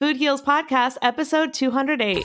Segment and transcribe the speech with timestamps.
[0.00, 2.24] Food Heals Podcast, episode 208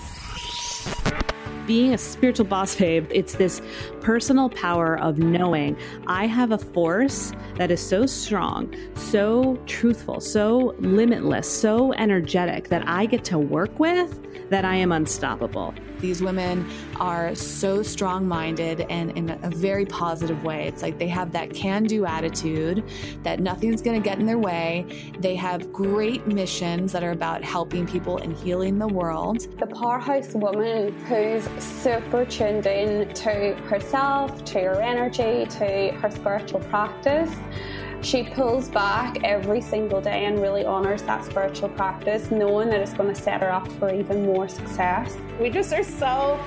[1.67, 3.62] being a spiritual boss babe, it's this
[4.00, 5.75] personal power of knowing
[6.08, 12.88] I have a force that is so strong, so truthful, so limitless, so energetic that
[12.88, 15.73] I get to work with that I am unstoppable.
[16.00, 16.70] These women
[17.00, 20.68] are so strong minded and in a very positive way.
[20.68, 22.84] It's like they have that can do attitude,
[23.23, 25.14] that nothing's going to get in their way.
[25.20, 29.47] They have great missions that are about helping people and healing the world.
[29.57, 36.59] The powerhouse woman who's super tuned in to herself, to her energy, to her spiritual
[36.62, 37.34] practice.
[38.05, 42.93] She pulls back every single day and really honors that spiritual practice, knowing that it's
[42.93, 45.17] going to set her up for even more success.
[45.41, 46.39] We just are so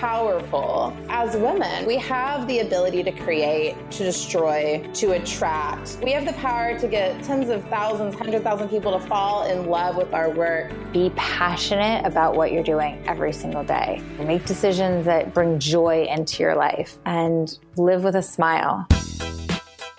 [0.00, 1.84] powerful as women.
[1.84, 5.98] We have the ability to create, to destroy, to attract.
[6.02, 9.66] We have the power to get tens of thousands, hundred thousand people to fall in
[9.66, 10.72] love with our work.
[10.94, 14.00] Be passionate about what you're doing every single day.
[14.20, 18.88] Make decisions that bring joy into your life and live with a smile.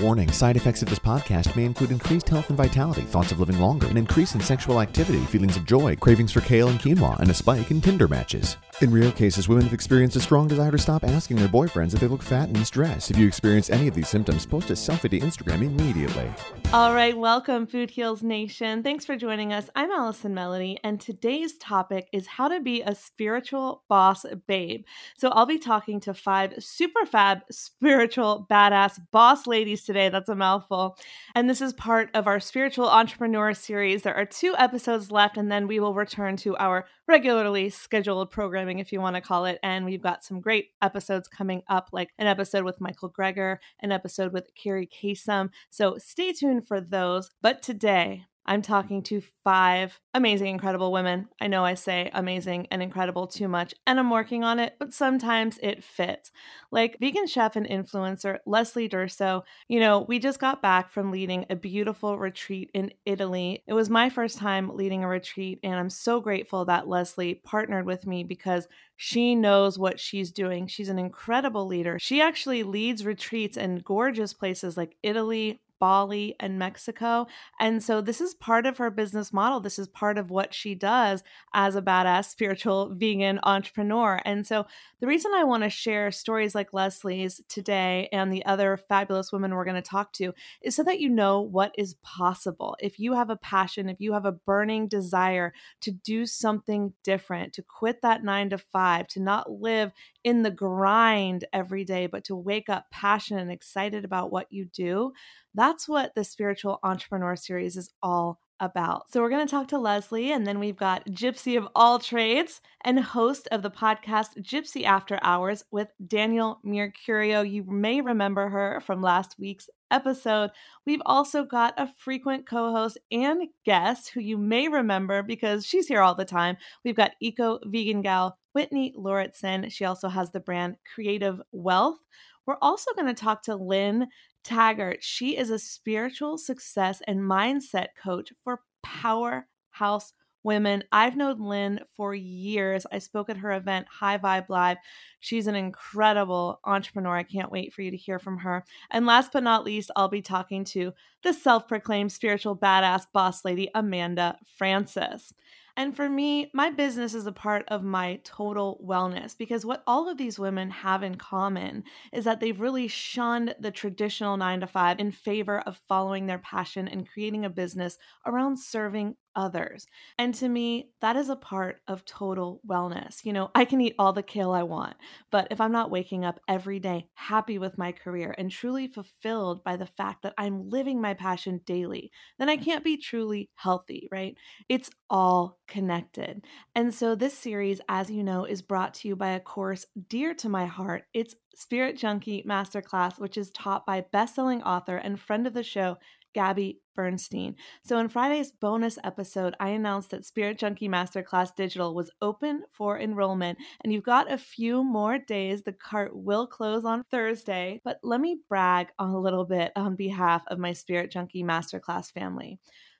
[0.00, 3.60] Warning side effects of this podcast may include increased health and vitality, thoughts of living
[3.60, 7.28] longer, an increase in sexual activity, feelings of joy, cravings for kale and quinoa, and
[7.30, 8.56] a spike in Tinder matches.
[8.80, 12.00] In rare cases, women have experienced a strong desire to stop asking their boyfriends if
[12.00, 13.10] they look fat and in stress.
[13.10, 16.32] If you experience any of these symptoms, post a selfie to Instagram immediately.
[16.72, 18.82] All right, welcome, Food Heals Nation.
[18.82, 19.68] Thanks for joining us.
[19.76, 24.84] I'm Allison Melody, and today's topic is how to be a spiritual boss babe.
[25.18, 30.08] So I'll be talking to five super fab spiritual badass boss ladies today.
[30.08, 30.96] That's a mouthful.
[31.34, 34.02] And this is part of our spiritual entrepreneur series.
[34.02, 38.78] There are two episodes left, and then we will return to our regularly scheduled programming,
[38.78, 39.58] if you want to call it.
[39.64, 43.90] And we've got some great episodes coming up, like an episode with Michael Greger, an
[43.90, 45.50] episode with Kerri Kasem.
[45.70, 47.32] So stay tuned for those.
[47.42, 51.28] But today, I'm talking to five amazing, incredible women.
[51.40, 54.92] I know I say amazing and incredible too much, and I'm working on it, but
[54.92, 56.32] sometimes it fits.
[56.72, 61.46] Like vegan chef and influencer Leslie Durso, you know, we just got back from leading
[61.50, 63.62] a beautiful retreat in Italy.
[63.66, 67.86] It was my first time leading a retreat, and I'm so grateful that Leslie partnered
[67.86, 70.66] with me because she knows what she's doing.
[70.66, 71.98] She's an incredible leader.
[72.00, 77.26] She actually leads retreats in gorgeous places like Italy, Bali and Mexico.
[77.58, 79.58] And so this is part of her business model.
[79.58, 84.20] This is part of what she does as a badass spiritual vegan entrepreneur.
[84.24, 84.66] And so
[85.00, 89.54] the reason I want to share stories like Leslie's today and the other fabulous women
[89.54, 92.76] we're going to talk to is so that you know what is possible.
[92.80, 97.54] If you have a passion, if you have a burning desire to do something different,
[97.54, 99.92] to quit that nine to five, to not live
[100.24, 104.66] in the grind every day, but to wake up passionate and excited about what you
[104.66, 105.12] do,
[105.54, 109.10] that's what the Spiritual Entrepreneur Series is all about.
[109.10, 112.60] So we're going to talk to Leslie, and then we've got Gypsy of all trades
[112.84, 117.48] and host of the podcast Gypsy After Hours with Danielle Mercurio.
[117.50, 120.50] You may remember her from last week's episode.
[120.86, 125.88] We've also got a frequent co host and guest who you may remember because she's
[125.88, 126.56] here all the time.
[126.84, 129.70] We've got Eco Vegan Gal Whitney Lauritsen.
[129.70, 131.98] She also has the brand Creative Wealth.
[132.46, 134.08] We're also going to talk to Lynn
[134.44, 135.02] Taggart.
[135.02, 140.12] She is a spiritual success and mindset coach for powerhouse
[140.42, 140.84] women.
[140.92, 142.86] I've known Lynn for years.
[142.90, 144.78] I spoke at her event, High Vibe Live.
[145.20, 147.16] She's an incredible entrepreneur.
[147.16, 148.64] I can't wait for you to hear from her.
[148.90, 150.92] And last but not least, I'll be talking to
[151.22, 155.34] the self proclaimed spiritual badass boss lady, Amanda Frances.
[155.76, 160.08] And for me, my business is a part of my total wellness because what all
[160.08, 164.66] of these women have in common is that they've really shunned the traditional nine to
[164.66, 169.86] five in favor of following their passion and creating a business around serving others.
[170.18, 173.24] And to me, that is a part of total wellness.
[173.24, 174.96] You know, I can eat all the kale I want,
[175.30, 179.62] but if I'm not waking up every day happy with my career and truly fulfilled
[179.64, 184.08] by the fact that I'm living my passion daily, then I can't be truly healthy,
[184.10, 184.36] right?
[184.68, 186.44] It's all connected.
[186.74, 190.34] And so this series, as you know, is brought to you by a course dear
[190.34, 191.04] to my heart.
[191.14, 195.96] It's Spirit Junkie Masterclass, which is taught by best-selling author and friend of the show,
[196.34, 197.56] Gabby Bernstein.
[197.84, 202.98] So, in Friday's bonus episode, I announced that Spirit Junkie Masterclass Digital was open for
[202.98, 205.62] enrollment, and you've got a few more days.
[205.62, 210.42] The cart will close on Thursday, but let me brag a little bit on behalf
[210.48, 212.58] of my Spirit Junkie Masterclass family.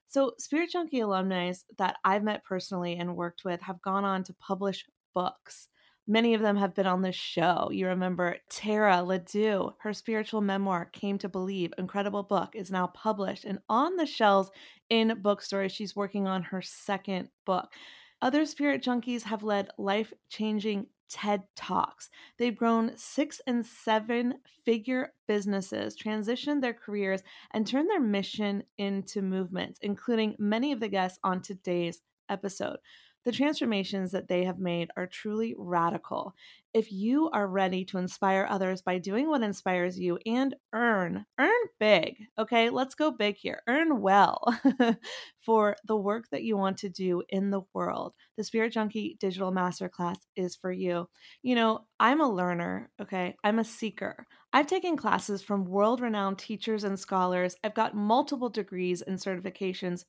[0.08, 4.34] So, Spirit Junkie alumni that I've met personally and worked with have gone on to
[4.34, 4.84] publish
[5.14, 5.68] books.
[6.10, 7.70] Many of them have been on this show.
[7.70, 13.44] You remember Tara Ledoux, her spiritual memoir, Came to Believe, incredible book, is now published
[13.44, 14.50] and on the shelves
[14.88, 15.70] in bookstores.
[15.70, 17.72] She's working on her second book.
[18.20, 22.10] Other spirit junkies have led life changing TED Talks.
[22.38, 24.34] They've grown six and seven
[24.64, 27.22] figure businesses, transitioned their careers,
[27.52, 32.78] and turned their mission into movements, including many of the guests on today's episode.
[33.24, 36.34] The transformations that they have made are truly radical.
[36.72, 41.60] If you are ready to inspire others by doing what inspires you and earn, earn
[41.78, 42.70] big, okay?
[42.70, 43.60] Let's go big here.
[43.66, 44.42] Earn well
[45.44, 48.14] for the work that you want to do in the world.
[48.38, 51.08] The Spirit Junkie Digital Masterclass is for you.
[51.42, 53.36] You know, I'm a learner, okay?
[53.44, 54.26] I'm a seeker.
[54.52, 57.54] I've taken classes from world renowned teachers and scholars.
[57.62, 60.04] I've got multiple degrees and certifications,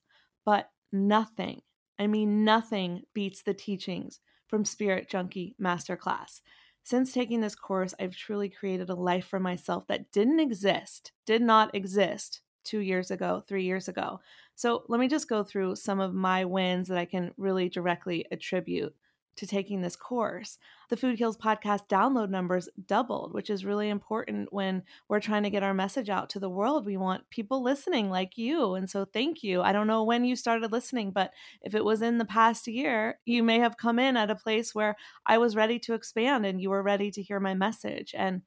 [0.45, 1.61] but nothing
[2.01, 6.41] I mean, nothing beats the teachings from Spirit Junkie Masterclass.
[6.81, 11.43] Since taking this course, I've truly created a life for myself that didn't exist, did
[11.43, 14.19] not exist two years ago, three years ago.
[14.55, 18.25] So let me just go through some of my wins that I can really directly
[18.31, 18.95] attribute
[19.35, 20.57] to taking this course.
[20.91, 25.49] The Food Heals podcast download numbers doubled, which is really important when we're trying to
[25.49, 26.85] get our message out to the world.
[26.85, 28.73] We want people listening like you.
[28.73, 29.61] And so thank you.
[29.61, 33.19] I don't know when you started listening, but if it was in the past year,
[33.23, 36.61] you may have come in at a place where I was ready to expand and
[36.61, 38.13] you were ready to hear my message.
[38.13, 38.41] And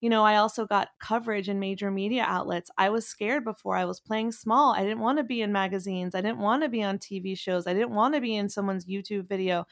[0.00, 2.70] you know, I also got coverage in major media outlets.
[2.78, 3.76] I was scared before.
[3.76, 4.72] I was playing small.
[4.72, 6.14] I didn't want to be in magazines.
[6.14, 7.66] I didn't want to be on TV shows.
[7.66, 9.66] I didn't want to be in someone's YouTube video.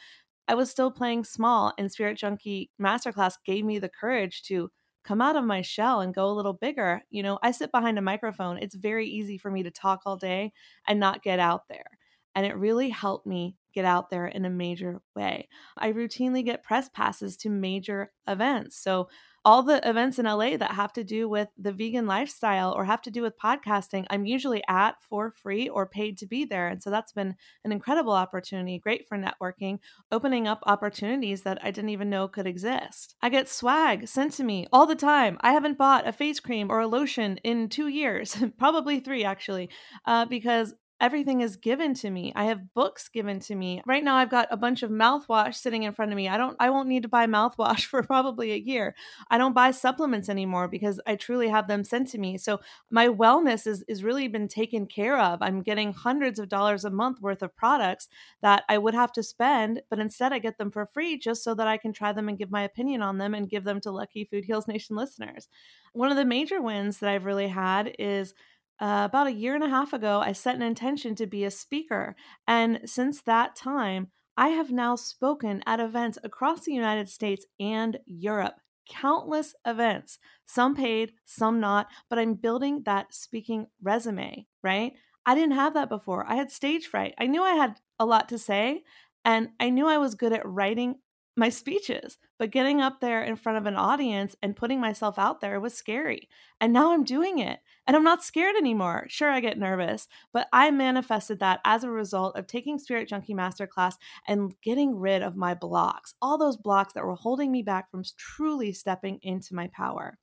[0.49, 4.71] I was still playing small, and Spirit Junkie Masterclass gave me the courage to
[5.05, 7.03] come out of my shell and go a little bigger.
[7.11, 8.59] You know, I sit behind a microphone.
[8.59, 10.53] It's very easy for me to talk all day
[10.87, 11.87] and not get out there.
[12.35, 15.49] And it really helped me get out there in a major way.
[15.77, 18.77] I routinely get press passes to major events.
[18.77, 19.09] So
[19.49, 23.01] all the events in LA that have to do with the vegan lifestyle or have
[23.01, 26.69] to do with podcasting, I'm usually at for free or paid to be there.
[26.69, 27.35] And so that's been
[27.65, 29.79] an incredible opportunity, great for networking,
[30.13, 33.15] opening up opportunities that I didn't even know could exist.
[33.23, 35.39] I get swag sent to me all the time.
[35.41, 39.71] I haven't bought a face cream or a lotion in two years, probably three actually,
[40.05, 42.33] uh, because everything is given to me.
[42.35, 43.83] I have books given to me.
[43.87, 46.29] Right now I've got a bunch of mouthwash sitting in front of me.
[46.29, 48.95] I don't I won't need to buy mouthwash for probably a year.
[49.31, 52.39] I don't buy supplements anymore because I truly have them sent to me.
[52.39, 52.61] So
[52.91, 55.41] my wellness is is really been taken care of.
[55.41, 58.09] I'm getting hundreds of dollars a month worth of products
[58.43, 61.55] that I would have to spend, but instead I get them for free just so
[61.55, 63.91] that I can try them and give my opinion on them and give them to
[63.91, 65.49] lucky Food Heals Nation listeners.
[65.93, 68.35] One of the major wins that I've really had is
[68.81, 71.51] uh, about a year and a half ago, I set an intention to be a
[71.51, 72.15] speaker.
[72.47, 77.99] And since that time, I have now spoken at events across the United States and
[78.07, 78.55] Europe.
[78.89, 84.93] Countless events, some paid, some not, but I'm building that speaking resume, right?
[85.27, 86.25] I didn't have that before.
[86.27, 87.15] I had stage fright.
[87.19, 88.85] I knew I had a lot to say,
[89.25, 91.01] and I knew I was good at writing
[91.39, 95.41] my speeches, but getting up there in front of an audience and putting myself out
[95.41, 96.29] there was scary.
[96.61, 99.07] And now I'm doing it and I'm not scared anymore.
[99.09, 103.35] Sure, I get nervous, but I manifested that as a result of taking Spirit Junkie
[103.35, 103.95] Masterclass
[104.27, 108.03] and getting rid of my blocks, all those blocks that were holding me back from
[108.17, 110.19] truly stepping into my power.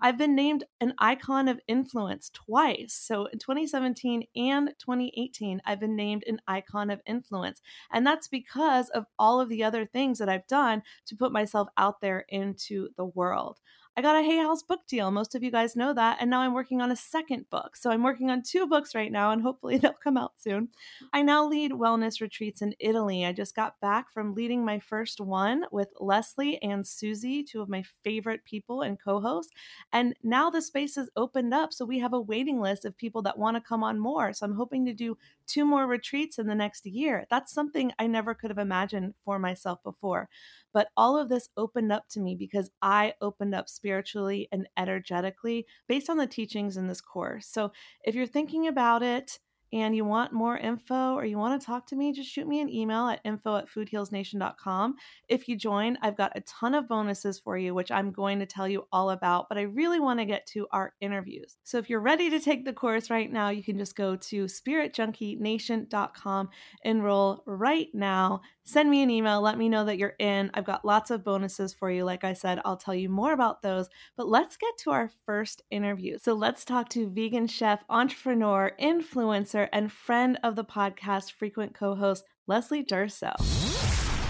[0.00, 2.94] I've been named an icon of influence twice.
[2.94, 7.60] So in 2017 and 2018, I've been named an icon of influence.
[7.90, 11.68] And that's because of all of the other things that I've done to put myself
[11.76, 13.60] out there into the world.
[13.98, 15.10] I got a Hay House book deal.
[15.10, 16.18] Most of you guys know that.
[16.20, 17.76] And now I'm working on a second book.
[17.76, 20.68] So I'm working on two books right now, and hopefully they'll come out soon.
[21.14, 23.24] I now lead wellness retreats in Italy.
[23.24, 27.70] I just got back from leading my first one with Leslie and Susie, two of
[27.70, 29.52] my favorite people and co hosts.
[29.94, 31.72] And now the space has opened up.
[31.72, 34.34] So we have a waiting list of people that want to come on more.
[34.34, 37.24] So I'm hoping to do two more retreats in the next year.
[37.30, 40.28] That's something I never could have imagined for myself before.
[40.76, 45.64] But all of this opened up to me because I opened up spiritually and energetically
[45.88, 47.46] based on the teachings in this course.
[47.46, 47.72] So
[48.04, 49.38] if you're thinking about it,
[49.72, 52.60] and you want more info or you want to talk to me, just shoot me
[52.60, 54.94] an email at info at foodhealsnation.com.
[55.28, 58.46] If you join, I've got a ton of bonuses for you, which I'm going to
[58.46, 61.56] tell you all about, but I really want to get to our interviews.
[61.64, 64.44] So if you're ready to take the course right now, you can just go to
[64.44, 66.48] spiritjunkienation.com,
[66.84, 70.50] enroll right now, send me an email, let me know that you're in.
[70.52, 72.04] I've got lots of bonuses for you.
[72.04, 75.62] Like I said, I'll tell you more about those, but let's get to our first
[75.70, 76.18] interview.
[76.18, 81.94] So let's talk to vegan chef, entrepreneur, influencer, and friend of the podcast, frequent co
[81.94, 83.34] host Leslie Durso.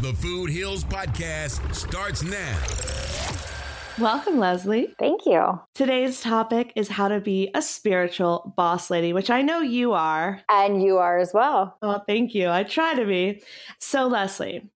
[0.02, 3.35] The Food Heals Podcast starts now.
[3.98, 4.94] Welcome, Leslie.
[4.98, 5.58] Thank you.
[5.74, 10.42] Today's topic is how to be a spiritual boss lady, which I know you are.
[10.50, 11.78] And you are as well.
[11.80, 12.50] Oh, thank you.
[12.50, 13.42] I try to be.
[13.80, 14.68] So, Leslie,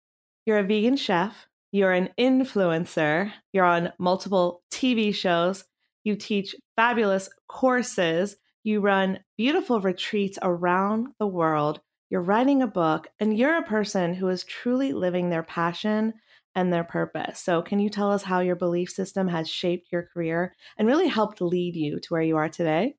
[0.47, 5.65] you're a vegan chef, you're an influencer, you're on multiple TV shows,
[6.03, 13.09] you teach fabulous courses, you run beautiful retreats around the world, you're writing a book,
[13.21, 16.15] and you're a person who is truly living their passion
[16.54, 17.40] and their purpose.
[17.40, 21.09] So, can you tell us how your belief system has shaped your career and really
[21.09, 22.97] helped lead you to where you are today?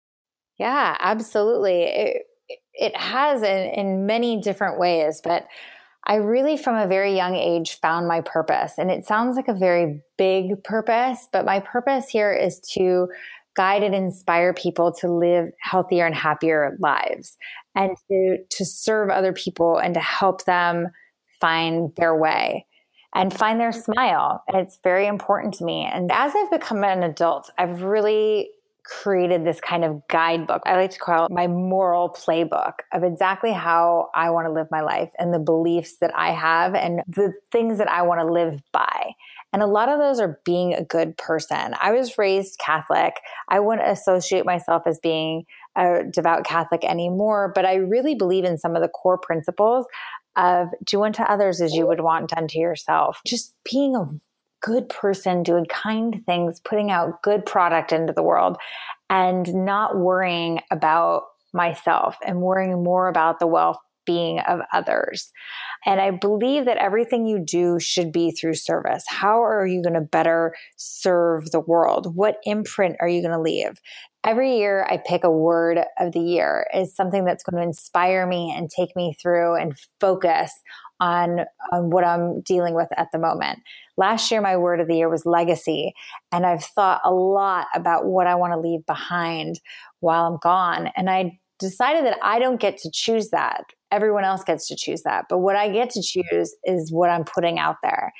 [0.57, 1.83] Yeah, absolutely.
[1.83, 2.23] It,
[2.73, 5.47] it has in, in many different ways, but
[6.05, 8.73] I really, from a very young age, found my purpose.
[8.77, 13.07] And it sounds like a very big purpose, but my purpose here is to
[13.55, 17.37] guide and inspire people to live healthier and happier lives
[17.75, 20.87] and to, to serve other people and to help them
[21.39, 22.65] find their way
[23.13, 24.43] and find their smile.
[24.47, 25.85] And it's very important to me.
[25.91, 28.51] And as I've become an adult, I've really
[28.83, 30.61] created this kind of guidebook.
[30.65, 34.67] I like to call it my moral playbook of exactly how I want to live
[34.71, 38.31] my life and the beliefs that I have and the things that I want to
[38.31, 39.13] live by.
[39.53, 41.75] And a lot of those are being a good person.
[41.81, 43.15] I was raised Catholic.
[43.49, 45.43] I wouldn't associate myself as being
[45.75, 49.85] a devout Catholic anymore, but I really believe in some of the core principles
[50.35, 53.21] of do unto others as you would want done to yourself.
[53.25, 54.09] Just being a
[54.61, 58.57] good person, doing kind things, putting out good product into the world,
[59.09, 61.23] and not worrying about
[61.53, 65.31] myself and worrying more about the well being of others.
[65.85, 69.03] And I believe that everything you do should be through service.
[69.07, 72.15] How are you going to better serve the world?
[72.15, 73.79] What imprint are you going to leave?
[74.23, 78.27] Every year, I pick a word of the year is something that's going to inspire
[78.27, 80.51] me and take me through and focus
[80.99, 81.39] on,
[81.73, 83.57] on what I'm dealing with at the moment.
[83.97, 85.93] Last year, my word of the year was legacy.
[86.31, 89.59] And I've thought a lot about what I want to leave behind
[90.01, 90.91] while I'm gone.
[90.95, 93.63] And I decided that I don't get to choose that.
[93.91, 95.25] Everyone else gets to choose that.
[95.29, 98.13] But what I get to choose is what I'm putting out there.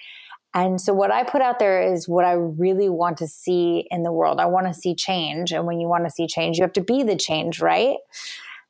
[0.54, 4.04] And so, what I put out there is what I really want to see in
[4.04, 4.40] the world.
[4.40, 5.52] I want to see change.
[5.52, 7.98] And when you want to see change, you have to be the change, right?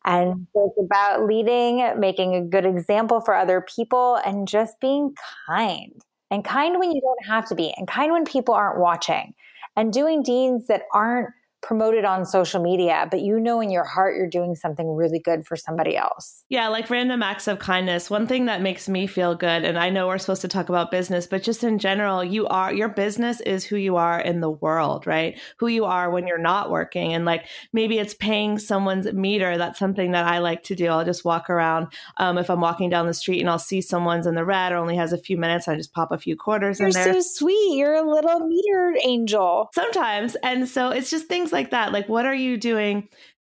[0.05, 5.15] And it's about leading, making a good example for other people, and just being
[5.47, 6.01] kind.
[6.29, 9.33] And kind when you don't have to be, and kind when people aren't watching,
[9.75, 11.29] and doing deeds that aren't
[11.61, 15.19] promote it on social media, but you know in your heart you're doing something really
[15.19, 16.43] good for somebody else.
[16.49, 18.09] Yeah, like random acts of kindness.
[18.09, 20.91] One thing that makes me feel good, and I know we're supposed to talk about
[20.91, 24.49] business, but just in general, you are your business is who you are in the
[24.49, 25.39] world, right?
[25.57, 27.13] Who you are when you're not working.
[27.13, 29.57] And like maybe it's paying someone's meter.
[29.57, 30.87] That's something that I like to do.
[30.87, 31.87] I'll just walk around
[32.17, 34.77] um, if I'm walking down the street and I'll see someone's in the red or
[34.77, 37.13] only has a few minutes, I just pop a few quarters you're in there.
[37.13, 37.77] You're so sweet.
[37.77, 39.69] You're a little meter angel.
[39.73, 40.35] Sometimes.
[40.43, 41.91] And so it's just things things like that.
[41.91, 43.07] Like, what are you doing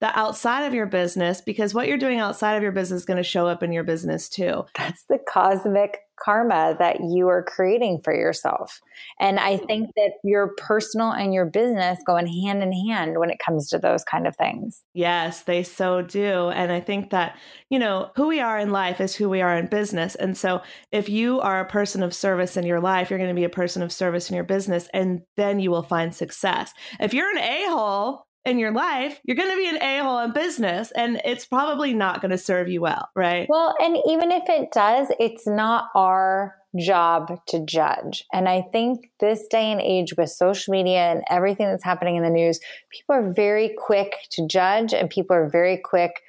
[0.01, 1.41] the outside of your business?
[1.41, 3.85] Because what you're doing outside of your business is going to show up in your
[3.85, 4.65] business too.
[4.77, 8.81] That's the cosmic karma that you are creating for yourself.
[9.19, 9.67] And I mm-hmm.
[9.67, 13.69] think that your personal and your business go in hand in hand when it comes
[13.71, 14.83] to those kind of things.
[14.95, 16.51] Yes, they so do.
[16.51, 17.37] And I think that,
[17.71, 20.15] you know, who we are in life is who we are in business.
[20.15, 23.35] And so if you are a person of service in your life, you're going to
[23.35, 26.73] be a person of service in your business, and then you will find success.
[27.01, 30.19] If you're an a hole, in your life, you're going to be an a hole
[30.19, 33.47] in business and it's probably not going to serve you well, right?
[33.49, 38.25] Well, and even if it does, it's not our job to judge.
[38.33, 42.23] And I think this day and age with social media and everything that's happening in
[42.23, 42.61] the news,
[42.91, 46.21] people are very quick to judge and people are very quick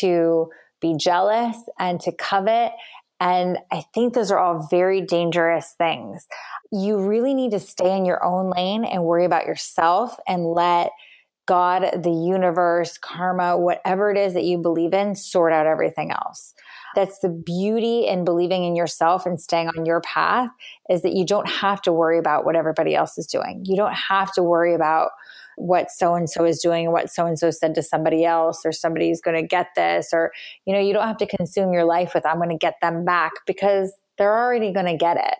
[0.00, 0.50] to
[0.80, 2.72] be jealous and to covet.
[3.18, 6.26] And I think those are all very dangerous things.
[6.70, 10.90] You really need to stay in your own lane and worry about yourself and let
[11.46, 16.54] God, the universe, karma, whatever it is that you believe in, sort out everything else.
[16.94, 20.50] That's the beauty in believing in yourself and staying on your path
[20.88, 23.62] is that you don't have to worry about what everybody else is doing.
[23.66, 25.10] You don't have to worry about
[25.56, 28.72] what so and so is doing what so and so said to somebody else or
[28.72, 30.32] somebody's going to get this or
[30.66, 33.04] you know you don't have to consume your life with I'm going to get them
[33.04, 35.36] back because they're already going to get it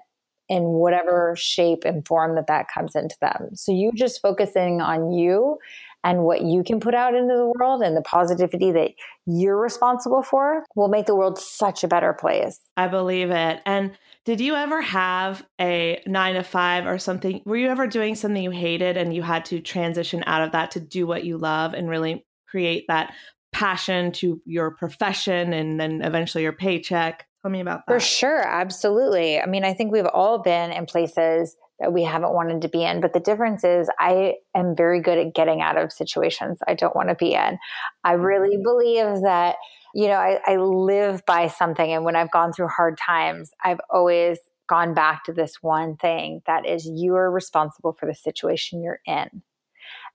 [0.49, 3.50] in whatever shape and form that that comes into them.
[3.54, 5.58] So you just focusing on you
[6.04, 8.90] and what you can put out into the world and the positivity that
[9.26, 12.61] you're responsible for will make the world such a better place.
[12.76, 13.61] I believe it.
[13.64, 13.92] And
[14.25, 17.42] did you ever have a nine to five or something?
[17.44, 20.70] Were you ever doing something you hated and you had to transition out of that
[20.73, 23.12] to do what you love and really create that
[23.54, 27.26] passion to your profession and then eventually your paycheck.
[27.42, 27.92] Tell me about that.
[27.92, 29.40] For sure, absolutely.
[29.40, 32.82] I mean, I think we've all been in places that we haven't wanted to be
[32.82, 36.72] in, but the difference is I am very good at getting out of situations I
[36.72, 37.58] don't want to be in.
[38.04, 38.62] I really mm-hmm.
[38.62, 39.56] believe that,
[39.94, 43.80] you know, I, I live by something, and when I've gone through hard times, I've
[43.90, 48.82] always gone back to this one thing that is you are responsible for the situation
[48.82, 49.42] you're in.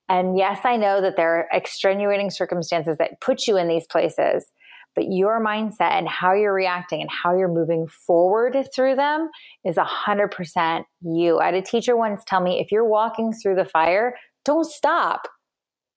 [0.07, 4.47] And yes, I know that there are extenuating circumstances that put you in these places,
[4.95, 9.29] but your mindset and how you're reacting and how you're moving forward through them
[9.63, 11.39] is 100% you.
[11.39, 14.15] I had a teacher once tell me if you're walking through the fire,
[14.45, 15.27] don't stop.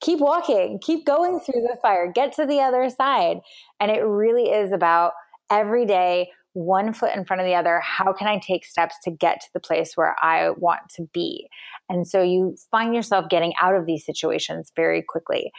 [0.00, 3.38] Keep walking, keep going through the fire, get to the other side.
[3.78, 5.12] And it really is about
[5.48, 7.80] every day one foot in front of the other.
[7.80, 11.48] How can I take steps to get to the place where I want to be?
[11.88, 15.50] And so you find yourself getting out of these situations very quickly.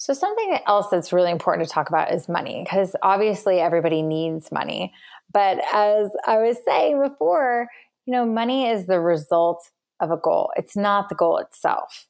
[0.00, 4.50] So, something else that's really important to talk about is money, because obviously everybody needs
[4.50, 4.94] money.
[5.30, 7.68] But as I was saying before,
[8.06, 9.62] you know, money is the result
[10.00, 12.06] of a goal, it's not the goal itself.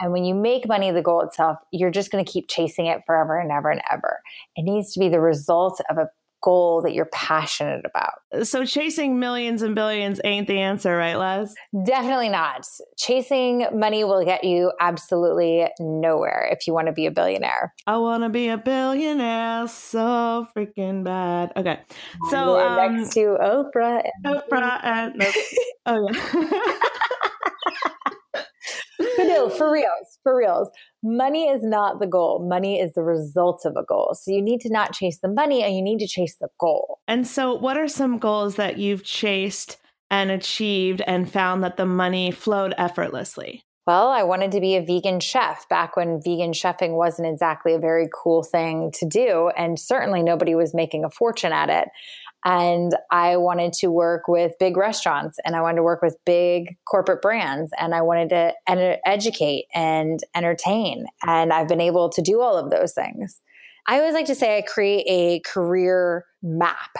[0.00, 3.00] And when you make money the goal itself, you're just going to keep chasing it
[3.06, 4.20] forever and ever and ever.
[4.56, 6.10] It needs to be the result of a
[6.42, 8.46] goal that you're passionate about.
[8.46, 11.54] So chasing millions and billions ain't the answer, right, Les?
[11.84, 12.66] Definitely not.
[12.96, 17.74] Chasing money will get you absolutely nowhere if you want to be a billionaire.
[17.86, 21.52] I want to be a billionaire so freaking bad.
[21.56, 21.80] Okay.
[22.30, 24.02] So um, next to Oprah.
[24.24, 25.22] And- Oprah and
[25.86, 27.90] oh yeah.
[29.16, 30.68] but no, for reals, for reals.
[31.02, 32.46] Money is not the goal.
[32.46, 34.14] Money is the result of a goal.
[34.14, 36.98] So you need to not chase the money and you need to chase the goal.
[37.08, 39.78] And so, what are some goals that you've chased
[40.10, 43.64] and achieved and found that the money flowed effortlessly?
[43.86, 47.78] Well, I wanted to be a vegan chef back when vegan chefing wasn't exactly a
[47.78, 49.50] very cool thing to do.
[49.56, 51.88] And certainly nobody was making a fortune at it.
[52.44, 56.76] And I wanted to work with big restaurants and I wanted to work with big
[56.90, 61.06] corporate brands and I wanted to ed- educate and entertain.
[61.26, 63.40] And I've been able to do all of those things.
[63.86, 66.90] I always like to say I create a career map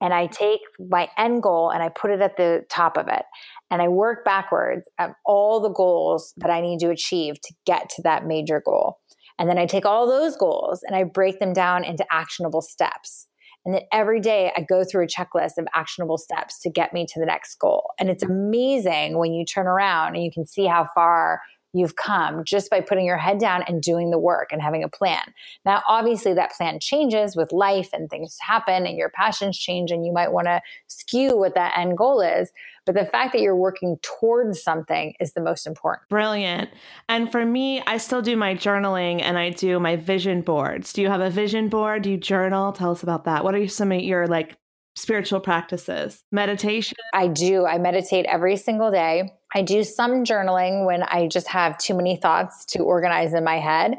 [0.00, 3.24] and I take my end goal and I put it at the top of it.
[3.70, 7.90] And I work backwards at all the goals that I need to achieve to get
[7.90, 8.98] to that major goal.
[9.38, 13.26] And then I take all those goals and I break them down into actionable steps.
[13.64, 17.06] And then every day I go through a checklist of actionable steps to get me
[17.06, 17.90] to the next goal.
[17.98, 21.40] And it's amazing when you turn around and you can see how far
[21.74, 24.88] you've come just by putting your head down and doing the work and having a
[24.88, 25.22] plan.
[25.64, 30.06] Now, obviously, that plan changes with life and things happen and your passions change, and
[30.06, 32.50] you might want to skew what that end goal is.
[32.88, 36.08] But the fact that you're working towards something is the most important.
[36.08, 36.70] Brilliant.
[37.06, 40.94] And for me, I still do my journaling and I do my vision boards.
[40.94, 42.00] Do you have a vision board?
[42.00, 42.72] Do you journal?
[42.72, 43.44] Tell us about that.
[43.44, 44.56] What are some of your like
[44.96, 46.24] spiritual practices?
[46.32, 46.96] Meditation?
[47.12, 47.66] I do.
[47.66, 49.34] I meditate every single day.
[49.54, 53.58] I do some journaling when I just have too many thoughts to organize in my
[53.58, 53.98] head.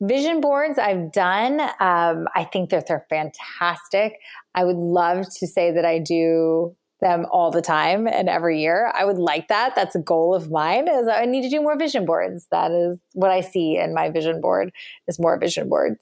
[0.00, 1.60] Vision boards I've done.
[1.60, 4.14] Um, I think that they're fantastic.
[4.54, 8.92] I would love to say that I do them all the time and every year.
[8.94, 9.74] I would like that.
[9.74, 12.46] That's a goal of mine is I need to do more vision boards.
[12.50, 14.72] That is what I see in my vision board
[15.08, 15.98] is more vision boards.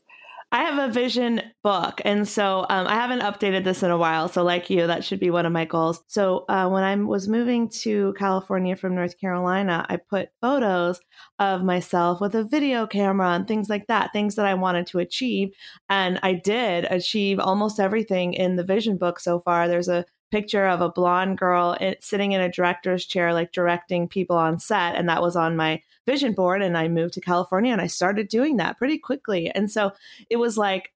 [0.50, 4.28] I have a vision book, and so um, I haven't updated this in a while.
[4.28, 6.02] So, like you, that should be one of my goals.
[6.06, 11.00] So, uh, when I was moving to California from North Carolina, I put photos
[11.38, 15.00] of myself with a video camera and things like that, things that I wanted to
[15.00, 15.50] achieve,
[15.90, 19.68] and I did achieve almost everything in the vision book so far.
[19.68, 24.36] There's a picture of a blonde girl sitting in a director's chair, like directing people
[24.36, 24.94] on set.
[24.94, 26.62] And that was on my vision board.
[26.62, 29.50] And I moved to California and I started doing that pretty quickly.
[29.50, 29.92] And so
[30.28, 30.92] it was like,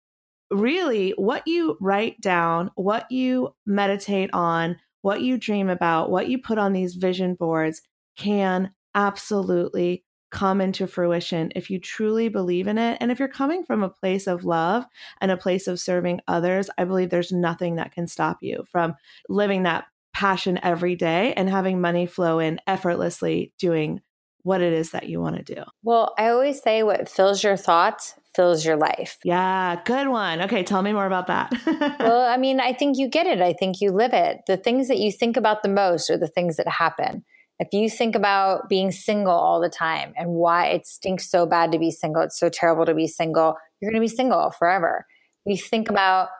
[0.51, 6.39] really, what you write down, what you meditate on, what you dream about, what you
[6.39, 7.83] put on these vision boards
[8.17, 12.99] can absolutely come into fruition if you truly believe in it.
[13.01, 14.85] And if you're coming from a place of love
[15.21, 18.95] and a place of serving others, I believe there's nothing that can stop you from
[19.29, 24.01] living that passion every day and having money flow in effortlessly doing
[24.43, 25.63] what it is that you want to do.
[25.83, 29.19] Well, I always say what fills your thoughts fills your life.
[29.25, 30.41] Yeah, good one.
[30.43, 31.53] Okay, tell me more about that.
[32.01, 33.43] well, I mean, I think you get it.
[33.43, 34.41] I think you live it.
[34.47, 37.25] The things that you think about the most are the things that happen.
[37.63, 41.71] If you think about being single all the time and why it stinks so bad
[41.71, 45.07] to be single, it's so terrible to be single, you're going to be single forever.
[45.45, 46.31] You think about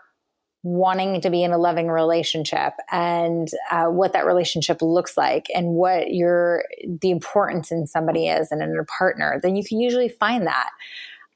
[0.65, 5.69] wanting to be in a loving relationship and uh, what that relationship looks like and
[5.69, 6.65] what your
[7.01, 10.71] the importance in somebody is and in a partner then you can usually find that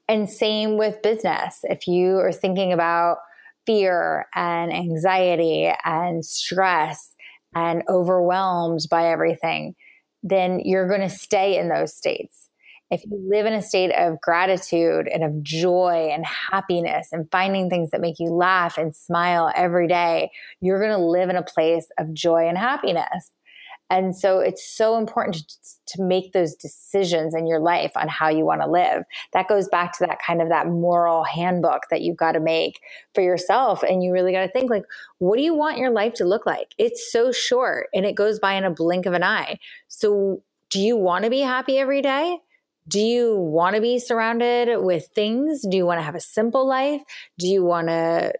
[0.09, 1.59] And same with business.
[1.63, 3.17] If you are thinking about
[3.65, 7.13] fear and anxiety and stress
[7.57, 9.73] and overwhelmed by everything,
[10.21, 12.49] then you're going to stay in those states.
[12.91, 17.69] If you live in a state of gratitude and of joy and happiness and finding
[17.69, 20.29] things that make you laugh and smile every day,
[20.61, 23.31] you're going to live in a place of joy and happiness.
[23.89, 28.29] And so it's so important to, to make those decisions in your life on how
[28.29, 29.03] you want to live.
[29.33, 32.79] That goes back to that kind of that moral handbook that you've got to make
[33.15, 33.83] for yourself.
[33.83, 34.83] And you really got to think like,
[35.19, 36.73] what do you want your life to look like?
[36.77, 39.59] It's so short and it goes by in a blink of an eye.
[39.87, 42.39] So do you want to be happy every day?
[42.89, 45.65] Do you want to be surrounded with things?
[45.69, 47.01] Do you want to have a simple life?
[47.37, 48.33] Do you want to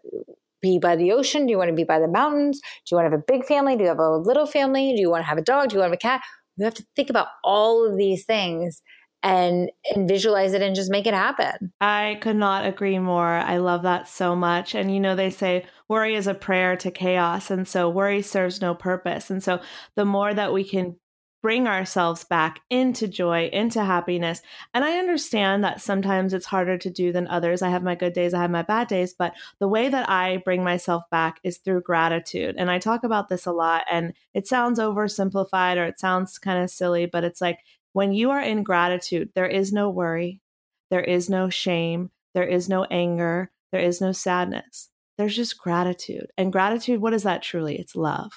[0.62, 1.46] be by the ocean?
[1.46, 2.60] Do you want to be by the mountains?
[2.60, 3.76] Do you want to have a big family?
[3.76, 4.94] Do you have a little family?
[4.96, 5.70] Do you want to have a dog?
[5.70, 6.22] Do you want to have a cat?
[6.58, 8.82] You have to think about all of these things
[9.24, 11.74] and and visualize it and just make it happen.
[11.82, 13.28] I could not agree more.
[13.28, 14.76] I love that so much.
[14.76, 18.62] And you know they say worry is a prayer to chaos and so worry serves
[18.62, 19.30] no purpose.
[19.30, 19.60] And so
[19.96, 20.98] the more that we can
[21.42, 24.42] bring ourselves back into joy, into happiness.
[24.74, 27.62] And I understand that sometimes it's harder to do than others.
[27.62, 30.38] I have my good days, I have my bad days, but the way that I
[30.38, 32.56] bring myself back is through gratitude.
[32.58, 36.64] And I talk about this a lot, and it sounds oversimplified or it sounds kind
[36.64, 37.60] of silly, but it's like
[37.94, 40.42] when you are in gratitude, there is no worry,
[40.90, 44.90] there is no shame, there is no anger, there is no sadness.
[45.18, 46.28] There's just gratitude.
[46.38, 47.78] And gratitude, what is that truly?
[47.80, 48.32] It's love.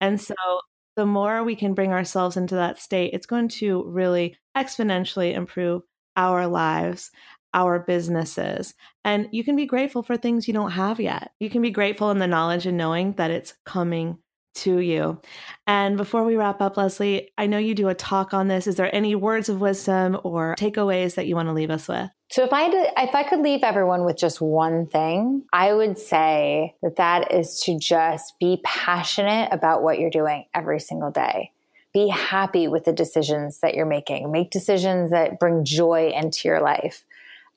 [0.00, 0.34] And so
[0.98, 5.82] the more we can bring ourselves into that state, it's going to really exponentially improve
[6.16, 7.12] our lives,
[7.54, 8.74] our businesses.
[9.04, 11.30] And you can be grateful for things you don't have yet.
[11.38, 14.18] You can be grateful in the knowledge and knowing that it's coming
[14.56, 15.20] to you.
[15.68, 18.66] And before we wrap up, Leslie, I know you do a talk on this.
[18.66, 22.10] Is there any words of wisdom or takeaways that you want to leave us with?
[22.30, 25.72] So if I had to, if I could leave everyone with just one thing, I
[25.72, 31.10] would say that that is to just be passionate about what you're doing every single
[31.10, 31.52] day.
[31.94, 34.30] Be happy with the decisions that you're making.
[34.30, 37.04] Make decisions that bring joy into your life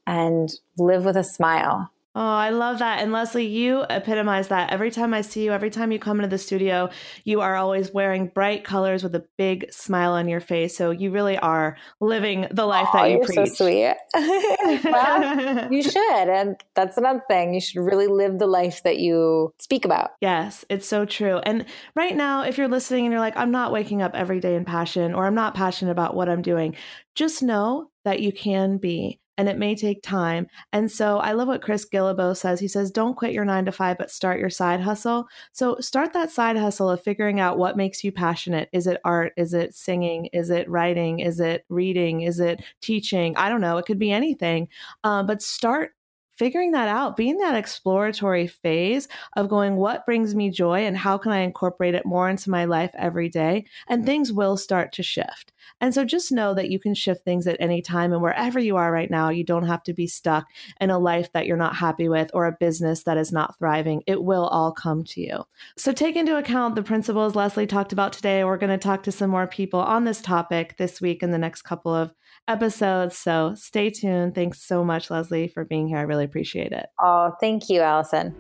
[0.08, 1.92] and live with a smile.
[2.14, 3.02] Oh, I love that.
[3.02, 4.72] And Leslie, you epitomize that.
[4.72, 6.90] Every time I see you, every time you come into the studio,
[7.24, 10.76] you are always wearing bright colors with a big smile on your face.
[10.76, 13.50] So you really are living the life oh, that you you're preach.
[13.52, 13.96] so sweet.
[14.84, 16.28] well, you should.
[16.30, 17.54] And that's another thing.
[17.54, 20.10] You should really live the life that you speak about.
[20.20, 21.38] Yes, it's so true.
[21.38, 24.56] And right now, if you're listening and you're like, I'm not waking up every day
[24.56, 26.76] in passion or I'm not passionate about what I'm doing,
[27.16, 30.46] just know that you can be and it may take time.
[30.72, 32.60] And so I love what Chris Guillebeau says.
[32.60, 35.26] He says, Don't quit your nine to five, but start your side hustle.
[35.52, 38.70] So start that side hustle of figuring out what makes you passionate.
[38.72, 39.34] Is it art?
[39.38, 40.28] Is it singing?
[40.28, 41.22] Is it writing?
[41.22, 42.22] Is it reading?
[42.22, 43.36] Is it teaching?
[43.36, 43.80] I don't know.
[43.80, 44.68] It could be anything.
[45.04, 45.94] Uh, but start
[46.38, 51.18] figuring that out, being that exploratory phase of going, what brings me joy and how
[51.18, 53.66] can I incorporate it more into my life every day?
[53.88, 54.08] And mm-hmm.
[54.08, 55.54] things will start to shift.
[55.80, 58.14] And so just know that you can shift things at any time.
[58.14, 60.46] And wherever you are right now, you don't have to be stuck
[60.80, 64.04] in a life that you're not happy with or a business that is not thriving.
[64.08, 65.44] It will all come to you.
[65.78, 68.44] So take into account the principles Leslie talked about today.
[68.44, 71.38] We're going to talk to some more people on this topic this week and the
[71.38, 72.12] next couple of
[72.48, 73.18] episodes.
[73.18, 74.36] So stay tuned.
[74.36, 75.98] Thanks so much, Leslie, for being here.
[75.98, 76.88] I really appreciate it.
[77.00, 78.36] Oh, thank you, Allison.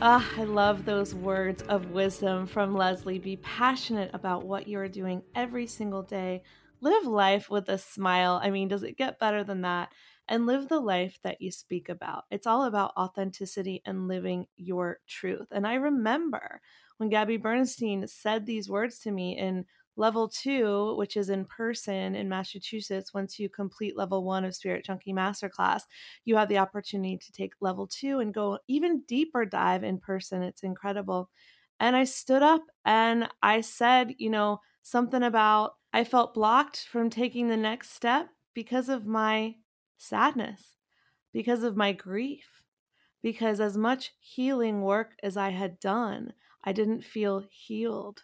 [0.00, 3.18] Ah, I love those words of wisdom from Leslie.
[3.18, 6.44] Be passionate about what you're doing every single day.
[6.80, 8.38] Live life with a smile.
[8.40, 9.90] I mean, does it get better than that?
[10.28, 12.24] And live the life that you speak about.
[12.30, 15.48] It's all about authenticity and living your truth.
[15.50, 16.60] And I remember
[16.98, 19.64] when Gabby Bernstein said these words to me in
[19.96, 24.84] level two, which is in person in Massachusetts, once you complete level one of Spirit
[24.84, 25.82] Junkie Masterclass,
[26.24, 30.42] you have the opportunity to take level two and go even deeper dive in person.
[30.42, 31.30] It's incredible.
[31.80, 37.10] And I stood up and I said, you know, something about I felt blocked from
[37.10, 39.54] taking the next step because of my
[39.98, 40.76] sadness,
[41.32, 42.62] because of my grief,
[43.22, 46.32] because as much healing work as I had done,
[46.64, 48.22] I didn't feel healed.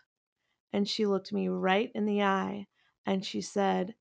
[0.72, 2.66] And she looked me right in the eye
[3.04, 3.94] and she said,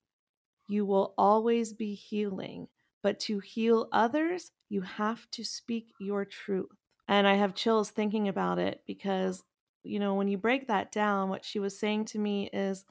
[0.68, 2.68] You will always be healing,
[3.02, 6.70] but to heal others, you have to speak your truth.
[7.08, 9.44] And I have chills thinking about it because,
[9.84, 12.86] you know, when you break that down, what she was saying to me is,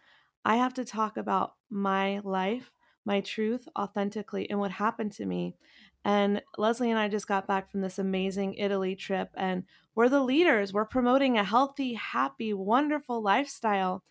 [0.45, 2.73] I have to talk about my life
[3.04, 5.56] my truth authentically in what happened to me.
[6.04, 10.22] And Leslie and I just got back from this amazing Italy trip, and we're the
[10.22, 10.72] leaders.
[10.72, 14.02] We're promoting a healthy, happy, wonderful lifestyle.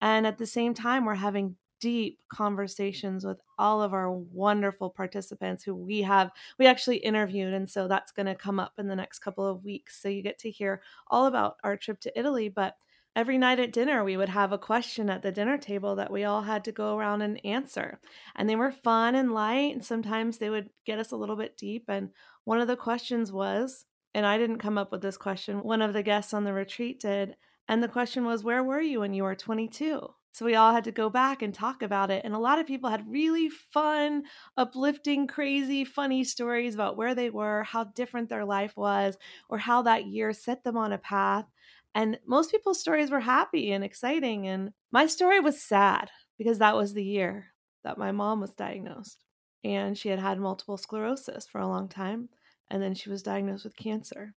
[0.00, 5.64] And at the same time, we're having deep conversations with all of our wonderful participants
[5.64, 8.94] who we have we actually interviewed and so that's going to come up in the
[8.94, 12.50] next couple of weeks so you get to hear all about our trip to Italy
[12.50, 12.76] but
[13.16, 16.24] every night at dinner we would have a question at the dinner table that we
[16.24, 18.00] all had to go around and answer.
[18.36, 21.56] And they were fun and light and sometimes they would get us a little bit
[21.56, 21.84] deep.
[21.88, 22.10] And
[22.44, 25.92] one of the questions was and I didn't come up with this question one of
[25.92, 27.36] the guests on the retreat did
[27.68, 30.84] and the question was where were you when you were 22 so we all had
[30.84, 32.24] to go back and talk about it.
[32.24, 34.24] And a lot of people had really fun
[34.56, 39.16] uplifting crazy funny stories about where they were how different their life was
[39.48, 41.46] or how that year set them on a path
[41.94, 44.46] and most people's stories were happy and exciting.
[44.46, 47.46] And my story was sad because that was the year
[47.84, 49.24] that my mom was diagnosed.
[49.64, 52.28] And she had had multiple sclerosis for a long time.
[52.70, 54.34] And then she was diagnosed with cancer.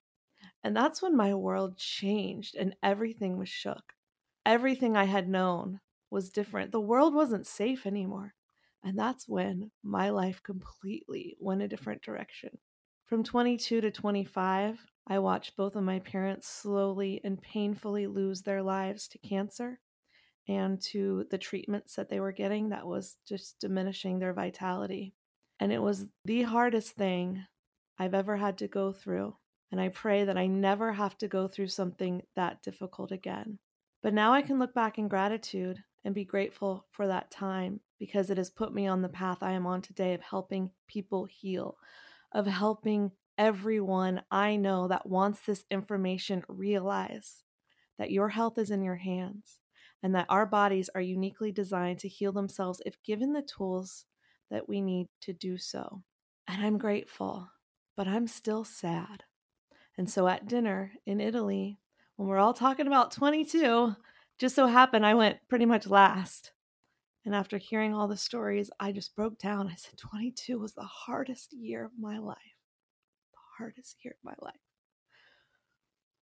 [0.64, 3.94] And that's when my world changed and everything was shook.
[4.46, 6.72] Everything I had known was different.
[6.72, 8.34] The world wasn't safe anymore.
[8.84, 12.58] And that's when my life completely went a different direction.
[13.06, 18.64] From 22 to 25, I watched both of my parents slowly and painfully lose their
[18.64, 19.80] lives to cancer
[20.48, 25.14] and to the treatments that they were getting that was just diminishing their vitality.
[25.60, 27.46] And it was the hardest thing
[27.98, 29.36] I've ever had to go through.
[29.72, 33.60] And I pray that I never have to go through something that difficult again.
[34.02, 38.30] But now I can look back in gratitude and be grateful for that time because
[38.30, 41.78] it has put me on the path I am on today of helping people heal,
[42.34, 47.44] of helping everyone I know that wants this information realize
[47.98, 49.60] that your health is in your hands
[50.02, 54.06] and that our bodies are uniquely designed to heal themselves if given the tools
[54.52, 56.04] that we need to do so.
[56.48, 57.50] And I'm grateful,
[57.96, 59.24] but I'm still sad.
[59.98, 61.80] And so at dinner in Italy,
[62.18, 63.96] when we're all talking about 22,
[64.40, 66.52] just so happened I went pretty much last.
[67.26, 69.70] And after hearing all the stories, I just broke down.
[69.70, 72.38] I said, 22 was the hardest year of my life
[73.58, 74.56] hardest year of my life.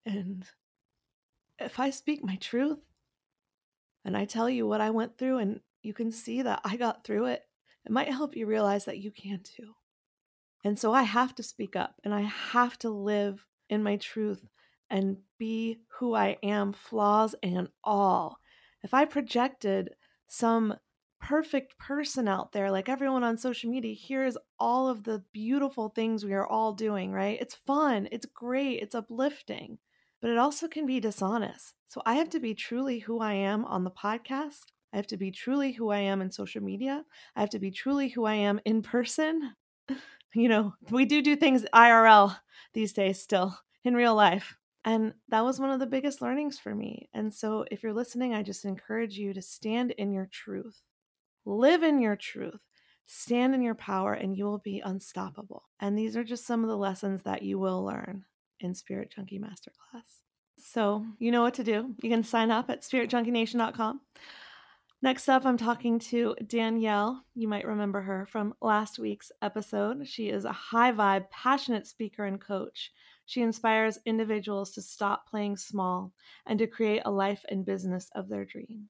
[0.05, 0.45] And
[1.59, 2.79] if I speak my truth
[4.03, 7.03] and I tell you what I went through and you can see that I got
[7.03, 7.43] through it,
[7.85, 9.73] it might help you realize that you can too.
[10.63, 14.45] And so I have to speak up and I have to live in my truth
[14.89, 18.37] and be who I am, flaws and all.
[18.83, 19.91] If I projected
[20.27, 20.75] some
[21.21, 26.25] perfect person out there, like everyone on social media, here's all of the beautiful things
[26.25, 27.39] we are all doing, right?
[27.39, 29.77] It's fun, it's great, it's uplifting,
[30.21, 31.75] but it also can be dishonest.
[31.87, 34.65] So I have to be truly who I am on the podcast.
[34.91, 37.05] I have to be truly who I am in social media.
[37.35, 39.53] I have to be truly who I am in person.
[40.33, 42.37] you know, we do do things IRL
[42.73, 44.57] these days still in real life.
[44.83, 47.07] And that was one of the biggest learnings for me.
[47.13, 50.81] And so, if you're listening, I just encourage you to stand in your truth.
[51.45, 52.61] Live in your truth,
[53.05, 55.63] stand in your power, and you will be unstoppable.
[55.79, 58.25] And these are just some of the lessons that you will learn
[58.59, 60.21] in Spirit Junkie Masterclass.
[60.57, 61.95] So, you know what to do.
[62.01, 64.01] You can sign up at spiritjunkienation.com.
[65.03, 67.25] Next up, I'm talking to Danielle.
[67.33, 70.07] You might remember her from last week's episode.
[70.07, 72.91] She is a high vibe, passionate speaker and coach.
[73.25, 76.13] She inspires individuals to stop playing small
[76.45, 78.89] and to create a life and business of their dreams.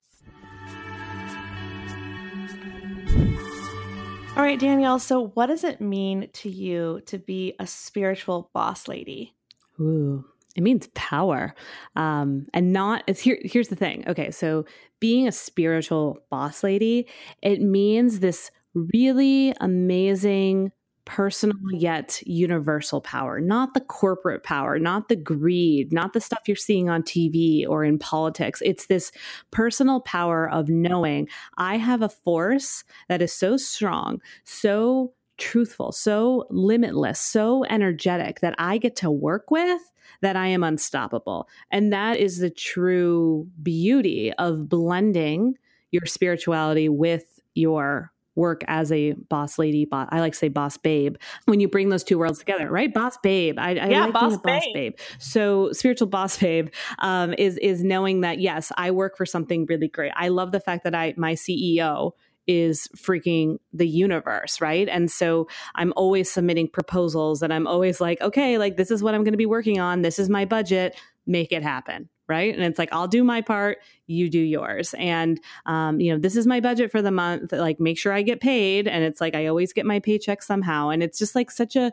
[4.37, 4.97] All right, Danielle.
[4.97, 9.35] So, what does it mean to you to be a spiritual boss lady?
[9.79, 10.23] Ooh,
[10.55, 11.53] it means power,
[11.97, 13.03] um, and not.
[13.07, 13.37] It's here.
[13.43, 14.05] Here's the thing.
[14.07, 14.65] Okay, so
[15.01, 17.07] being a spiritual boss lady,
[17.43, 20.71] it means this really amazing
[21.11, 26.55] personal yet universal power, not the corporate power, not the greed, not the stuff you're
[26.55, 28.61] seeing on TV or in politics.
[28.63, 29.11] It's this
[29.51, 36.45] personal power of knowing I have a force that is so strong, so truthful, so
[36.49, 39.81] limitless, so energetic that I get to work with
[40.21, 41.49] that I am unstoppable.
[41.71, 45.57] And that is the true beauty of blending
[45.91, 49.85] your spirituality with your work as a boss lady.
[49.85, 51.15] Boss, I like to say boss babe.
[51.45, 52.93] When you bring those two worlds together, right?
[52.93, 53.59] Boss babe.
[53.59, 54.97] I, I yeah, like boss, a boss babe.
[55.19, 59.87] So spiritual boss babe um, is is knowing that yes, I work for something really
[59.87, 60.11] great.
[60.15, 62.11] I love the fact that I my CEO
[62.47, 64.89] is freaking the universe, right?
[64.89, 69.13] And so I'm always submitting proposals and I'm always like, okay, like this is what
[69.13, 70.01] I'm going to be working on.
[70.01, 70.99] This is my budget.
[71.27, 72.55] Make it happen right?
[72.55, 74.95] And it's like, I'll do my part, you do yours.
[74.97, 77.51] And, um, you know, this is my budget for the month.
[77.51, 78.87] Like, make sure I get paid.
[78.87, 80.89] And it's like, I always get my paycheck somehow.
[80.89, 81.91] And it's just like such a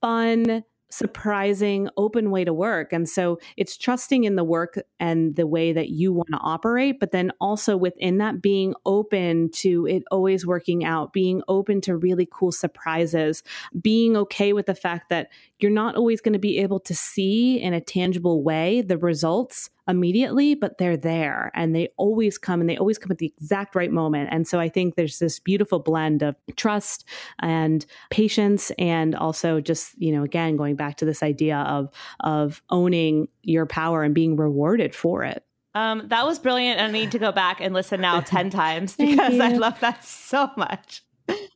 [0.00, 2.92] fun, surprising, open way to work.
[2.92, 7.00] And so it's trusting in the work and the way that you want to operate,
[7.00, 11.96] but then also within that being open to it always working out, being open to
[11.96, 13.42] really cool surprises,
[13.80, 15.28] being okay with the fact that
[15.60, 19.70] you're not always going to be able to see in a tangible way the results
[19.90, 23.74] immediately, but they're there and they always come and they always come at the exact
[23.74, 24.30] right moment.
[24.32, 27.04] And so I think there's this beautiful blend of trust
[27.40, 32.62] and patience and also just, you know, again, going back to this idea of of
[32.70, 35.44] owning your power and being rewarded for it.
[35.74, 36.80] Um, that was brilliant.
[36.80, 40.50] I need to go back and listen now 10 times because I love that so
[40.56, 41.02] much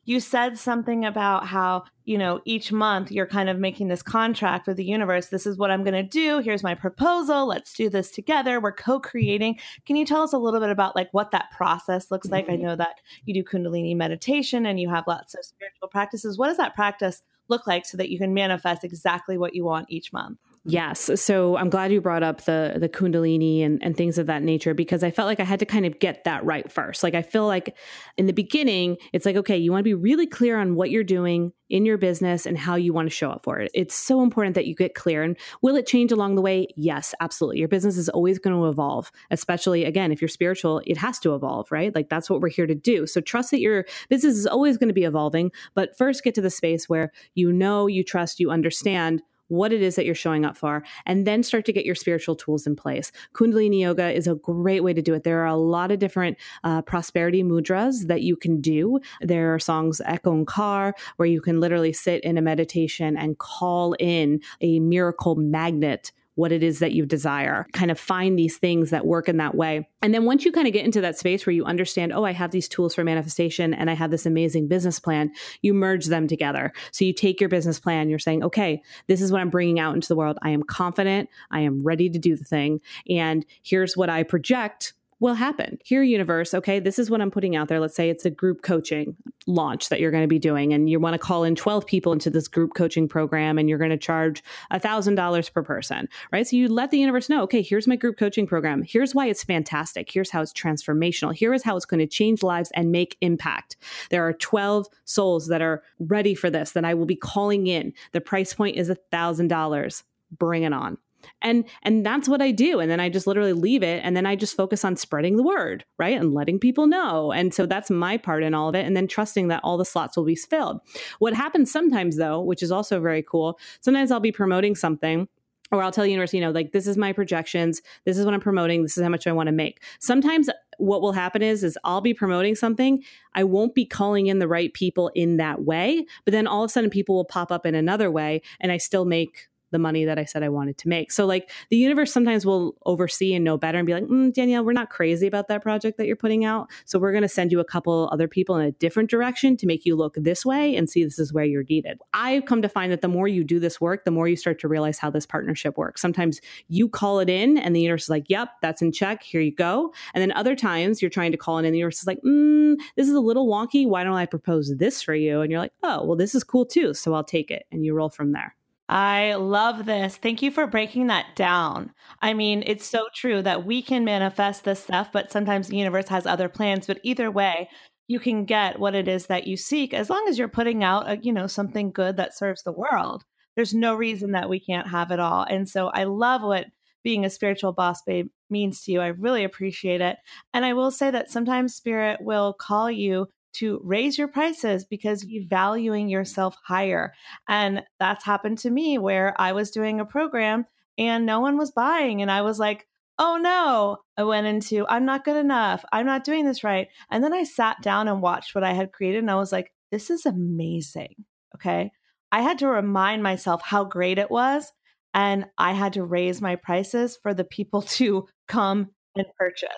[0.04, 4.66] you said something about how, you know, each month you're kind of making this contract
[4.66, 5.26] with the universe.
[5.26, 6.38] This is what I'm going to do.
[6.38, 7.46] Here's my proposal.
[7.46, 8.60] Let's do this together.
[8.60, 9.58] We're co-creating.
[9.86, 12.48] Can you tell us a little bit about like what that process looks like?
[12.48, 12.62] I mm-hmm.
[12.62, 16.38] know that you do Kundalini meditation and you have lots of spiritual practices.
[16.38, 19.86] What does that practice look like so that you can manifest exactly what you want
[19.90, 20.38] each month?
[20.66, 21.10] Yes.
[21.20, 24.72] So I'm glad you brought up the the kundalini and, and things of that nature
[24.72, 27.02] because I felt like I had to kind of get that right first.
[27.02, 27.76] Like I feel like
[28.16, 31.04] in the beginning, it's like, okay, you want to be really clear on what you're
[31.04, 33.70] doing in your business and how you want to show up for it.
[33.74, 35.22] It's so important that you get clear.
[35.22, 36.68] And will it change along the way?
[36.76, 37.58] Yes, absolutely.
[37.58, 41.34] Your business is always going to evolve, especially again, if you're spiritual, it has to
[41.34, 41.94] evolve, right?
[41.94, 43.06] Like that's what we're here to do.
[43.06, 46.40] So trust that your business is always going to be evolving, but first get to
[46.40, 50.44] the space where you know, you trust, you understand what it is that you're showing
[50.44, 53.12] up for, and then start to get your spiritual tools in place.
[53.34, 55.24] Kundalini Yoga is a great way to do it.
[55.24, 59.00] There are a lot of different uh, prosperity mudras that you can do.
[59.20, 63.38] There are songs Ek Ong Kar, where you can literally sit in a meditation and
[63.38, 67.66] call in a miracle magnet what it is that you desire.
[67.72, 69.88] Kind of find these things that work in that way.
[70.02, 72.32] And then once you kind of get into that space where you understand, oh, I
[72.32, 76.26] have these tools for manifestation and I have this amazing business plan, you merge them
[76.26, 76.72] together.
[76.92, 79.94] So you take your business plan, you're saying, okay, this is what I'm bringing out
[79.94, 80.38] into the world.
[80.42, 82.80] I am confident, I am ready to do the thing.
[83.08, 85.78] And here's what I project will happen.
[85.84, 87.80] Here, universe, okay, this is what I'm putting out there.
[87.80, 90.98] Let's say it's a group coaching launch that you're going to be doing, and you
[90.98, 93.96] want to call in 12 people into this group coaching program, and you're going to
[93.96, 96.46] charge $1,000 per person, right?
[96.46, 98.82] So you let the universe know, okay, here's my group coaching program.
[98.82, 100.10] Here's why it's fantastic.
[100.10, 101.34] Here's how it's transformational.
[101.34, 103.76] Here is how it's going to change lives and make impact.
[104.10, 107.92] There are 12 souls that are ready for this that I will be calling in.
[108.12, 110.02] The price point is $1,000.
[110.36, 110.98] Bring it on
[111.42, 112.80] and and that's what i do.
[112.80, 114.02] And then i just literally leave it.
[114.04, 116.18] And then i just focus on spreading the word right?
[116.18, 117.32] And letting people know.
[117.32, 118.84] And so that's my part in all of it.
[118.84, 120.80] And then trusting that all the slots will be filled.
[121.18, 125.28] What happens sometimes though which is also very cool sometimes i'll be promoting something
[125.72, 128.34] or I'll tell the universe, you know, like this is my projections, this is what
[128.34, 129.82] I'm promoting, this is how much I want to make.
[129.98, 133.02] Sometimes what will happen is is I'll be promoting something,
[133.34, 136.68] I won't be calling in the right people in that way, but then all of
[136.68, 140.04] a sudden people will pop up in another way and I still make the money
[140.04, 141.10] that I said I wanted to make.
[141.10, 144.64] So, like, the universe sometimes will oversee and know better and be like, mm, Danielle,
[144.64, 146.70] we're not crazy about that project that you're putting out.
[146.84, 149.66] So, we're going to send you a couple other people in a different direction to
[149.66, 151.98] make you look this way and see this is where you're needed.
[152.12, 154.60] I've come to find that the more you do this work, the more you start
[154.60, 156.00] to realize how this partnership works.
[156.00, 159.22] Sometimes you call it in and the universe is like, yep, that's in check.
[159.22, 159.92] Here you go.
[160.14, 162.76] And then other times you're trying to call in and the universe is like, mm,
[162.96, 163.86] this is a little wonky.
[163.86, 165.40] Why don't I propose this for you?
[165.40, 166.94] And you're like, oh, well, this is cool too.
[166.94, 167.64] So I'll take it.
[167.72, 168.54] And you roll from there.
[168.94, 170.16] I love this.
[170.16, 171.92] Thank you for breaking that down.
[172.22, 176.06] I mean, it's so true that we can manifest this stuff, but sometimes the universe
[176.10, 176.86] has other plans.
[176.86, 177.68] But either way,
[178.06, 181.10] you can get what it is that you seek as long as you're putting out,
[181.10, 183.24] a, you know, something good that serves the world.
[183.56, 185.42] There's no reason that we can't have it all.
[185.42, 186.66] And so I love what
[187.02, 189.00] being a spiritual boss babe means to you.
[189.00, 190.18] I really appreciate it.
[190.52, 195.24] And I will say that sometimes spirit will call you to raise your prices because
[195.24, 197.12] you're valuing yourself higher.
[197.48, 200.66] And that's happened to me where I was doing a program
[200.98, 202.22] and no one was buying.
[202.22, 202.86] And I was like,
[203.18, 205.84] oh no, I went into, I'm not good enough.
[205.92, 206.88] I'm not doing this right.
[207.10, 209.72] And then I sat down and watched what I had created and I was like,
[209.90, 211.14] this is amazing.
[211.54, 211.90] Okay.
[212.32, 214.72] I had to remind myself how great it was.
[215.14, 219.70] And I had to raise my prices for the people to come and purchase.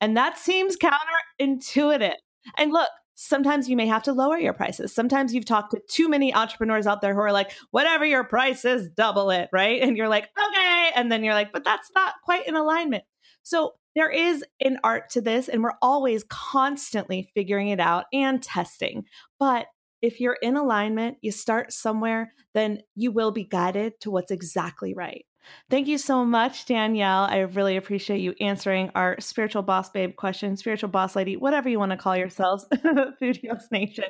[0.00, 2.14] And that seems counterintuitive.
[2.56, 4.94] And look, sometimes you may have to lower your prices.
[4.94, 8.64] Sometimes you've talked to too many entrepreneurs out there who are like, whatever your price
[8.64, 9.82] is, double it, right?
[9.82, 10.90] And you're like, okay.
[10.94, 13.04] And then you're like, but that's not quite in alignment.
[13.42, 18.42] So there is an art to this, and we're always constantly figuring it out and
[18.42, 19.04] testing.
[19.38, 19.66] But
[20.00, 24.94] if you're in alignment, you start somewhere, then you will be guided to what's exactly
[24.94, 25.26] right.
[25.68, 27.24] Thank you so much, Danielle.
[27.24, 31.78] I really appreciate you answering our spiritual boss babe question, spiritual boss lady, whatever you
[31.78, 32.66] want to call yourselves,
[33.18, 34.06] Food Heals Nation.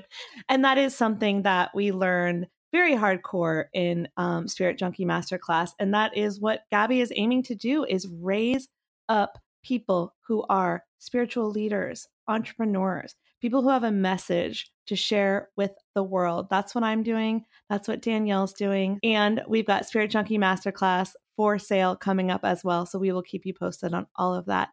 [0.49, 5.71] And that is something that we learn very hardcore in um, Spirit Junkie Masterclass.
[5.79, 8.69] And that is what Gabby is aiming to do is raise
[9.09, 15.73] up people who are spiritual leaders, entrepreneurs, people who have a message to share with
[15.95, 16.49] the world.
[16.51, 17.45] That's what I'm doing.
[17.69, 18.99] That's what Danielle's doing.
[19.03, 22.85] And we've got Spirit Junkie Masterclass for sale coming up as well.
[22.85, 24.69] So we will keep you posted on all of that.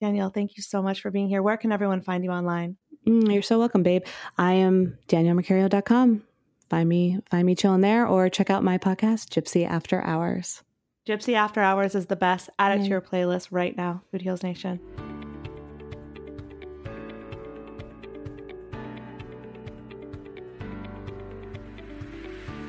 [0.00, 1.42] Danielle, thank you so much for being here.
[1.42, 2.76] Where can everyone find you online?
[3.08, 4.04] Mm, you're so welcome, babe.
[4.38, 6.22] I am daniellemercurio.com.
[6.70, 10.62] Find me, find me chilling there or check out my podcast, Gypsy After Hours.
[11.08, 12.50] Gypsy After Hours is the best.
[12.56, 14.78] Add it to your playlist right now, Food Heals Nation.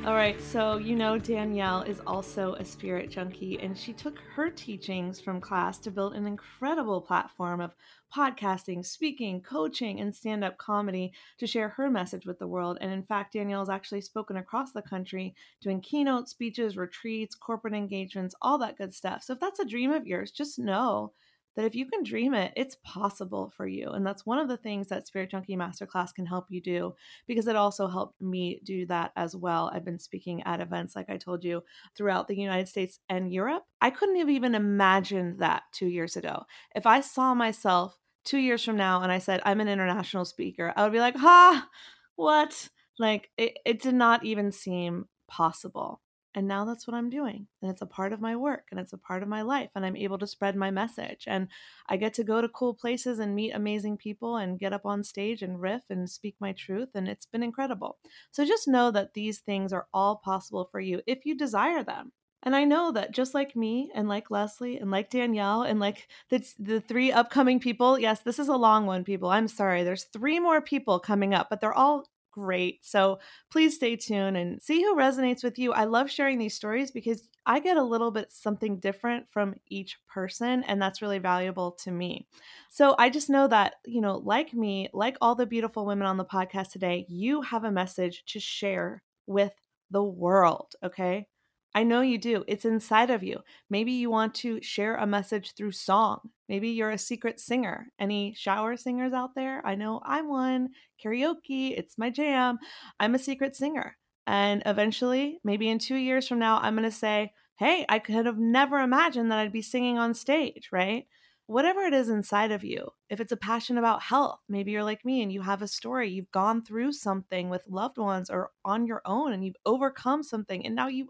[0.05, 4.49] All right, so you know Danielle is also a spirit junkie, and she took her
[4.49, 7.73] teachings from class to build an incredible platform of
[8.13, 12.79] podcasting, speaking, coaching, and stand up comedy to share her message with the world.
[12.81, 17.73] And in fact, Danielle has actually spoken across the country doing keynote speeches, retreats, corporate
[17.73, 19.23] engagements, all that good stuff.
[19.23, 21.13] So if that's a dream of yours, just know
[21.55, 23.89] that if you can dream it, it's possible for you.
[23.89, 26.95] And that's one of the things that Spirit Junkie Masterclass can help you do
[27.27, 29.71] because it also helped me do that as well.
[29.73, 31.63] I've been speaking at events, like I told you,
[31.95, 33.63] throughout the United States and Europe.
[33.81, 36.43] I couldn't have even imagined that two years ago.
[36.75, 40.73] If I saw myself two years from now and I said, I'm an international speaker,
[40.75, 41.67] I would be like, ha,
[42.15, 42.69] what?
[42.99, 46.02] Like, it, it did not even seem possible.
[46.35, 47.47] And now that's what I'm doing.
[47.61, 49.69] And it's a part of my work and it's a part of my life.
[49.75, 51.25] And I'm able to spread my message.
[51.27, 51.47] And
[51.87, 55.03] I get to go to cool places and meet amazing people and get up on
[55.03, 56.89] stage and riff and speak my truth.
[56.95, 57.97] And it's been incredible.
[58.31, 62.13] So just know that these things are all possible for you if you desire them.
[62.45, 66.09] And I know that just like me and like Leslie and like Danielle and like
[66.29, 69.29] the, the three upcoming people, yes, this is a long one, people.
[69.29, 69.83] I'm sorry.
[69.83, 72.83] There's three more people coming up, but they're all great.
[72.83, 73.19] So
[73.51, 75.71] please stay tuned and see who resonates with you.
[75.71, 79.97] I love sharing these stories because I get a little bit something different from each
[80.07, 82.27] person, and that's really valuable to me.
[82.69, 86.17] So I just know that, you know, like me, like all the beautiful women on
[86.17, 89.51] the podcast today, you have a message to share with
[89.91, 91.27] the world, okay?
[91.75, 92.43] I know you do.
[92.47, 93.39] It's inside of you.
[93.69, 96.19] Maybe you want to share a message through song.
[96.47, 97.87] Maybe you're a secret singer.
[97.99, 99.65] Any shower singers out there?
[99.65, 100.69] I know I'm one.
[101.03, 102.59] Karaoke, it's my jam.
[102.99, 103.97] I'm a secret singer.
[104.27, 108.25] And eventually, maybe in two years from now, I'm going to say, hey, I could
[108.25, 111.07] have never imagined that I'd be singing on stage, right?
[111.53, 115.05] Whatever it is inside of you, if it's a passion about health, maybe you're like
[115.05, 118.87] me and you have a story, you've gone through something with loved ones or on
[118.87, 121.09] your own and you've overcome something, and now you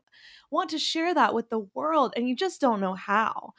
[0.51, 3.53] want to share that with the world and you just don't know how.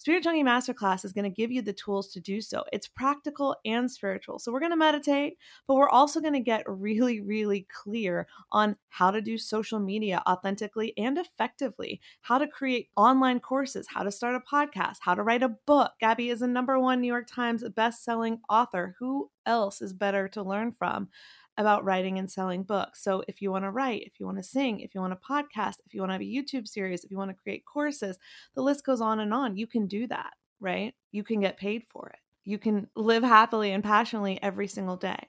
[0.00, 2.64] Spirit Junkie Masterclass is going to give you the tools to do so.
[2.72, 4.38] It's practical and spiritual.
[4.38, 5.36] So, we're going to meditate,
[5.66, 10.22] but we're also going to get really, really clear on how to do social media
[10.26, 15.22] authentically and effectively, how to create online courses, how to start a podcast, how to
[15.22, 15.92] write a book.
[16.00, 18.96] Gabby is a number one New York Times best-selling author.
[19.00, 21.08] Who else is better to learn from?
[21.60, 23.04] About writing and selling books.
[23.04, 25.28] So if you want to write, if you want to sing, if you want to
[25.28, 28.18] podcast, if you want to have a YouTube series, if you want to create courses,
[28.54, 29.56] the list goes on and on.
[29.56, 30.94] You can do that, right?
[31.12, 32.18] You can get paid for it.
[32.44, 35.28] You can live happily and passionately every single day.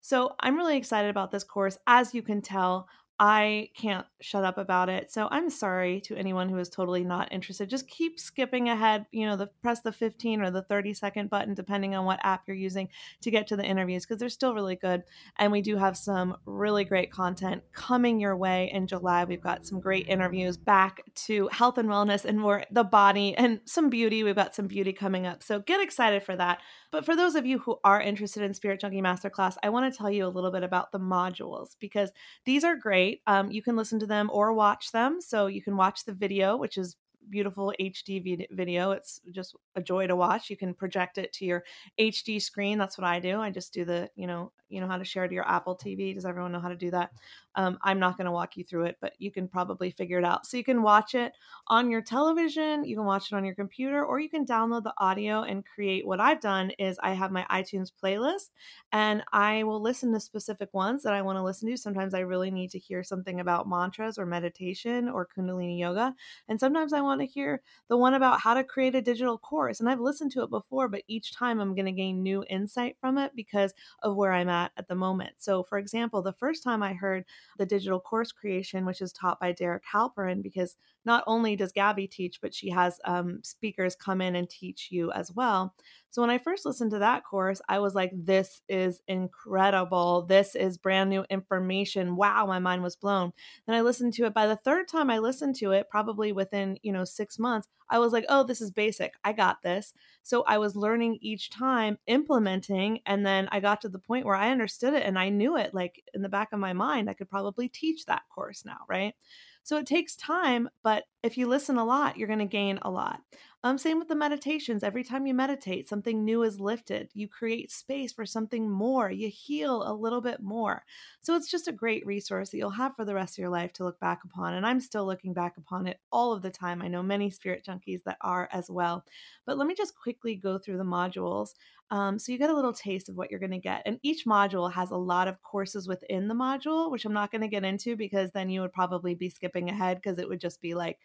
[0.00, 1.78] So I'm really excited about this course.
[1.86, 2.88] As you can tell,
[3.20, 5.10] I can't shut up about it.
[5.10, 7.68] So I'm sorry to anyone who is totally not interested.
[7.68, 11.54] Just keep skipping ahead, you know, the press the 15 or the 30 second button
[11.54, 12.88] depending on what app you're using
[13.22, 15.02] to get to the interviews because they're still really good.
[15.36, 19.24] And we do have some really great content coming your way in July.
[19.24, 23.60] We've got some great interviews back to health and wellness and more the body and
[23.64, 24.22] some beauty.
[24.22, 25.42] We've got some beauty coming up.
[25.42, 26.60] So get excited for that.
[26.90, 29.96] But for those of you who are interested in Spirit Junkie Masterclass, I want to
[29.96, 32.10] tell you a little bit about the modules because
[32.44, 33.20] these are great.
[33.26, 35.20] Um, you can listen to them or watch them.
[35.20, 36.96] So you can watch the video, which is
[37.30, 38.92] beautiful HD video.
[38.92, 40.50] It's just a joy to watch.
[40.50, 41.64] You can project it to your
[41.98, 42.78] HD screen.
[42.78, 43.40] That's what I do.
[43.40, 46.14] I just do the, you know, you know how to share to your Apple TV.
[46.14, 47.10] Does everyone know how to do that?
[47.54, 50.24] Um, I'm not going to walk you through it, but you can probably figure it
[50.24, 50.46] out.
[50.46, 51.32] So you can watch it
[51.66, 54.94] on your television, you can watch it on your computer, or you can download the
[54.98, 56.06] audio and create.
[56.06, 58.50] What I've done is I have my iTunes playlist,
[58.92, 61.76] and I will listen to specific ones that I want to listen to.
[61.76, 66.14] Sometimes I really need to hear something about mantras or meditation or Kundalini yoga,
[66.48, 69.38] and sometimes I want want to hear the one about how to create a digital
[69.38, 69.80] course.
[69.80, 72.96] And I've listened to it before, but each time I'm going to gain new insight
[73.00, 75.32] from it because of where I'm at at the moment.
[75.38, 77.24] So, for example, the first time I heard
[77.58, 82.06] the digital course creation, which is taught by Derek Halpern, because not only does Gabby
[82.06, 85.74] teach, but she has um, speakers come in and teach you as well.
[86.10, 90.22] So when I first listened to that course, I was like, this is incredible.
[90.22, 92.16] This is brand new information.
[92.16, 93.32] Wow, my mind was blown.
[93.66, 94.34] Then I listened to it.
[94.34, 97.98] By the third time I listened to it, probably within, you know, six months, I
[97.98, 99.14] was like, oh, this is basic.
[99.24, 99.94] I got this.
[100.22, 104.36] So I was learning each time, implementing, and then I got to the point where
[104.36, 107.08] I understood it and I knew it like in the back of my mind.
[107.08, 109.14] I could probably teach that course now, right?
[109.62, 112.90] So it takes time, but if you listen a lot, you're going to gain a
[112.90, 113.20] lot.
[113.64, 114.84] Um, same with the meditations.
[114.84, 117.10] Every time you meditate, something new is lifted.
[117.12, 119.10] You create space for something more.
[119.10, 120.84] You heal a little bit more.
[121.22, 123.72] So it's just a great resource that you'll have for the rest of your life
[123.74, 124.54] to look back upon.
[124.54, 126.80] And I'm still looking back upon it all of the time.
[126.80, 129.04] I know many spirit junkies that are as well.
[129.44, 131.54] But let me just quickly go through the modules.
[131.90, 133.82] Um, so you get a little taste of what you're going to get.
[133.86, 137.40] And each module has a lot of courses within the module, which I'm not going
[137.40, 140.60] to get into because then you would probably be skipping ahead because it would just
[140.60, 140.98] be like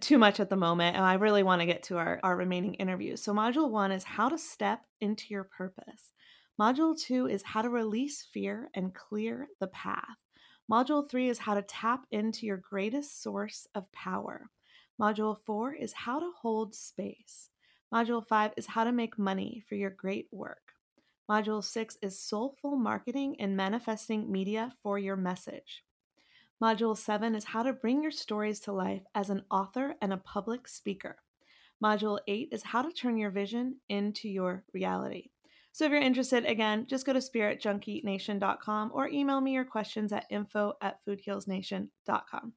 [0.00, 0.96] too much at the moment.
[0.96, 3.22] And I really want to get to our, our remaining interviews.
[3.22, 6.12] So, module one is how to step into your purpose.
[6.60, 10.16] Module two is how to release fear and clear the path.
[10.70, 14.50] Module three is how to tap into your greatest source of power.
[15.00, 17.50] Module four is how to hold space.
[17.94, 20.72] Module five is how to make money for your great work.
[21.30, 25.84] Module six is soulful marketing and manifesting media for your message.
[26.62, 30.16] Module 7 is how to bring your stories to life as an author and a
[30.16, 31.16] public speaker.
[31.84, 35.28] Module 8 is how to turn your vision into your reality.
[35.72, 40.24] So if you're interested, again, just go to spiritjunkienation.com or email me your questions at
[40.30, 42.52] info at foodhealsnation.com.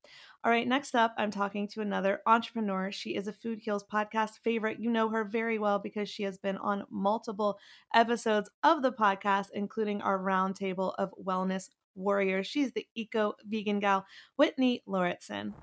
[0.46, 2.94] All right, next up, I'm talking to another entrepreneur.
[2.94, 4.80] She is a Food Heals podcast favorite.
[4.80, 7.60] You know her very well because she has been on multiple
[7.94, 11.68] episodes of the podcast, including our roundtable of wellness
[12.00, 12.44] warrior.
[12.44, 14.06] She's the eco vegan gal,
[14.38, 15.54] Whitney Lauritsen.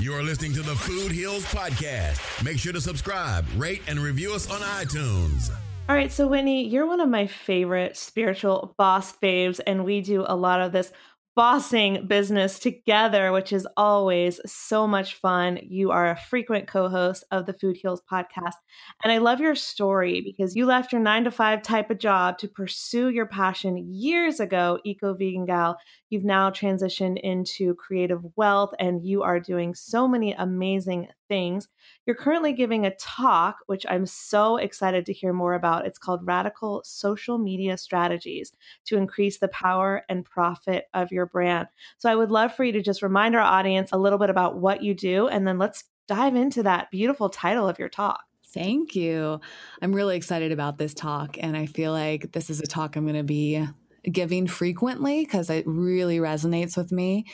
[0.00, 2.44] You're listening to the Food Heals Podcast.
[2.44, 5.50] Make sure to subscribe, rate, and review us on iTunes.
[5.88, 10.22] All right, so Whitney, you're one of my favorite spiritual boss faves, and we do
[10.28, 10.92] a lot of this
[11.38, 15.56] bossing business together, which is always so much fun.
[15.62, 18.56] You are a frequent co host of the Food Heals podcast.
[19.04, 22.38] And I love your story because you left your nine to five type of job
[22.38, 25.78] to pursue your passion years ago, Eco Vegan Gal.
[26.10, 31.68] You've now transitioned into creative wealth and you are doing so many amazing things.
[32.06, 35.86] You're currently giving a talk, which I'm so excited to hear more about.
[35.86, 38.52] It's called Radical Social Media Strategies
[38.86, 41.68] to Increase the Power and Profit of Your Brand.
[41.98, 44.56] So I would love for you to just remind our audience a little bit about
[44.58, 48.22] what you do, and then let's dive into that beautiful title of your talk.
[48.46, 49.40] Thank you.
[49.82, 53.04] I'm really excited about this talk, and I feel like this is a talk I'm
[53.04, 53.62] going to be
[54.08, 57.26] giving frequently because it really resonates with me.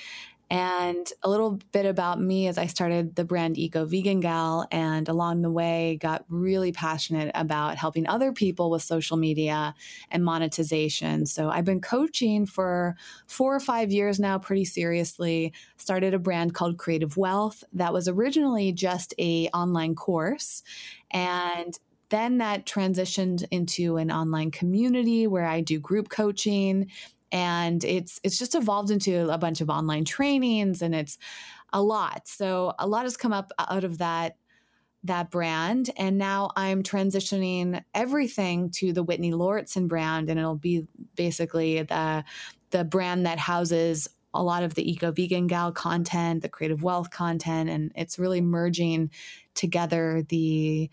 [0.50, 5.08] And a little bit about me as I started the brand Eco Vegan Gal, and
[5.08, 9.74] along the way got really passionate about helping other people with social media
[10.10, 11.24] and monetization.
[11.24, 12.94] So I've been coaching for
[13.26, 15.54] four or five years now, pretty seriously.
[15.76, 20.62] Started a brand called Creative Wealth that was originally just a online course,
[21.10, 21.76] and
[22.14, 26.90] then that transitioned into an online community where I do group coaching
[27.32, 31.18] and it's it's just evolved into a bunch of online trainings and it's
[31.72, 32.28] a lot.
[32.28, 34.36] So a lot has come up out of that
[35.02, 40.88] that brand and now i'm transitioning everything to the whitney lauritsen brand and it'll be
[41.14, 42.24] basically the
[42.70, 47.10] the brand that houses a lot of the eco vegan gal content the creative wealth
[47.10, 49.10] content and it's really merging
[49.54, 50.88] together the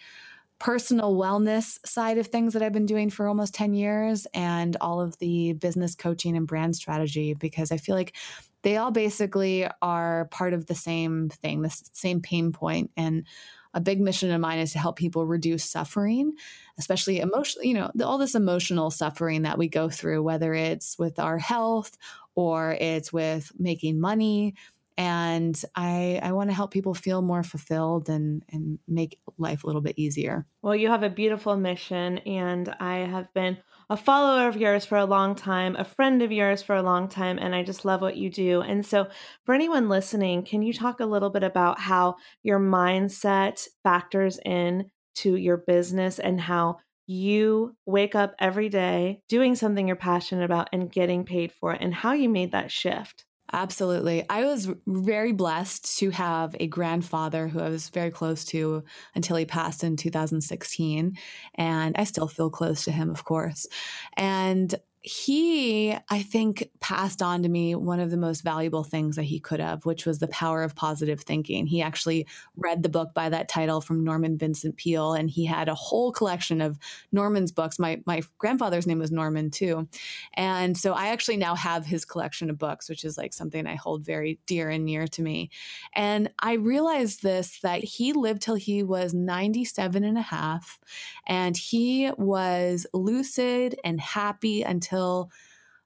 [0.61, 5.01] personal wellness side of things that I've been doing for almost 10 years and all
[5.01, 8.15] of the business coaching and brand strategy because I feel like
[8.61, 12.91] they all basically are part of the same thing, the same pain point.
[12.95, 13.25] And
[13.73, 16.33] a big mission of mine is to help people reduce suffering,
[16.77, 21.17] especially emotional, you know, all this emotional suffering that we go through, whether it's with
[21.17, 21.97] our health
[22.35, 24.53] or it's with making money
[25.01, 29.67] and I I want to help people feel more fulfilled and and make life a
[29.67, 30.45] little bit easier.
[30.61, 33.57] Well, you have a beautiful mission and I have been
[33.89, 37.09] a follower of yours for a long time, a friend of yours for a long
[37.09, 38.61] time, and I just love what you do.
[38.61, 39.07] And so,
[39.43, 44.91] for anyone listening, can you talk a little bit about how your mindset factors in
[45.15, 46.77] to your business and how
[47.07, 51.81] you wake up every day doing something you're passionate about and getting paid for it
[51.81, 53.25] and how you made that shift?
[53.53, 54.23] Absolutely.
[54.29, 58.83] I was very blessed to have a grandfather who I was very close to
[59.13, 61.17] until he passed in 2016.
[61.55, 63.67] And I still feel close to him, of course.
[64.15, 64.73] And
[65.03, 69.39] he, I think, passed on to me one of the most valuable things that he
[69.39, 71.65] could have, which was the power of positive thinking.
[71.65, 75.69] He actually read the book by that title from Norman Vincent Peale, and he had
[75.69, 76.77] a whole collection of
[77.11, 77.79] Norman's books.
[77.79, 79.87] My my grandfather's name was Norman too,
[80.35, 83.75] and so I actually now have his collection of books, which is like something I
[83.75, 85.49] hold very dear and near to me.
[85.95, 90.79] And I realized this that he lived till he was 97 and a half,
[91.25, 95.31] and he was lucid and happy until until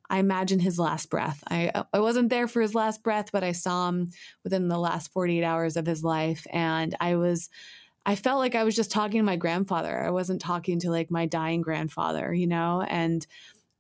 [0.10, 1.44] I imagine his last breath.
[1.48, 4.12] I uh, I wasn't there for his last breath, but I saw him
[4.44, 7.50] within the last 48 hours of his life and I was
[8.08, 10.04] I felt like I was just talking to my grandfather.
[10.04, 13.26] I wasn't talking to like my dying grandfather, you know, and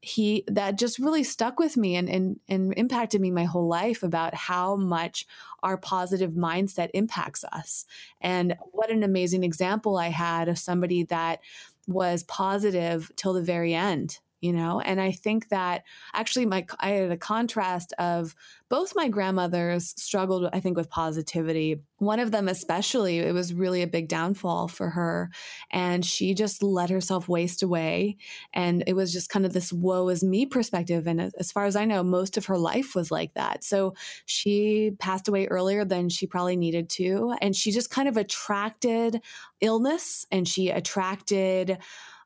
[0.02, 4.02] he that just really stuck with me and, and and impacted me my whole life
[4.02, 5.28] about how much
[5.62, 7.86] our positive mindset impacts us.
[8.20, 11.40] And what an amazing example I had of somebody that
[11.88, 14.80] was positive till the very end you know?
[14.80, 15.84] And i think that
[16.14, 18.36] actually my i had a contrast of
[18.70, 21.82] both my grandmothers struggled i think with positivity.
[21.98, 25.30] One of them especially it was really a big downfall for her
[25.72, 28.18] and she just let herself waste away
[28.54, 31.76] and it was just kind of this woe is me perspective and as far as
[31.76, 33.64] i know most of her life was like that.
[33.64, 33.94] So
[34.26, 39.22] she passed away earlier than she probably needed to and she just kind of attracted
[39.62, 41.78] illness and she attracted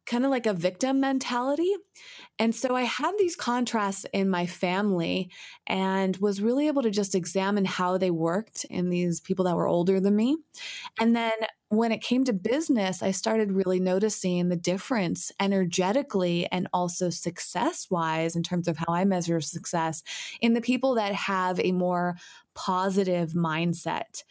[0.09, 1.71] kind of like a victim mentality.
[2.39, 5.29] And so I had these contrasts in my family
[5.67, 9.67] and was really able to just examine how they worked in these people that were
[9.67, 10.37] older than me.
[10.99, 11.33] And then
[11.67, 17.87] when it came to business, I started really noticing the difference energetically and also success
[17.91, 20.01] wise in terms of how I measure success
[20.41, 22.15] in the people that have a more
[22.55, 24.23] positive mindset.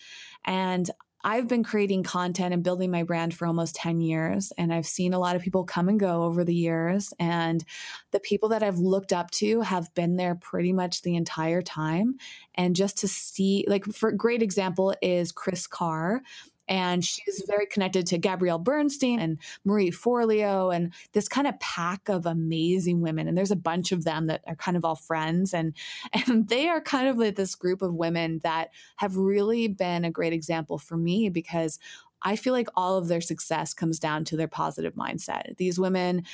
[0.44, 0.90] And
[1.24, 5.12] I've been creating content and building my brand for almost 10 years, and I've seen
[5.12, 7.12] a lot of people come and go over the years.
[7.18, 7.64] And
[8.12, 12.16] the people that I've looked up to have been there pretty much the entire time.
[12.54, 16.22] And just to see, like, for great example is Kris Carr
[16.68, 22.08] and she's very connected to Gabrielle Bernstein and Marie Forleo and this kind of pack
[22.08, 23.26] of amazing women.
[23.26, 25.54] And there's a bunch of them that are kind of all friends.
[25.54, 25.74] And,
[26.12, 30.10] and they are kind of like this group of women that have really been a
[30.10, 31.78] great example for me because
[32.22, 35.56] I feel like all of their success comes down to their positive mindset.
[35.56, 36.24] These women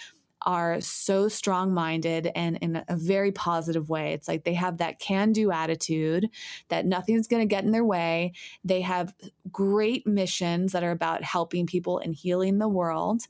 [0.45, 4.13] are so strong minded and in a very positive way.
[4.13, 6.29] It's like they have that can do attitude
[6.69, 8.33] that nothing's going to get in their way.
[8.65, 9.15] They have
[9.51, 13.23] great missions that are about helping people and healing the world.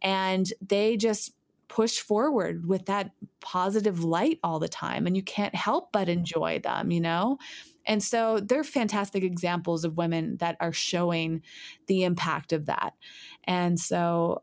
[0.00, 1.34] And they just
[1.68, 3.10] push forward with that
[3.40, 5.06] positive light all the time.
[5.06, 7.38] And you can't help but enjoy them, you know?
[7.86, 11.42] And so they're fantastic examples of women that are showing
[11.86, 12.94] the impact of that.
[13.44, 14.42] And so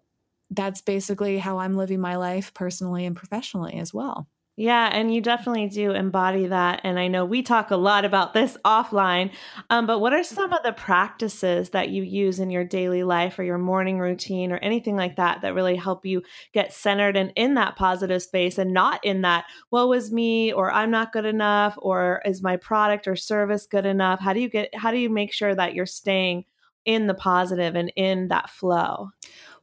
[0.51, 4.27] that's basically how I'm living my life personally and professionally as well.
[4.61, 6.81] Yeah, and you definitely do embody that.
[6.83, 9.31] And I know we talk a lot about this offline,
[9.69, 13.39] um, but what are some of the practices that you use in your daily life
[13.39, 17.31] or your morning routine or anything like that that really help you get centered and
[17.37, 21.23] in that positive space and not in that, woe was me, or I'm not good
[21.23, 24.19] enough, or is my product or service good enough?
[24.19, 26.43] How do you get, how do you make sure that you're staying
[26.83, 29.11] in the positive and in that flow?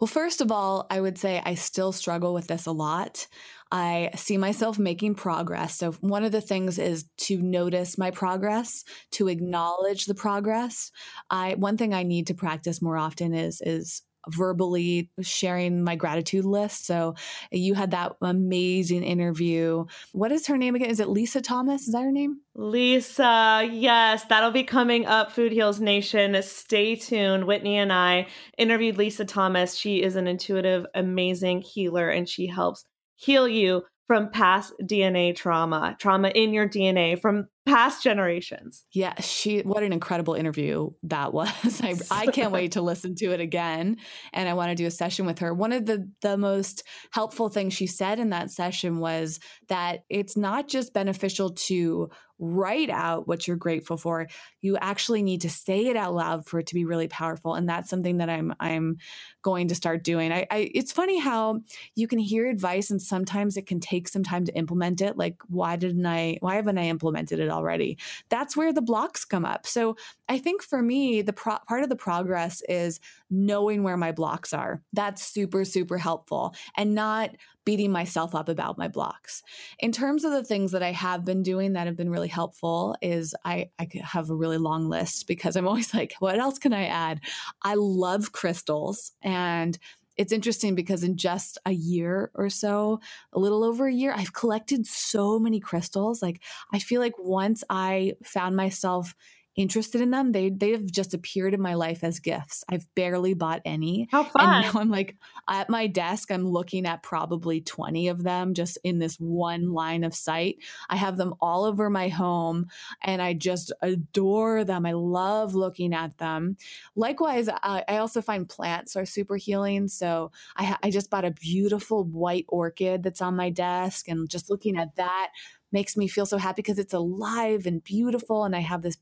[0.00, 3.26] Well, first of all, I would say I still struggle with this a lot.
[3.72, 5.76] I see myself making progress.
[5.76, 10.92] So, one of the things is to notice my progress, to acknowledge the progress.
[11.30, 16.44] I one thing I need to practice more often is is verbally sharing my gratitude
[16.44, 16.86] list.
[16.86, 17.14] So
[17.50, 19.84] you had that amazing interview.
[20.12, 20.90] What is her name again?
[20.90, 21.86] Is it Lisa Thomas?
[21.86, 22.40] Is that her name?
[22.54, 25.32] Lisa, yes, that'll be coming up.
[25.32, 26.40] Food Heals Nation.
[26.42, 27.44] Stay tuned.
[27.46, 29.74] Whitney and I interviewed Lisa Thomas.
[29.74, 32.84] She is an intuitive, amazing healer, and she helps
[33.16, 38.84] heal you from past DNA trauma, trauma in your DNA from past generations.
[38.92, 41.80] Yeah, she what an incredible interview that was.
[41.82, 43.96] I, I can't wait to listen to it again
[44.32, 45.52] and I want to do a session with her.
[45.52, 50.36] One of the the most helpful things she said in that session was that it's
[50.36, 52.08] not just beneficial to
[52.38, 54.28] write out what you're grateful for.
[54.60, 57.54] You actually need to say it out loud for it to be really powerful.
[57.54, 58.98] And that's something that I'm I'm
[59.42, 60.32] going to start doing.
[60.32, 61.60] I, I it's funny how
[61.94, 65.16] you can hear advice and sometimes it can take some time to implement it.
[65.16, 67.98] Like why didn't I why haven't I implemented it already.
[68.28, 69.66] That's where the blocks come up.
[69.66, 69.96] So
[70.28, 74.52] I think for me, the pro- part of the progress is knowing where my blocks
[74.52, 74.82] are.
[74.92, 77.30] That's super, super helpful and not
[77.66, 79.42] beating myself up about my blocks.
[79.80, 82.96] In terms of the things that I have been doing that have been really helpful
[83.02, 86.72] is I, I have a really long list because I'm always like, what else can
[86.72, 87.20] I add?
[87.62, 89.76] I love crystals and
[90.16, 93.00] it's interesting because in just a year or so,
[93.34, 96.22] a little over a year, I've collected so many crystals.
[96.22, 96.40] Like
[96.72, 99.14] I feel like once I found myself
[99.56, 100.32] interested in them.
[100.32, 102.62] They they've just appeared in my life as gifts.
[102.68, 104.06] I've barely bought any.
[104.10, 104.42] How fun.
[104.44, 105.16] And now I'm like
[105.48, 110.04] at my desk, I'm looking at probably 20 of them just in this one line
[110.04, 110.58] of sight.
[110.90, 112.66] I have them all over my home
[113.02, 114.84] and I just adore them.
[114.84, 116.56] I love looking at them.
[116.94, 119.88] Likewise, I, I also find plants are super healing.
[119.88, 124.50] So I, I just bought a beautiful white orchid that's on my desk and just
[124.50, 125.30] looking at that
[125.76, 128.44] makes me feel so happy because it's alive and beautiful.
[128.44, 128.96] And I have this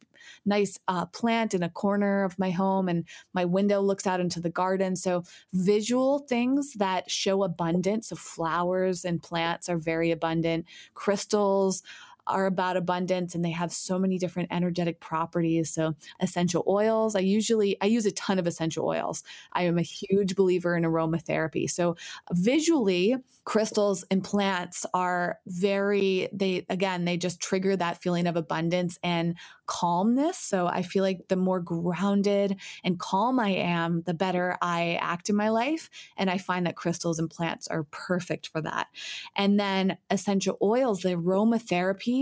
[0.44, 4.40] nice uh, plant in a corner of my home, and my window looks out into
[4.40, 4.96] the garden.
[4.96, 5.22] So,
[5.52, 10.66] visual things that show abundance of flowers and plants are very abundant.
[10.94, 11.84] Crystals,
[12.26, 15.70] are about abundance and they have so many different energetic properties.
[15.70, 19.22] So essential oils, I usually I use a ton of essential oils.
[19.52, 21.70] I am a huge believer in aromatherapy.
[21.70, 21.96] So
[22.32, 28.98] visually, crystals and plants are very they again, they just trigger that feeling of abundance
[29.02, 30.38] and calmness.
[30.38, 35.28] So I feel like the more grounded and calm I am, the better I act
[35.28, 35.90] in my life.
[36.16, 38.88] And I find that crystals and plants are perfect for that.
[39.36, 42.13] And then essential oils, the aromatherapy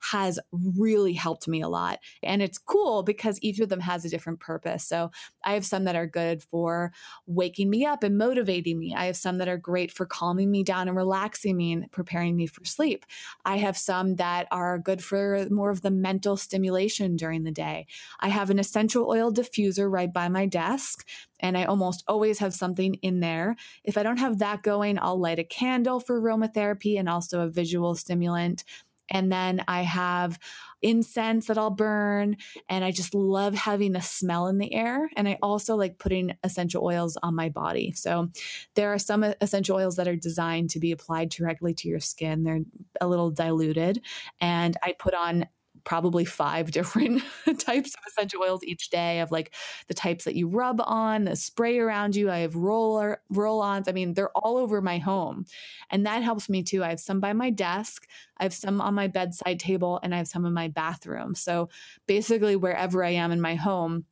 [0.00, 1.98] has really helped me a lot.
[2.22, 4.84] And it's cool because each of them has a different purpose.
[4.84, 5.10] So
[5.44, 6.92] I have some that are good for
[7.26, 8.94] waking me up and motivating me.
[8.96, 12.36] I have some that are great for calming me down and relaxing me and preparing
[12.36, 13.04] me for sleep.
[13.44, 17.86] I have some that are good for more of the mental stimulation during the day.
[18.20, 21.06] I have an essential oil diffuser right by my desk,
[21.40, 23.56] and I almost always have something in there.
[23.84, 27.50] If I don't have that going, I'll light a candle for aromatherapy and also a
[27.50, 28.64] visual stimulant.
[29.10, 30.38] And then I have
[30.82, 32.36] incense that I'll burn.
[32.68, 35.10] And I just love having a smell in the air.
[35.16, 37.92] And I also like putting essential oils on my body.
[37.92, 38.28] So
[38.74, 42.44] there are some essential oils that are designed to be applied directly to your skin,
[42.44, 42.60] they're
[43.00, 44.02] a little diluted.
[44.40, 45.46] And I put on
[45.88, 47.22] probably five different
[47.58, 49.54] types of essential oils each day of like
[49.86, 52.30] the types that you rub on, the spray around you.
[52.30, 53.88] I have roller roll-ons.
[53.88, 55.46] I mean, they're all over my home.
[55.90, 56.84] And that helps me too.
[56.84, 60.18] I have some by my desk, I have some on my bedside table, and I
[60.18, 61.34] have some in my bathroom.
[61.34, 61.70] So
[62.06, 64.04] basically wherever I am in my home,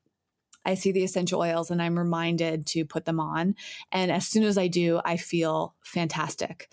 [0.67, 3.55] I see the essential oils and I'm reminded to put them on.
[3.93, 6.71] And as soon as I do, I feel fantastic.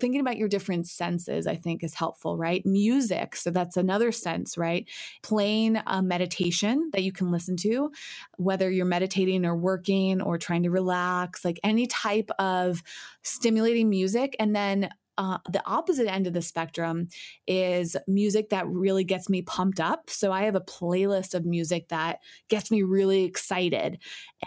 [0.00, 2.66] Thinking about your different senses, I think, is helpful, right?
[2.66, 3.36] Music.
[3.36, 4.86] So that's another sense, right?
[5.22, 7.92] Playing a meditation that you can listen to,
[8.36, 12.82] whether you're meditating or working or trying to relax, like any type of
[13.22, 14.36] stimulating music.
[14.40, 17.08] And then uh, the opposite end of the spectrum
[17.46, 20.10] is music that really gets me pumped up.
[20.10, 23.98] So I have a playlist of music that gets me really excited.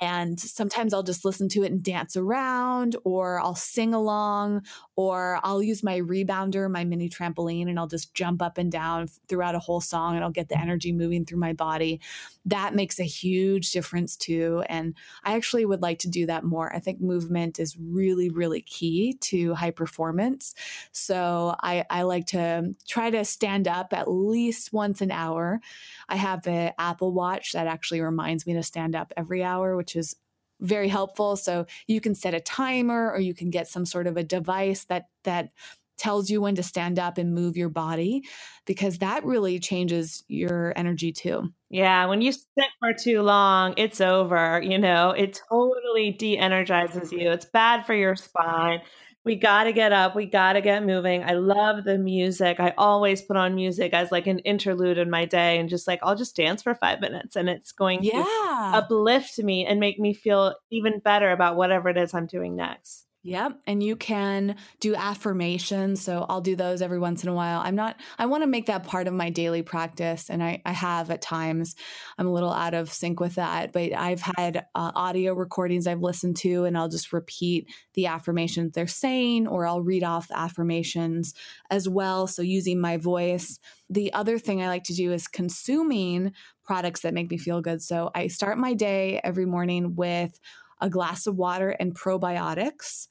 [0.01, 4.61] And sometimes I'll just listen to it and dance around, or I'll sing along,
[4.99, 9.07] or I'll use my rebounder, my mini trampoline, and I'll just jump up and down
[9.29, 10.61] throughout a whole song and I'll get the mm.
[10.61, 12.01] energy moving through my body.
[12.43, 14.61] That makes a huge difference too.
[14.67, 14.93] And
[15.23, 16.75] I actually would like to do that more.
[16.75, 20.53] I think movement is really, really key to high performance.
[20.91, 25.61] So I, I like to try to stand up at least once an hour.
[26.09, 29.95] I have an Apple Watch that actually reminds me to stand up every hour, which
[29.95, 30.17] is
[30.61, 31.35] very helpful.
[31.35, 34.85] So you can set a timer or you can get some sort of a device
[34.85, 35.49] that that
[35.97, 38.23] tells you when to stand up and move your body
[38.65, 41.51] because that really changes your energy too.
[41.69, 45.11] Yeah, when you sit for too long, it's over, you know.
[45.11, 47.29] It totally de-energizes you.
[47.31, 48.79] It's bad for your spine
[49.25, 50.15] we got to get up.
[50.15, 51.23] We got to get moving.
[51.23, 52.59] I love the music.
[52.59, 55.99] I always put on music as like an interlude in my day and just like,
[56.01, 58.13] I'll just dance for five minutes and it's going yeah.
[58.13, 62.55] to uplift me and make me feel even better about whatever it is I'm doing
[62.55, 63.05] next.
[63.23, 63.59] Yep.
[63.67, 66.01] And you can do affirmations.
[66.01, 67.59] So I'll do those every once in a while.
[67.59, 70.29] I'm not, I want to make that part of my daily practice.
[70.29, 71.75] And I, I have at times.
[72.17, 76.01] I'm a little out of sync with that, but I've had uh, audio recordings I've
[76.01, 81.33] listened to, and I'll just repeat the affirmations they're saying, or I'll read off affirmations
[81.69, 82.25] as well.
[82.25, 83.59] So using my voice.
[83.89, 86.31] The other thing I like to do is consuming
[86.63, 87.81] products that make me feel good.
[87.81, 90.39] So I start my day every morning with
[90.81, 93.07] a glass of water and probiotics.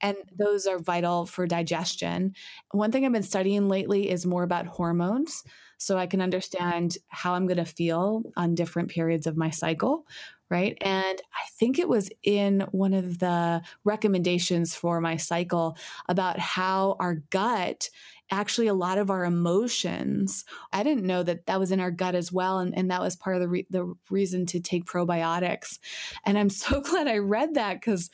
[0.00, 2.34] and those are vital for digestion.
[2.72, 5.44] One thing I've been studying lately is more about hormones
[5.78, 10.06] so I can understand how I'm going to feel on different periods of my cycle,
[10.50, 10.76] right?
[10.80, 15.76] And I think it was in one of the recommendations for my cycle
[16.08, 17.88] about how our gut
[18.32, 22.14] actually a lot of our emotions i didn't know that that was in our gut
[22.14, 25.78] as well and, and that was part of the, re- the reason to take probiotics
[26.24, 28.10] and i'm so glad i read that because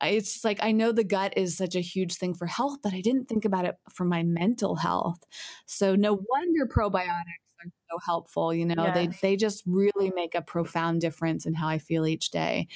[0.00, 3.00] it's like I know the gut is such a huge thing for health, but I
[3.00, 5.18] didn't think about it for my mental health.
[5.66, 7.47] So no wonder probiotics
[7.90, 8.52] so helpful.
[8.54, 12.30] You know, they they just really make a profound difference in how I feel each
[12.30, 12.68] day.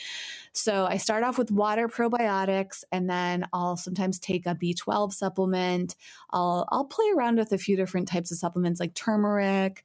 [0.53, 5.97] So I start off with water probiotics, and then I'll sometimes take a B12 supplement.
[6.31, 9.85] I'll I'll play around with a few different types of supplements like turmeric.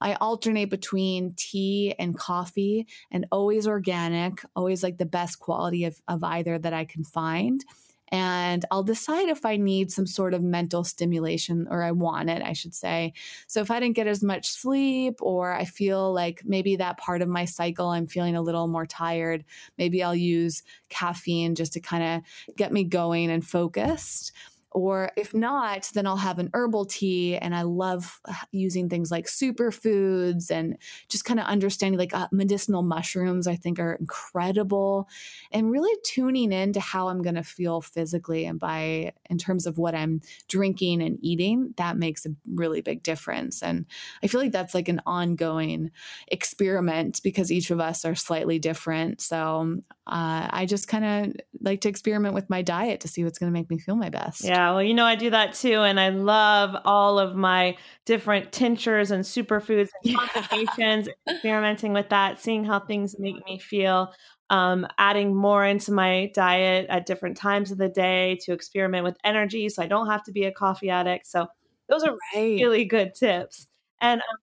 [0.00, 6.00] I alternate between tea and coffee, and always organic, always like the best quality of,
[6.08, 7.64] of either that I can find
[8.10, 12.42] and I'll decide if I need some sort of mental stimulation or I want it,
[12.42, 13.12] I should say.
[13.46, 17.22] So if I didn't get as much sleep or I feel like maybe that part
[17.22, 19.44] of my cycle I'm feeling a little more tired,
[19.76, 24.32] maybe I'll use caffeine just to kind of get me going and focused.
[24.72, 27.36] Or if not, then I'll have an herbal tea.
[27.36, 30.76] And I love uh, using things like superfoods and
[31.08, 35.08] just kind of understanding like uh, medicinal mushrooms, I think are incredible.
[35.50, 39.78] And really tuning into how I'm going to feel physically and by in terms of
[39.78, 43.62] what I'm drinking and eating, that makes a really big difference.
[43.62, 43.86] And
[44.22, 45.90] I feel like that's like an ongoing
[46.28, 49.20] experiment because each of us are slightly different.
[49.20, 49.78] So
[50.08, 53.52] uh, I just kind of like to experiment with my diet to see what's going
[53.52, 54.42] to make me feel my best.
[54.42, 55.82] Yeah, well, you know, I do that too.
[55.82, 62.40] And I love all of my different tinctures and superfoods and concentrations, experimenting with that,
[62.40, 64.12] seeing how things make me feel.
[64.50, 69.18] Um, adding more into my diet at different times of the day to experiment with
[69.22, 71.26] energy so I don't have to be a coffee addict.
[71.26, 71.48] So,
[71.90, 72.58] those are right.
[72.58, 73.66] really good tips.
[74.00, 74.38] And um,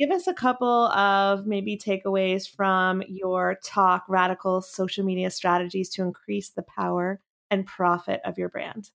[0.00, 6.02] give us a couple of maybe takeaways from your talk radical social media strategies to
[6.02, 7.20] increase the power
[7.50, 8.90] and profit of your brand.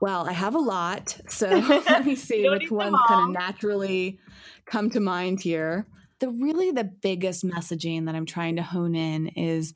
[0.00, 1.48] Well i have a lot so
[1.88, 4.20] let me see which ones kind of naturally
[4.64, 5.86] come to mind here.
[6.20, 9.74] The really the biggest messaging that i'm trying to hone in is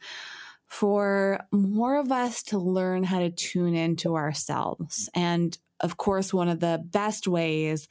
[0.69, 5.11] for more of us to learn how to tune into ourselves.
[5.13, 7.89] And of course one of the best ways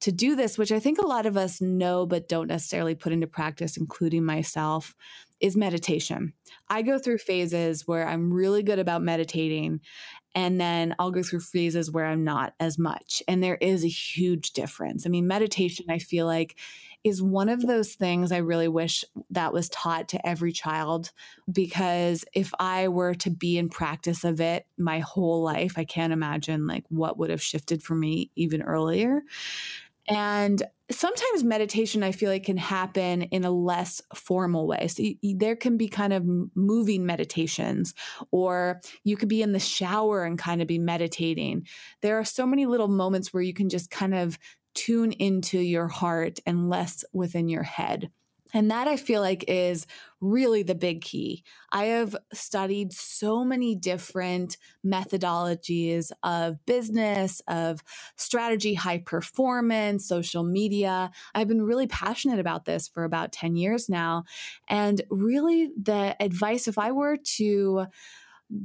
[0.00, 3.12] to do this, which I think a lot of us know but don't necessarily put
[3.12, 4.94] into practice, including myself,
[5.40, 6.32] is meditation.
[6.68, 9.80] I go through phases where I'm really good about meditating,
[10.34, 13.22] and then I'll go through phases where I'm not as much.
[13.28, 15.06] And there is a huge difference.
[15.06, 16.56] I mean, meditation, I feel like,
[17.06, 21.12] is one of those things I really wish that was taught to every child
[21.50, 26.12] because if I were to be in practice of it my whole life, I can't
[26.12, 29.22] imagine like what would have shifted for me even earlier.
[30.08, 34.88] And sometimes meditation, I feel like, can happen in a less formal way.
[34.88, 37.92] So you, there can be kind of moving meditations,
[38.30, 41.66] or you could be in the shower and kind of be meditating.
[42.02, 44.38] There are so many little moments where you can just kind of
[44.74, 48.10] tune into your heart and less within your head.
[48.56, 49.86] And that I feel like is
[50.22, 51.44] really the big key.
[51.70, 57.82] I have studied so many different methodologies of business, of
[58.16, 61.10] strategy, high performance, social media.
[61.34, 64.24] I've been really passionate about this for about 10 years now.
[64.68, 67.88] And really, the advice, if I were to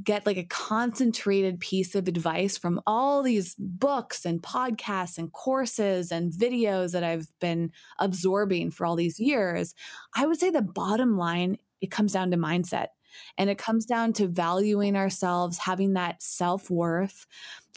[0.04, 6.12] get like a concentrated piece of advice from all these books and podcasts and courses
[6.12, 9.74] and videos that I've been absorbing for all these years,
[10.14, 12.88] I would say the bottom line, it comes down to mindset.
[13.36, 17.26] And it comes down to valuing ourselves, having that self worth,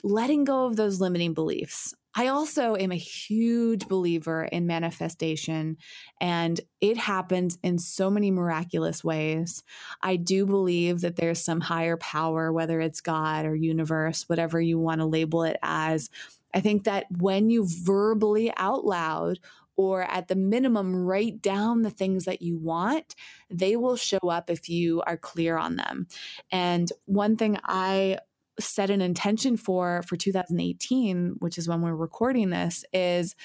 [0.02, 1.94] letting go of those limiting beliefs.
[2.16, 5.78] I also am a huge believer in manifestation,
[6.22, 9.64] and it happens in so many miraculous ways.
[10.02, 14.80] I do believe that there's some higher power, whether it's God or universe, whatever you
[14.80, 16.10] want to label it as.
[16.54, 19.40] I think that when you verbally out loud
[19.76, 23.14] or at the minimum write down the things that you want,
[23.50, 26.08] they will show up if you are clear on them.
[26.50, 28.20] And one thing I
[28.60, 33.36] set an intention for for 2018, which is when we're recording this, is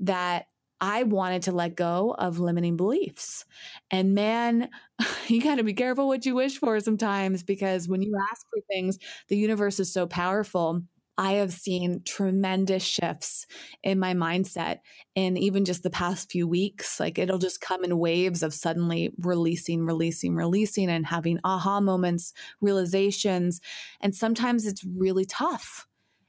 [0.00, 0.46] that
[0.80, 3.44] I wanted to let go of limiting beliefs.
[3.90, 4.68] And man,
[5.26, 8.60] you got to be careful what you wish for sometimes because when you ask for
[8.70, 8.98] things,
[9.28, 10.82] the universe is so powerful.
[11.18, 13.46] I have seen tremendous shifts
[13.82, 14.78] in my mindset
[15.16, 17.00] in even just the past few weeks.
[17.00, 22.32] Like it'll just come in waves of suddenly releasing, releasing, releasing, and having aha moments,
[22.60, 23.60] realizations.
[24.00, 25.88] And sometimes it's really tough.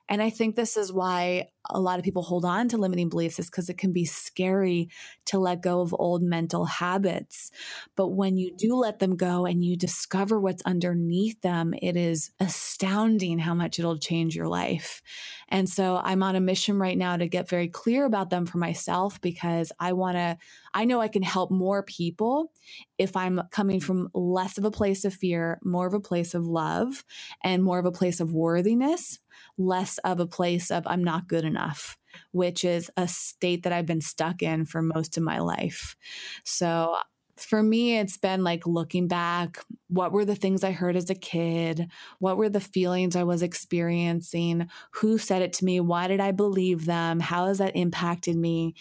[0.10, 3.38] And I think this is why a lot of people hold on to limiting beliefs
[3.38, 4.90] is because it can be scary
[5.26, 7.52] to let go of old mental habits.
[7.96, 12.32] But when you do let them go and you discover what's underneath them, it is
[12.40, 15.04] astounding how much it'll change your life.
[15.48, 18.58] And so I'm on a mission right now to get very clear about them for
[18.58, 20.38] myself because I want to,
[20.74, 22.52] I know I can help more people
[22.98, 26.48] if I'm coming from less of a place of fear, more of a place of
[26.48, 27.04] love,
[27.44, 29.20] and more of a place of worthiness
[29.58, 31.98] less of a place of I'm not good enough,
[32.32, 35.96] which is a state that I've been stuck in for most of my life.
[36.44, 36.96] So
[37.38, 39.64] for me, it's been like looking back.
[39.88, 41.90] What were the things I heard as a kid?
[42.20, 44.68] What were the feelings I was experiencing?
[44.96, 45.80] Who said it to me?
[45.80, 47.20] Why did I believe them?
[47.20, 48.76] How has that impacted me?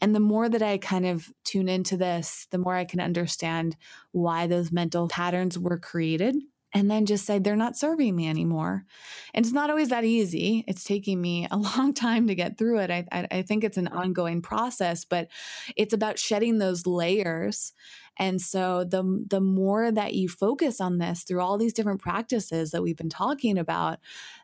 [0.00, 3.76] And the more that I kind of tune into this, the more I can understand
[4.12, 6.36] why those mental patterns were created
[6.74, 8.84] and then just say they're not serving me anymore.
[9.32, 10.64] And it's not always that easy.
[10.66, 12.90] It's taking me a long time to get through it.
[12.90, 15.28] I, I, I, think it's an ongoing process, but
[15.76, 17.72] it's about shedding those layers.
[18.18, 22.70] And so the the more that you focus on this through all these different practices
[22.70, 23.98] that we've been talking about,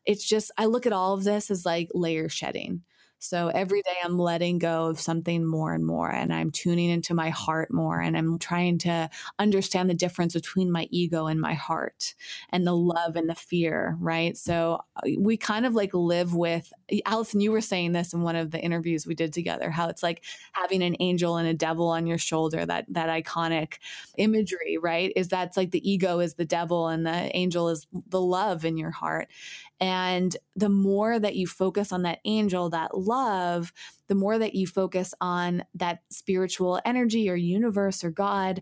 [0.05, 2.83] it's just I look at all of this as like layer shedding.
[3.21, 7.15] So every day I'm letting go of something more and more, and I'm tuning into
[7.15, 11.55] my heart more, and I'm trying to understand the difference between my ego and my
[11.55, 12.15] heart
[12.51, 14.37] and the love and the fear, right?
[14.37, 16.73] So uh, we kind of like live with
[17.07, 20.03] Allison, you were saying this in one of the interviews we did together, how it's
[20.03, 23.75] like having an angel and a devil on your shoulder, that that iconic
[24.17, 25.13] imagery, right?
[25.15, 28.77] Is that's like the ego is the devil and the angel is the love in
[28.77, 29.29] your heart.
[29.81, 33.73] And the more that you focus on that angel, that love,
[34.09, 38.61] the more that you focus on that spiritual energy or universe or God,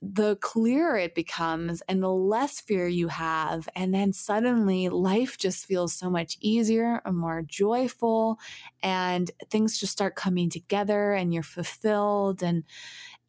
[0.00, 3.68] the clearer it becomes and the less fear you have.
[3.74, 8.38] And then suddenly life just feels so much easier and more joyful,
[8.82, 12.42] and things just start coming together and you're fulfilled.
[12.42, 12.62] And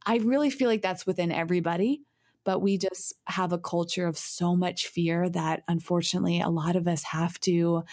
[0.05, 2.01] I really feel like that's within everybody
[2.43, 6.87] but we just have a culture of so much fear that unfortunately a lot of
[6.87, 7.83] us have to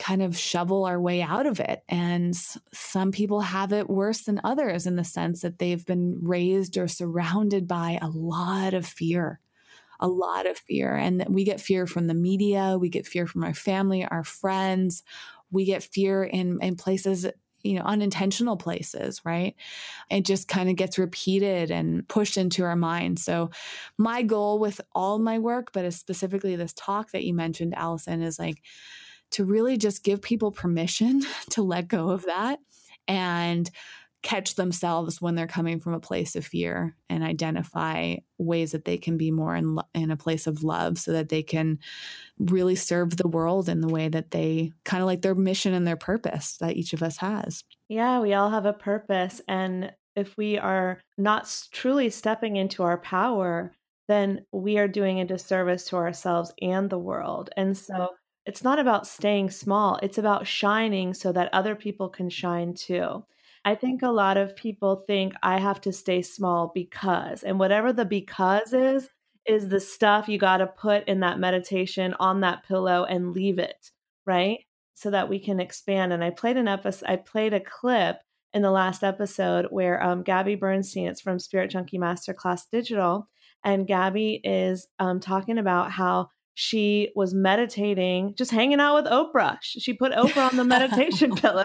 [0.00, 1.82] kind of shovel our way out of it.
[1.88, 2.34] And
[2.72, 6.88] some people have it worse than others in the sense that they've been raised or
[6.88, 9.40] surrounded by a lot of fear.
[10.00, 10.94] A lot of fear.
[10.94, 15.04] And we get fear from the media, we get fear from our family, our friends,
[15.52, 17.26] we get fear in, in places
[17.64, 19.56] you know, unintentional places, right?
[20.10, 23.24] It just kind of gets repeated and pushed into our minds.
[23.24, 23.50] So,
[23.98, 28.38] my goal with all my work, but specifically this talk that you mentioned, Allison, is
[28.38, 28.62] like
[29.32, 32.60] to really just give people permission to let go of that
[33.08, 33.70] and
[34.24, 38.96] catch themselves when they're coming from a place of fear and identify ways that they
[38.96, 41.78] can be more in, in a place of love so that they can
[42.38, 45.86] really serve the world in the way that they kind of like their mission and
[45.86, 47.62] their purpose that each of us has.
[47.90, 49.42] Yeah, we all have a purpose.
[49.46, 53.72] And if we are not truly stepping into our power,
[54.08, 57.50] then we are doing a disservice to ourselves and the world.
[57.58, 58.08] And so
[58.46, 63.22] it's not about staying small, it's about shining so that other people can shine too.
[63.64, 67.92] I think a lot of people think I have to stay small because, and whatever
[67.92, 69.08] the because is,
[69.46, 73.58] is the stuff you got to put in that meditation on that pillow and leave
[73.58, 73.90] it,
[74.26, 74.58] right?
[74.94, 76.12] So that we can expand.
[76.12, 78.18] And I played an episode, I played a clip
[78.52, 83.28] in the last episode where um, Gabby Bernstein, it's from Spirit Junkie Masterclass Digital,
[83.64, 89.58] and Gabby is um, talking about how she was meditating, just hanging out with Oprah.
[89.60, 91.64] She put Oprah on the meditation pillow.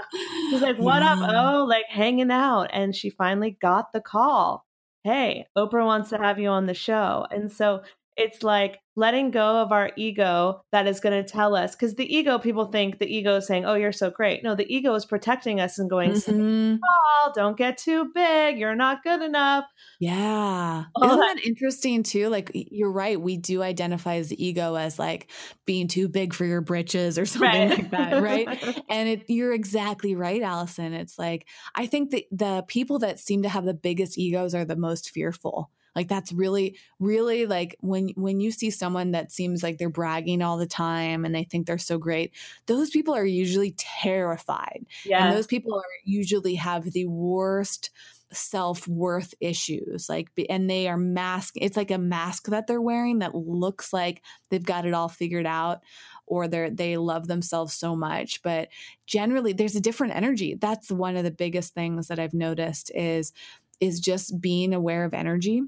[0.49, 1.13] She's like, What yeah.
[1.13, 1.19] up?
[1.21, 2.69] Oh, like hanging out.
[2.73, 4.65] And she finally got the call.
[5.03, 7.25] Hey, Oprah wants to have you on the show.
[7.31, 7.83] And so
[8.17, 12.15] it's like letting go of our ego that is going to tell us because the
[12.15, 14.43] ego people think the ego is saying oh you're so great.
[14.43, 16.75] No the ego is protecting us and going mm-hmm.
[16.75, 19.65] small don't get too big you're not good enough.
[19.99, 20.85] Yeah.
[20.95, 22.29] All isn't that-, that interesting too?
[22.29, 25.31] Like you're right we do identify as the ego as like
[25.65, 27.69] being too big for your britches or something right.
[27.69, 28.83] like that right?
[28.89, 33.43] And it, you're exactly right allison it's like i think that the people that seem
[33.43, 38.09] to have the biggest egos are the most fearful like that's really really like when
[38.15, 41.65] when you see someone that seems like they're bragging all the time and they think
[41.65, 42.33] they're so great
[42.65, 44.85] those people are usually terrified.
[45.05, 45.27] Yeah.
[45.27, 47.89] and those people are usually have the worst
[48.31, 53.33] self-worth issues like and they are mask it's like a mask that they're wearing that
[53.33, 55.81] looks like they've got it all figured out
[56.29, 58.41] or they they love themselves so much.
[58.41, 58.69] But
[59.05, 60.53] generally there's a different energy.
[60.53, 63.33] That's one of the biggest things that i've noticed is
[63.79, 65.63] is just being aware of energy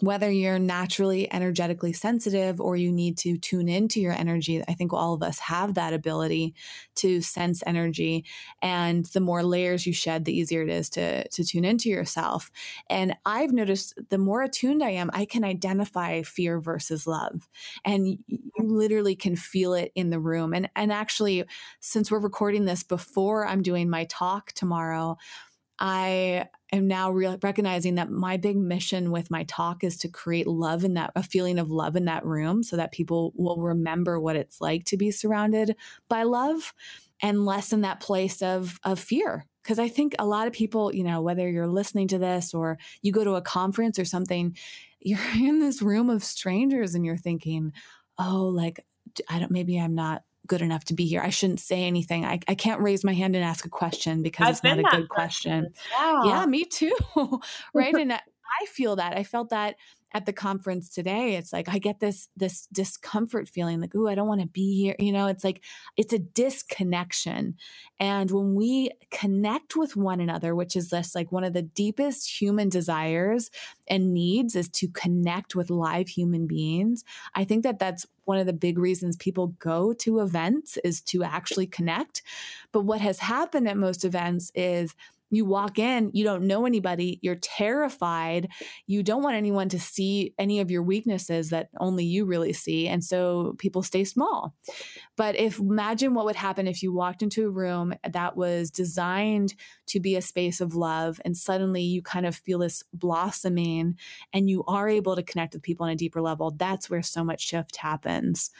[0.00, 4.92] whether you're naturally energetically sensitive or you need to tune into your energy, I think
[4.92, 6.54] all of us have that ability
[6.96, 8.24] to sense energy.
[8.62, 12.50] And the more layers you shed, the easier it is to, to tune into yourself.
[12.88, 17.48] And I've noticed the more attuned I am, I can identify fear versus love.
[17.84, 20.54] And you literally can feel it in the room.
[20.54, 21.44] And, and actually,
[21.80, 25.18] since we're recording this before I'm doing my talk tomorrow,
[25.80, 30.46] I am now re- recognizing that my big mission with my talk is to create
[30.46, 34.20] love in that, a feeling of love in that room so that people will remember
[34.20, 35.74] what it's like to be surrounded
[36.08, 36.74] by love
[37.22, 39.46] and lessen that place of, of fear.
[39.62, 42.78] Because I think a lot of people, you know, whether you're listening to this or
[43.02, 44.56] you go to a conference or something,
[45.00, 47.72] you're in this room of strangers and you're thinking,
[48.18, 48.80] oh, like,
[49.28, 51.20] I don't, maybe I'm not good enough to be here.
[51.22, 52.24] I shouldn't say anything.
[52.24, 54.82] I, I can't raise my hand and ask a question because I've it's not a
[54.82, 55.70] good question.
[55.70, 55.74] question.
[55.92, 56.24] Yeah.
[56.24, 56.92] yeah, me too.
[57.72, 57.94] right.
[57.94, 58.20] and I,
[58.60, 59.16] I feel that.
[59.16, 59.76] I felt that
[60.12, 64.14] at the conference today it's like i get this this discomfort feeling like ooh i
[64.14, 65.62] don't want to be here you know it's like
[65.96, 67.56] it's a disconnection.
[67.98, 72.40] And when we connect with one another which is this like one of the deepest
[72.40, 73.50] human desires
[73.88, 77.04] and needs is to connect with live human beings
[77.34, 81.24] i think that that's one of the big reasons people go to events is to
[81.24, 82.22] actually connect.
[82.70, 84.94] But what has happened at most events is
[85.30, 88.48] you walk in, you don't know anybody, you're terrified,
[88.86, 92.88] you don't want anyone to see any of your weaknesses that only you really see.
[92.88, 94.54] And so people stay small.
[95.16, 99.54] But if imagine what would happen if you walked into a room that was designed
[99.86, 103.96] to be a space of love and suddenly you kind of feel this blossoming
[104.32, 106.50] and you are able to connect with people on a deeper level.
[106.50, 108.50] That's where so much shift happens.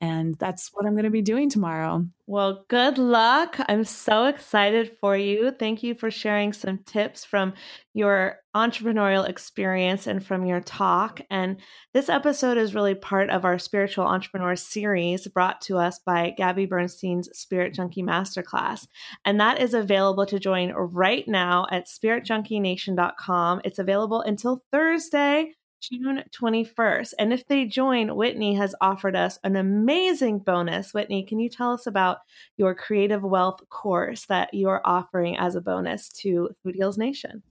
[0.00, 2.06] And that's what I'm going to be doing tomorrow.
[2.26, 3.56] Well, good luck.
[3.68, 5.50] I'm so excited for you.
[5.50, 7.54] Thank you for sharing some tips from
[7.94, 11.20] your entrepreneurial experience and from your talk.
[11.30, 11.56] And
[11.94, 16.66] this episode is really part of our Spiritual Entrepreneur series brought to us by Gabby
[16.66, 18.86] Bernstein's Spirit Junkie Masterclass.
[19.24, 23.62] And that is available to join right now at spiritjunkienation.com.
[23.64, 25.54] It's available until Thursday.
[25.80, 27.14] June 21st.
[27.18, 30.92] And if they join, Whitney has offered us an amazing bonus.
[30.92, 32.18] Whitney, can you tell us about
[32.56, 37.42] your Creative Wealth course that you're offering as a bonus to Food Heals Nation?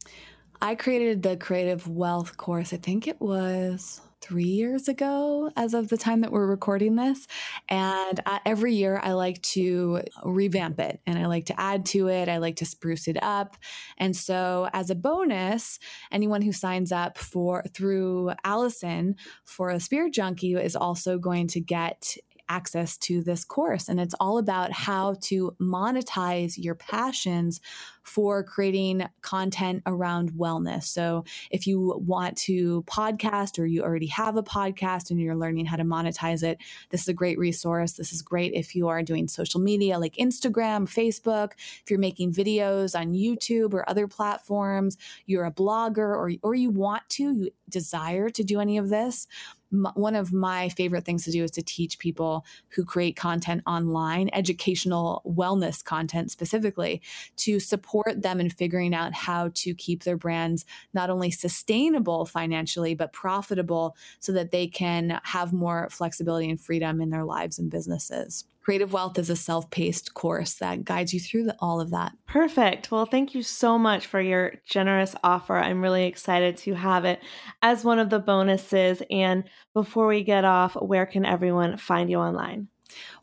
[0.61, 5.87] I created the Creative Wealth course, I think it was three years ago, as of
[5.87, 7.27] the time that we're recording this.
[7.69, 12.09] And uh, every year I like to revamp it and I like to add to
[12.09, 12.27] it.
[12.27, 13.55] I like to spruce it up.
[13.97, 15.79] And so, as a bonus,
[16.11, 19.15] anyone who signs up for through Allison
[19.45, 22.17] for a Spirit Junkie is also going to get
[22.49, 23.89] access to this course.
[23.89, 27.59] And it's all about how to monetize your passions
[28.03, 30.85] for creating content around wellness.
[30.85, 35.65] So if you want to podcast or you already have a podcast and you're learning
[35.65, 36.57] how to monetize it,
[36.89, 37.93] this is a great resource.
[37.93, 41.51] This is great if you are doing social media like Instagram, Facebook,
[41.83, 46.69] if you're making videos on YouTube or other platforms, you're a blogger or, or you
[46.69, 49.27] want to, you desire to do any of this
[49.71, 54.29] one of my favorite things to do is to teach people who create content online,
[54.33, 57.01] educational wellness content specifically,
[57.37, 62.95] to support them in figuring out how to keep their brands not only sustainable financially,
[62.95, 67.69] but profitable so that they can have more flexibility and freedom in their lives and
[67.69, 68.45] businesses.
[68.67, 72.11] Creative Wealth is a self paced course that guides you through the, all of that.
[72.27, 72.91] Perfect.
[72.91, 75.57] Well, thank you so much for your generous offer.
[75.57, 77.21] I'm really excited to have it
[77.61, 79.01] as one of the bonuses.
[79.09, 82.67] And before we get off, where can everyone find you online?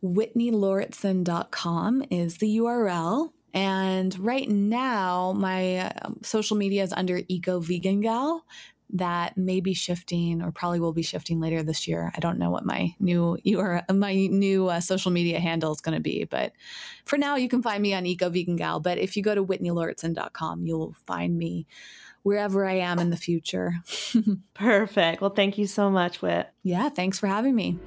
[0.02, 3.32] WhitneyLauritsen.com is the URL.
[3.52, 8.46] And right now, my um, social media is under Eco Vegan Gal
[8.94, 12.12] that may be shifting or probably will be shifting later this year.
[12.16, 15.96] I don't know what my new your my new uh, social media handle is going
[15.96, 16.52] to be, but
[17.04, 18.80] for now you can find me on Eco Vegan Gal.
[18.80, 21.66] But if you go to whitneylauritsen.com, you'll find me
[22.22, 23.74] wherever I am in the future.
[24.54, 25.20] Perfect.
[25.20, 26.50] Well, thank you so much, Whit.
[26.62, 27.78] Yeah, thanks for having me.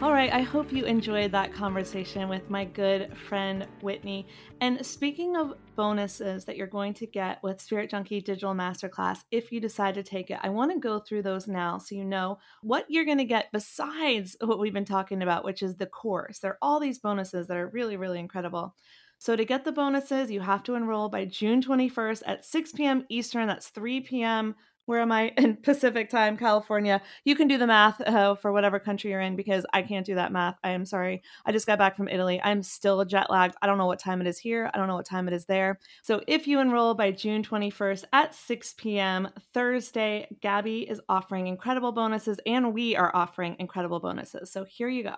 [0.00, 4.28] All right, I hope you enjoyed that conversation with my good friend Whitney.
[4.60, 9.50] And speaking of bonuses that you're going to get with Spirit Junkie Digital Masterclass, if
[9.50, 12.38] you decide to take it, I want to go through those now so you know
[12.62, 16.38] what you're going to get besides what we've been talking about, which is the course.
[16.38, 18.76] There are all these bonuses that are really, really incredible.
[19.18, 23.04] So, to get the bonuses, you have to enroll by June 21st at 6 p.m.
[23.08, 23.48] Eastern.
[23.48, 24.54] That's 3 p.m
[24.88, 27.02] where am I in Pacific time, California?
[27.24, 30.14] You can do the math uh, for whatever country you're in because I can't do
[30.14, 30.56] that math.
[30.64, 31.22] I am sorry.
[31.44, 32.40] I just got back from Italy.
[32.42, 33.54] I'm still jet lagged.
[33.60, 34.70] I don't know what time it is here.
[34.72, 35.78] I don't know what time it is there.
[36.02, 39.28] So if you enroll by June 21st at 6 p.m.
[39.52, 44.50] Thursday, Gabby is offering incredible bonuses and we are offering incredible bonuses.
[44.50, 45.16] So here you go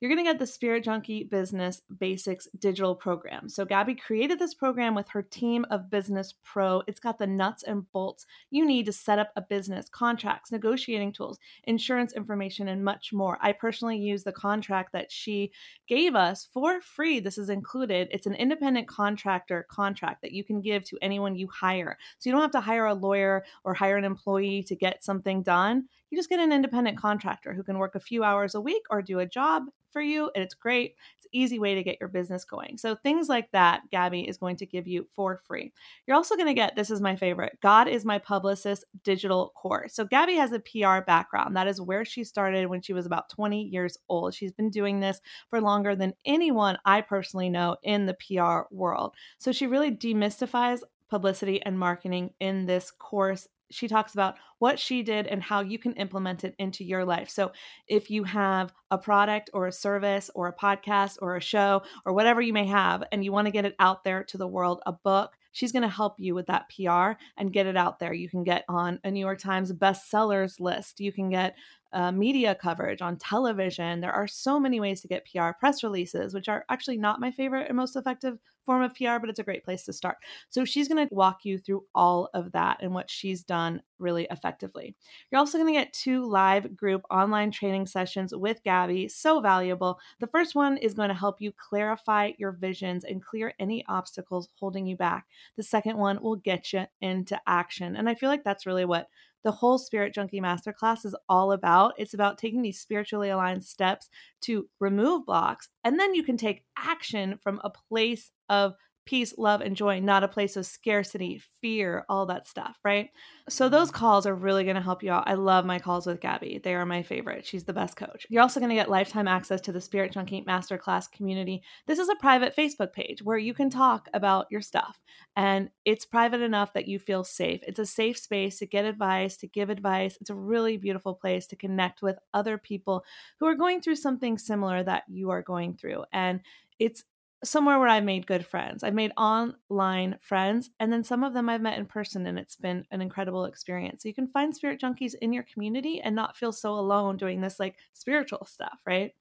[0.00, 3.48] you're going to get the Spirit Junkie Business Basics digital program.
[3.48, 6.82] So, Gabby created this program with her team of business pro.
[6.86, 11.12] It's got the nuts and bolts you need to set up a business, contracts, negotiating
[11.12, 13.38] tools, insurance information, and much more.
[13.40, 15.52] I personally use the contract that she
[15.88, 17.18] gave us for free.
[17.18, 18.08] This is included.
[18.10, 21.96] It's an independent contractor contract that you can give to anyone you hire.
[22.18, 25.42] So, you don't have to hire a lawyer or hire an employee to get something
[25.42, 25.88] done.
[26.10, 29.02] You just get an independent contractor who can work a few hours a week or
[29.02, 29.64] do a job
[29.96, 30.94] for you and it's great.
[31.16, 32.76] It's an easy way to get your business going.
[32.76, 35.72] So things like that, Gabby is going to give you for free.
[36.06, 39.94] You're also going to get this is my favorite God is my publicist digital course.
[39.94, 41.56] So Gabby has a PR background.
[41.56, 44.34] That is where she started when she was about 20 years old.
[44.34, 45.18] She's been doing this
[45.48, 49.14] for longer than anyone I personally know in the PR world.
[49.38, 55.02] So she really demystifies publicity and marketing in this course she talks about what she
[55.02, 57.28] did and how you can implement it into your life.
[57.28, 57.52] So,
[57.88, 62.12] if you have a product or a service or a podcast or a show or
[62.12, 64.80] whatever you may have, and you want to get it out there to the world,
[64.86, 68.12] a book, she's going to help you with that PR and get it out there.
[68.12, 71.00] You can get on a New York Times bestsellers list.
[71.00, 71.56] You can get
[71.92, 74.00] uh, media coverage on television.
[74.00, 77.30] There are so many ways to get PR press releases, which are actually not my
[77.30, 80.16] favorite and most effective form of PR, but it's a great place to start.
[80.50, 84.26] So she's going to walk you through all of that and what she's done really
[84.30, 84.94] effectively.
[85.30, 89.98] You're also going to get two live group online training sessions with Gabby, so valuable.
[90.20, 94.48] The first one is going to help you clarify your visions and clear any obstacles
[94.58, 95.26] holding you back.
[95.56, 97.96] The second one will get you into action.
[97.96, 99.08] And I feel like that's really what
[99.46, 101.94] the whole Spirit Junkie Masterclass is all about.
[101.98, 104.08] It's about taking these spiritually aligned steps
[104.40, 108.74] to remove blocks, and then you can take action from a place of
[109.06, 113.10] peace, love, and joy, not a place of scarcity, fear, all that stuff, right?
[113.48, 113.98] So those mm-hmm.
[113.98, 115.28] calls are really going to help you out.
[115.28, 116.60] I love my calls with Gabby.
[116.62, 117.46] They are my favorite.
[117.46, 118.26] She's the best coach.
[118.28, 121.62] You're also going to get lifetime access to the Spirit Junkie Masterclass community.
[121.86, 125.00] This is a private Facebook page where you can talk about your stuff,
[125.36, 127.60] and it's private enough that you feel safe.
[127.66, 130.18] It's a safe space to get advice, to give advice.
[130.20, 133.04] It's a really beautiful place to connect with other people
[133.38, 136.04] who are going through something similar that you are going through.
[136.12, 136.40] And
[136.78, 137.04] it's
[137.44, 138.82] somewhere where I've made good friends.
[138.82, 142.56] I've made online friends, and then some of them I've met in person, and it's
[142.56, 144.02] been an incredible experience.
[144.02, 147.40] So you can find spirit junkies in your community and not feel so alone doing
[147.40, 149.12] this like spiritual stuff, right?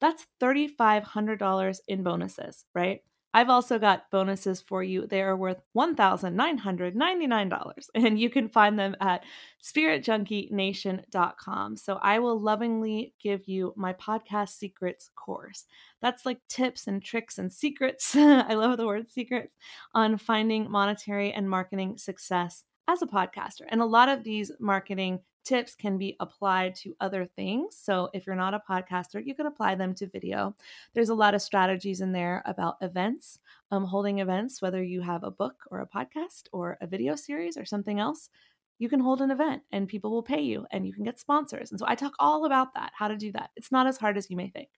[0.00, 3.02] That's $3,500 in bonuses, right?
[3.34, 5.06] I've also got bonuses for you.
[5.06, 9.24] They are worth $1,999, and you can find them at
[9.62, 11.76] spiritjunkienation.com.
[11.76, 15.64] So I will lovingly give you my podcast secrets course.
[16.00, 18.14] That's like tips and tricks and secrets.
[18.16, 19.56] I love the word secrets
[19.94, 23.62] on finding monetary and marketing success as a podcaster.
[23.68, 27.76] And a lot of these marketing tips can be applied to other things.
[27.76, 30.54] So if you're not a podcaster, you can apply them to video.
[30.94, 33.38] There's a lot of strategies in there about events,
[33.70, 37.56] um, holding events, whether you have a book or a podcast or a video series
[37.56, 38.30] or something else.
[38.78, 41.70] You can hold an event and people will pay you and you can get sponsors.
[41.70, 43.50] And so I talk all about that, how to do that.
[43.56, 44.68] It's not as hard as you may think.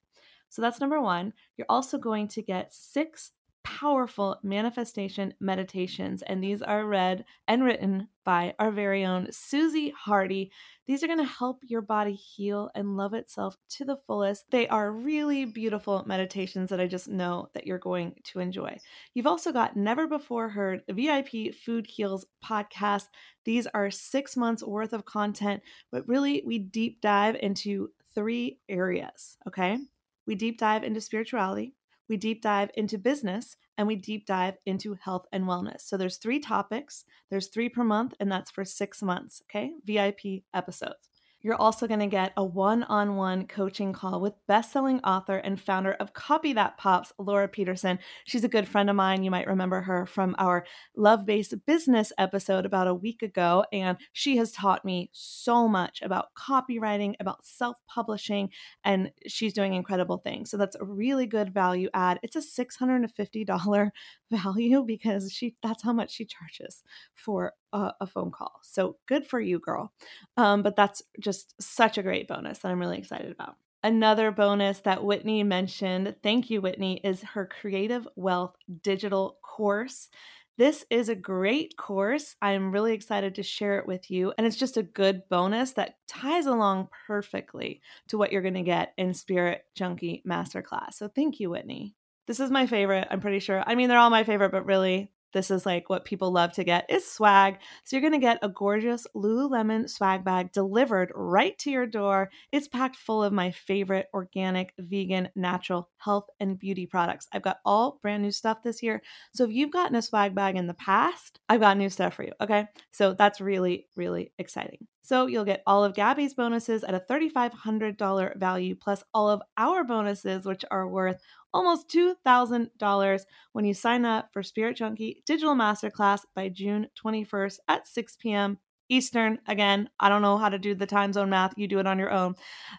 [0.51, 1.33] So that's number one.
[1.57, 3.33] You're also going to get six
[3.65, 10.53] powerful manifestation meditations, and these are read and written by our very own Susie Hardy.
[10.87, 14.51] These are going to help your body heal and love itself to the fullest.
[14.51, 18.79] They are really beautiful meditations that I just know that you're going to enjoy.
[19.15, 23.09] You've also got Never Before Heard VIP Food Heals podcast.
[23.45, 29.37] These are six months worth of content, but really we deep dive into three areas,
[29.49, 29.79] okay?
[30.27, 31.75] We deep dive into spirituality,
[32.09, 35.83] we deep dive into business and we deep dive into health and wellness.
[35.83, 37.05] So there's three topics.
[37.31, 39.73] There's 3 per month and that's for 6 months, okay?
[39.85, 41.14] VIP episodes.
[41.45, 45.61] You're also going to get a one on one coaching call with best-selling author and
[45.61, 47.99] founder of Copy That Pops, Laura Peterson.
[48.25, 49.23] She's a good friend of mine.
[49.23, 50.65] You might remember her from our
[50.97, 53.67] Love Based Business episode about a week ago.
[53.75, 58.49] And she has taught me so much about copywriting, about self publishing,
[58.83, 60.51] and she's doing incredible things.
[60.51, 62.21] So that's a really good value add.
[62.23, 63.91] It's a $650
[64.37, 66.83] value because she that's how much she charges
[67.15, 68.61] for a, a phone call.
[68.63, 69.93] So good for you, girl.
[70.37, 73.57] Um, but that's just such a great bonus that I'm really excited about.
[73.83, 80.09] Another bonus that Whitney mentioned, thank you, Whitney, is her Creative Wealth digital course.
[80.57, 82.37] This is a great course.
[82.41, 84.33] I'm really excited to share it with you.
[84.39, 88.63] And it's just a good bonus that ties along perfectly to what you're going to
[88.63, 90.95] get in Spirit Junkie Masterclass.
[90.95, 91.95] So thank you, Whitney.
[92.27, 93.63] This is my favorite, I'm pretty sure.
[93.67, 96.65] I mean, they're all my favorite, but really, this is like what people love to
[96.65, 97.59] get is swag.
[97.83, 102.31] So you're going to get a gorgeous Lululemon swag bag delivered right to your door.
[102.53, 107.27] It's packed full of my favorite organic, vegan, natural health and beauty products.
[107.33, 109.03] I've got all brand new stuff this year.
[109.35, 112.23] So if you've gotten a swag bag in the past, I've got new stuff for
[112.23, 112.33] you.
[112.41, 112.67] Okay.
[112.93, 114.87] So that's really, really exciting.
[115.05, 119.85] So you'll get all of Gabby's bonuses at a $3,500 value, plus all of our
[119.85, 121.21] bonuses, which are worth
[121.53, 123.21] almost $2,000
[123.53, 128.57] when you sign up for Spirit Junkie Digital Masterclass by June 21st at 6 p.m.
[128.89, 129.41] Eastern.
[129.47, 131.53] Again, I don't know how to do the time zone math.
[131.59, 132.35] You do it on your own.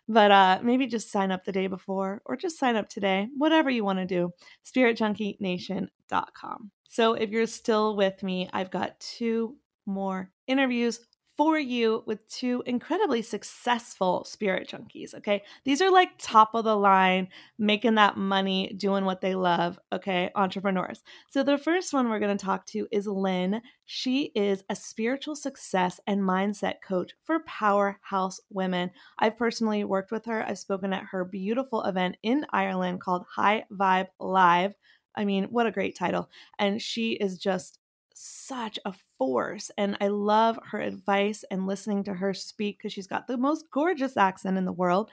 [0.08, 3.70] But uh, maybe just sign up the day before or just sign up today, whatever
[3.70, 4.32] you want to do.
[4.66, 6.72] SpiritJunkieNation.com.
[6.90, 11.02] So if you're still with me, I've got two more interviews
[11.38, 15.14] for you with two incredibly successful spirit junkies.
[15.14, 15.44] Okay.
[15.66, 17.28] These are like top of the line,
[17.60, 19.78] making that money, doing what they love.
[19.92, 20.32] Okay.
[20.36, 21.04] Entrepreneurs.
[21.30, 23.62] So the first one we're going to talk to is Lynn.
[23.86, 28.92] She is a spiritual success and mindset coach for powerhouse women.
[29.20, 30.44] I've personally worked with her.
[30.44, 34.74] I've spoken at her beautiful event in Ireland called High Vibe Live.
[35.16, 36.30] I mean, what a great title.
[36.60, 37.80] And she is just
[38.16, 39.70] such a force.
[39.78, 43.66] And I love her advice and listening to her speak because she's got the most
[43.72, 45.10] gorgeous accent in the world.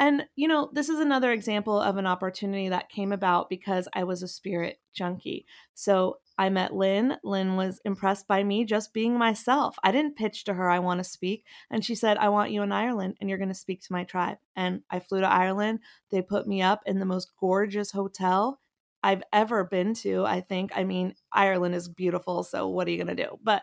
[0.00, 4.04] And, you know, this is another example of an opportunity that came about because I
[4.04, 5.44] was a spirit junkie.
[5.74, 7.16] So I met Lynn.
[7.24, 9.76] Lynn was impressed by me just being myself.
[9.82, 11.44] I didn't pitch to her, I want to speak.
[11.68, 14.04] And she said, I want you in Ireland and you're going to speak to my
[14.04, 14.38] tribe.
[14.54, 15.80] And I flew to Ireland.
[16.10, 18.60] They put me up in the most gorgeous hotel
[19.02, 20.24] I've ever been to.
[20.24, 22.42] I think, I mean, Ireland is beautiful.
[22.42, 23.38] So what are you going to do?
[23.42, 23.62] But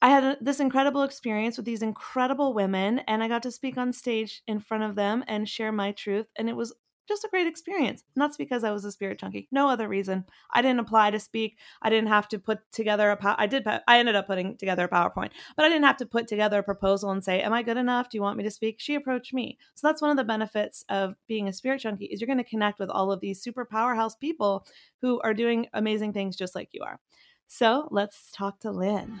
[0.00, 3.92] I had this incredible experience with these incredible women, and I got to speak on
[3.92, 6.26] stage in front of them and share my truth.
[6.36, 6.74] And it was
[7.12, 8.04] just a great experience.
[8.14, 9.46] And that's because I was a spirit junkie.
[9.52, 10.24] No other reason.
[10.50, 11.58] I didn't apply to speak.
[11.82, 14.88] I didn't have to put together a I did I ended up putting together a
[14.88, 17.76] PowerPoint, but I didn't have to put together a proposal and say, "Am I good
[17.76, 18.08] enough?
[18.08, 19.58] Do you want me to speak?" She approached me.
[19.74, 22.44] So that's one of the benefits of being a spirit junkie is you're going to
[22.44, 24.66] connect with all of these super powerhouse people
[25.02, 26.98] who are doing amazing things just like you are.
[27.46, 29.20] So, let's talk to Lynn.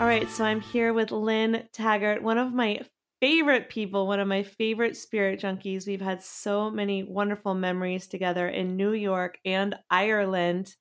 [0.00, 2.80] All right, so I'm here with Lynn Taggart, one of my
[3.20, 5.86] favorite people, one of my favorite spirit junkies.
[5.86, 10.74] We've had so many wonderful memories together in New York and Ireland.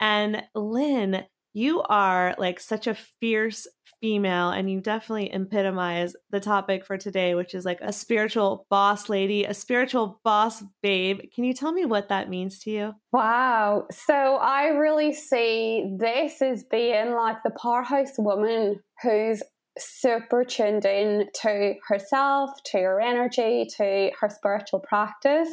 [0.00, 3.66] And Lynn, you are like such a fierce
[4.00, 9.08] female, and you definitely epitomize the topic for today, which is like a spiritual boss
[9.08, 11.20] lady, a spiritual boss babe.
[11.34, 12.92] Can you tell me what that means to you?
[13.12, 13.86] Wow.
[13.90, 19.42] So I really see this as being like the powerhouse woman who's
[19.78, 25.50] super tuned in to herself, to her energy, to her spiritual practice,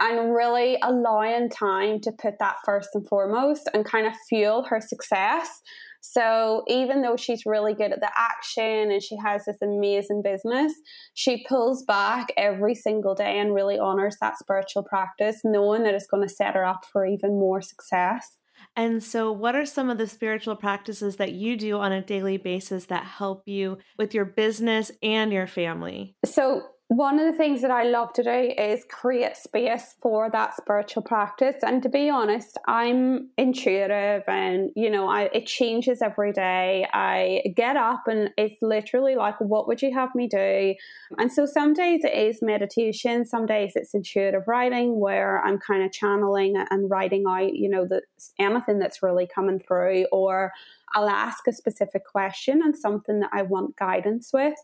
[0.00, 4.80] and really allowing time to put that first and foremost and kind of fuel her
[4.80, 5.60] success.
[6.04, 10.72] So even though she's really good at the action and she has this amazing business,
[11.14, 16.08] she pulls back every single day and really honors that spiritual practice, knowing that it's
[16.08, 18.38] going to set her up for even more success.
[18.74, 22.38] And so, what are some of the spiritual practices that you do on a daily
[22.38, 26.16] basis that help you with your business and your family?
[26.24, 26.62] So,
[26.96, 31.02] one of the things that I love to do is create space for that spiritual
[31.02, 31.56] practice.
[31.62, 36.86] And to be honest, I'm intuitive and, you know, I, it changes every day.
[36.92, 40.74] I get up and it's literally like, what would you have me do?
[41.16, 45.82] And so some days it is meditation, some days it's intuitive writing where I'm kind
[45.82, 48.02] of channeling and writing out, you know, the,
[48.38, 50.52] anything that's really coming through, or
[50.94, 54.58] I'll ask a specific question and something that I want guidance with.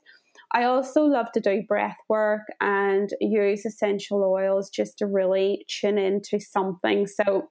[0.53, 5.99] I also love to do breath work and use essential oils just to really tune
[5.99, 7.07] into something.
[7.07, 7.51] So,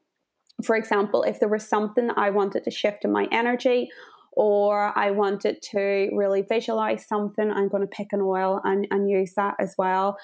[0.64, 3.90] for example, if there was something I wanted to shift in my energy,
[4.38, 9.10] or I wanted to really visualize something, I'm going to pick an oil and, and
[9.10, 10.16] use that as well.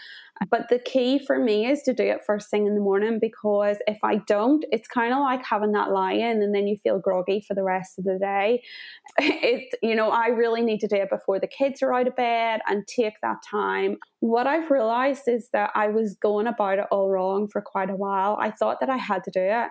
[0.50, 3.78] But the key for me is to do it first thing in the morning because
[3.88, 7.00] if I don't, it's kind of like having that lie in and then you feel
[7.00, 8.64] groggy for the rest of the day.
[9.46, 12.16] It, you know, I really need to do it before the kids are out of
[12.16, 13.98] bed and take that time.
[14.22, 17.96] What I've realized is that I was going about it all wrong for quite a
[17.96, 18.38] while.
[18.40, 19.70] I thought that I had to do it.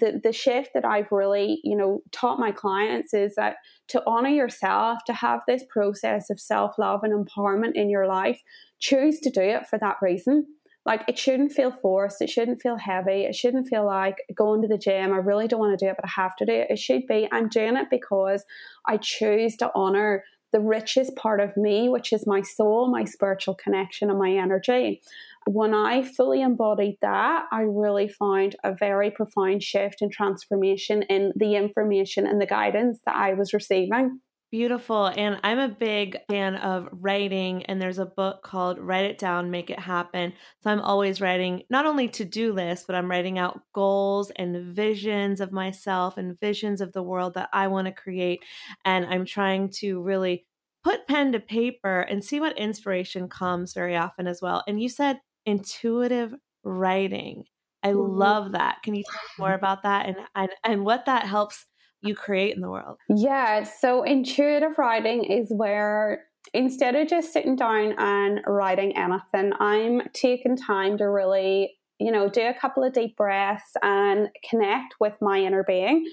[0.00, 3.56] The, the shift that I've really, you know, taught my clients is that
[3.88, 8.40] to honor yourself, to have this process of self love and empowerment in your life,
[8.80, 10.46] choose to do it for that reason.
[10.86, 14.68] Like it shouldn't feel forced, it shouldn't feel heavy, it shouldn't feel like going to
[14.68, 15.12] the gym.
[15.12, 16.68] I really don't want to do it, but I have to do it.
[16.70, 18.44] It should be I'm doing it because
[18.86, 23.54] I choose to honor the richest part of me, which is my soul, my spiritual
[23.54, 25.00] connection, and my energy.
[25.46, 31.32] When I fully embodied that, I really found a very profound shift and transformation in
[31.36, 34.20] the information and the guidance that I was receiving.
[34.50, 35.06] Beautiful.
[35.06, 39.52] And I'm a big fan of writing, and there's a book called Write It Down,
[39.52, 40.32] Make It Happen.
[40.60, 44.74] So I'm always writing not only to do lists, but I'm writing out goals and
[44.74, 48.40] visions of myself and visions of the world that I want to create.
[48.84, 50.46] And I'm trying to really
[50.82, 54.64] put pen to paper and see what inspiration comes very often as well.
[54.66, 57.44] And you said intuitive writing.
[57.84, 58.18] I mm-hmm.
[58.18, 58.82] love that.
[58.82, 61.66] Can you talk more about that and, and and what that helps
[62.02, 62.98] you create in the world?
[63.08, 66.24] Yeah, so intuitive writing is where
[66.54, 72.28] instead of just sitting down and writing anything, I'm taking time to really, you know,
[72.28, 76.06] do a couple of deep breaths and connect with my inner being.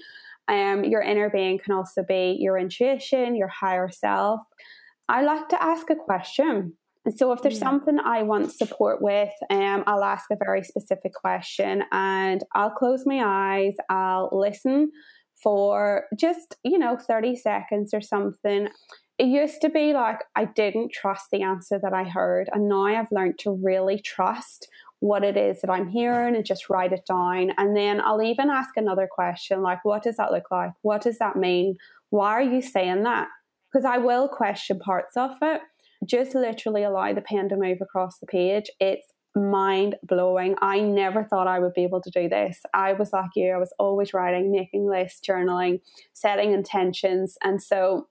[0.48, 4.40] Um, your inner being can also be your intuition, your higher self.
[5.08, 6.74] I like to ask a question.
[7.16, 7.60] So if there's yeah.
[7.60, 13.04] something I want support with, um, I'll ask a very specific question and I'll close
[13.06, 14.90] my eyes, I'll listen
[15.42, 18.68] for just, you know, 30 seconds or something.
[19.18, 22.84] It used to be like I didn't trust the answer that I heard, and now
[22.84, 24.68] I've learned to really trust
[25.00, 27.52] what it is that I'm hearing and just write it down.
[27.56, 30.72] And then I'll even ask another question like, what does that look like?
[30.82, 31.76] What does that mean?
[32.10, 33.28] Why are you saying that?
[33.72, 35.60] Because I will question parts of it.
[36.04, 38.70] Just literally allow the pen to move across the page.
[38.80, 40.56] It's mind blowing.
[40.60, 42.60] I never thought I would be able to do this.
[42.74, 45.80] I was like you, I was always writing, making lists, journaling,
[46.12, 47.36] setting intentions.
[47.42, 48.08] And so,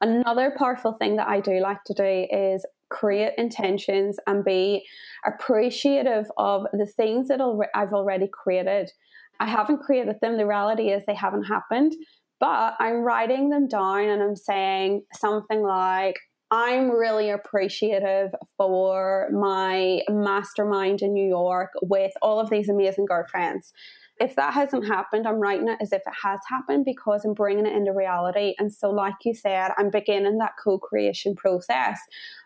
[0.00, 4.84] another powerful thing that I do like to do is create intentions and be
[5.24, 7.40] appreciative of the things that
[7.74, 8.90] I've already created.
[9.38, 10.36] I haven't created them.
[10.36, 11.94] The reality is they haven't happened,
[12.40, 16.16] but I'm writing them down and I'm saying something like,
[16.50, 23.72] I'm really appreciative for my mastermind in New York with all of these amazing girlfriends.
[24.18, 27.66] If that hasn't happened, I'm writing it as if it has happened because I'm bringing
[27.66, 28.54] it into reality.
[28.58, 31.98] And so, like you said, I'm beginning that co creation process.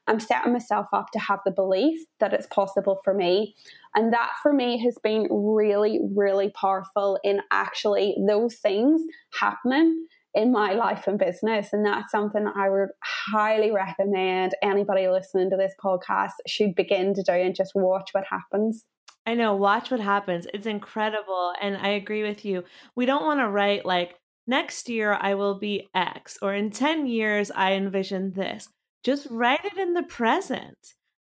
[0.06, 3.56] I'm setting myself up to have the belief that it's possible for me.
[3.96, 9.02] And that for me has been really, really powerful in actually those things
[9.40, 11.72] happening in my life and business.
[11.72, 17.22] And that's something I would highly recommend anybody listening to this podcast should begin to
[17.22, 18.84] do and just watch what happens.
[19.26, 20.46] I know, watch what happens.
[20.52, 21.54] It's incredible.
[21.60, 22.64] And I agree with you.
[22.94, 24.16] We don't want to write like,
[24.46, 28.68] next year I will be X, or in 10 years I envision this.
[29.02, 30.76] Just write it in the present.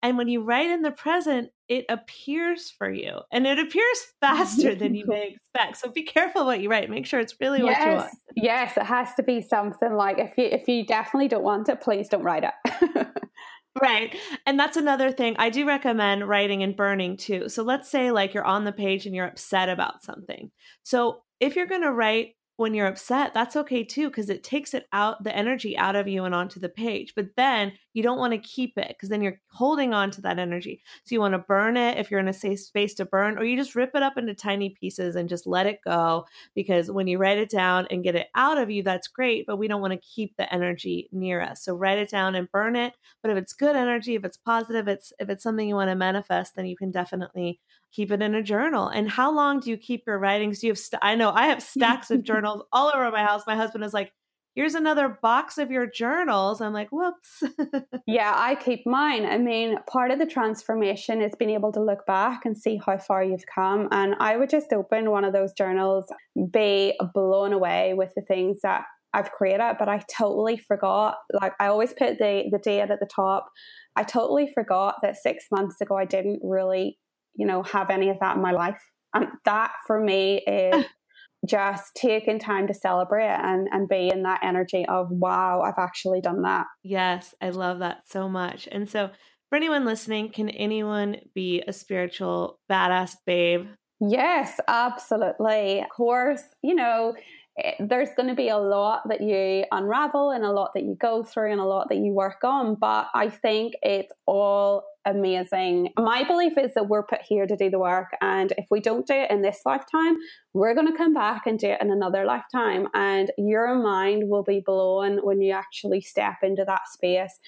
[0.02, 4.74] And when you write in the present, it appears for you and it appears faster
[4.74, 5.78] than you may expect.
[5.78, 6.90] So be careful what you write.
[6.90, 8.10] Make sure it's really yes, what you want.
[8.36, 11.80] Yes, it has to be something like if you if you definitely don't want it,
[11.80, 13.06] please don't write it.
[13.82, 14.14] right.
[14.46, 15.36] And that's another thing.
[15.38, 17.48] I do recommend writing and burning too.
[17.48, 20.50] So let's say like you're on the page and you're upset about something.
[20.82, 24.72] So if you're going to write when you're upset, that's okay too, because it takes
[24.72, 27.12] it out, the energy out of you and onto the page.
[27.14, 30.38] But then you don't want to keep it because then you're holding on to that
[30.38, 30.82] energy.
[31.04, 33.44] So you want to burn it if you're in a safe space to burn, or
[33.44, 36.24] you just rip it up into tiny pieces and just let it go.
[36.54, 39.56] Because when you write it down and get it out of you, that's great, but
[39.56, 41.62] we don't want to keep the energy near us.
[41.62, 42.94] So write it down and burn it.
[43.22, 45.94] But if it's good energy, if it's positive, it's if it's something you want to
[45.94, 47.60] manifest, then you can definitely
[47.96, 48.88] keep it in a journal.
[48.88, 50.60] And how long do you keep your writings?
[50.60, 53.42] Do you have st- I know I have stacks of journals all over my house.
[53.46, 54.12] My husband is like,
[54.54, 57.42] "Here's another box of your journals." I'm like, "Whoops."
[58.06, 59.24] yeah, I keep mine.
[59.24, 62.98] I mean, part of the transformation is being able to look back and see how
[62.98, 63.88] far you've come.
[63.90, 66.04] And I would just open one of those journals,
[66.52, 71.16] be blown away with the things that I've created, but I totally forgot.
[71.32, 73.50] Like I always put the the date at the top.
[73.96, 76.98] I totally forgot that six months ago I didn't really
[77.36, 78.80] you know, have any of that in my life.
[79.14, 80.84] And that for me is
[81.46, 86.20] just taking time to celebrate and, and be in that energy of, wow, I've actually
[86.20, 86.66] done that.
[86.82, 88.68] Yes, I love that so much.
[88.70, 89.10] And so,
[89.48, 93.68] for anyone listening, can anyone be a spiritual badass babe?
[94.00, 95.80] Yes, absolutely.
[95.80, 97.14] Of course, you know,
[97.58, 100.96] Eh, there's going to be a lot that you unravel and a lot that you
[101.00, 102.74] go through and a lot that you work on.
[102.74, 105.90] But I think it's all amazing.
[105.96, 108.08] My belief is that we're put here to do the work.
[108.20, 110.16] And if we don't do it in this lifetime,
[110.52, 112.88] we're going to come back and do it in another lifetime.
[112.92, 117.38] And your mind will be blown when you actually step into that space.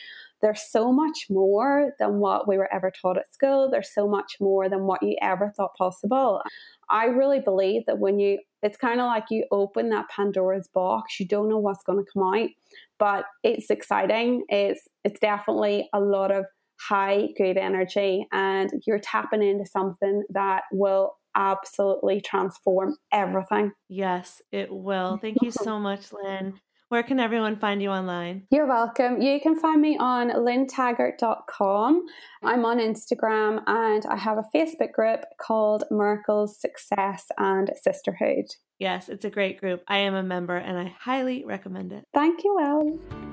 [0.41, 3.69] There's so much more than what we were ever taught at school.
[3.71, 6.43] There's so much more than what you ever thought possible.
[6.89, 11.19] I really believe that when you, it's kind of like you open that Pandora's box,
[11.19, 12.49] you don't know what's going to come out,
[12.99, 14.45] but it's exciting.
[14.49, 16.47] It's, it's definitely a lot of
[16.81, 23.73] high good energy and you're tapping into something that will absolutely transform everything.
[23.89, 25.17] Yes, it will.
[25.23, 26.61] Thank you so much, Lynn.
[26.89, 28.47] Where can everyone find you online?
[28.51, 29.21] You're welcome.
[29.21, 32.07] You can find me on lynntaggart.com.
[32.43, 38.47] I'm on Instagram and I have a Facebook group called Miracles, Success and Sisterhood.
[38.79, 39.83] Yes, it's a great group.
[39.87, 42.05] I am a member and I highly recommend it.
[42.15, 43.28] Thank you, Elle.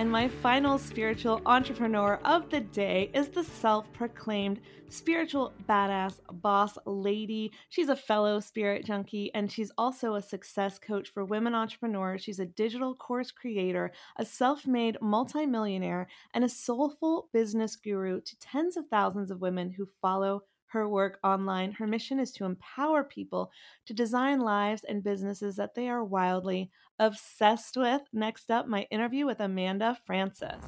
[0.00, 6.78] And my final spiritual entrepreneur of the day is the self proclaimed spiritual badass boss
[6.86, 7.52] lady.
[7.68, 12.24] She's a fellow spirit junkie and she's also a success coach for women entrepreneurs.
[12.24, 18.38] She's a digital course creator, a self made multimillionaire, and a soulful business guru to
[18.38, 21.72] tens of thousands of women who follow her work online.
[21.72, 23.50] Her mission is to empower people
[23.86, 26.70] to design lives and businesses that they are wildly
[27.00, 28.02] obsessed with.
[28.12, 30.62] Next up, my interview with Amanda Frances.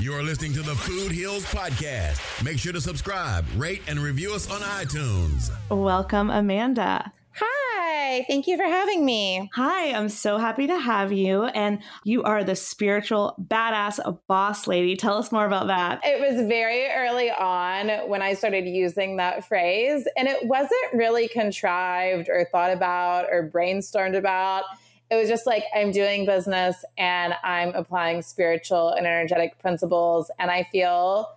[0.00, 2.44] You're listening to the Food Heals Podcast.
[2.44, 5.50] Make sure to subscribe, rate, and review us on iTunes.
[5.70, 7.12] Welcome, Amanda.
[7.40, 9.50] Hi, thank you for having me.
[9.54, 11.44] Hi, I'm so happy to have you.
[11.44, 14.96] And you are the spiritual badass boss lady.
[14.96, 16.00] Tell us more about that.
[16.04, 21.28] It was very early on when I started using that phrase, and it wasn't really
[21.28, 24.64] contrived or thought about or brainstormed about.
[25.10, 30.50] It was just like I'm doing business and I'm applying spiritual and energetic principles, and
[30.50, 31.30] I feel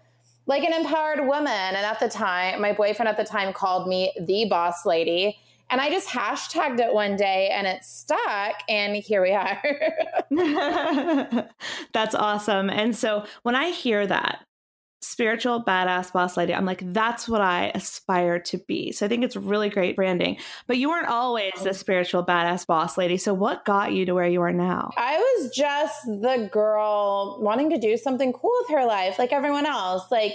[0.45, 1.47] like an empowered woman.
[1.47, 5.37] And at the time, my boyfriend at the time called me the boss lady
[5.71, 8.61] and I just hashtagged it one day and it stuck.
[8.67, 9.63] And here we are.
[11.93, 12.69] that's awesome.
[12.69, 14.45] And so when I hear that,
[15.01, 18.91] spiritual badass boss lady, I'm like, that's what I aspire to be.
[18.91, 20.37] So I think it's really great branding.
[20.67, 23.17] But you weren't always the spiritual badass boss lady.
[23.17, 24.91] So what got you to where you are now?
[24.97, 29.65] I was just the girl wanting to do something cool with her life, like everyone
[29.65, 30.09] else.
[30.11, 30.33] Like,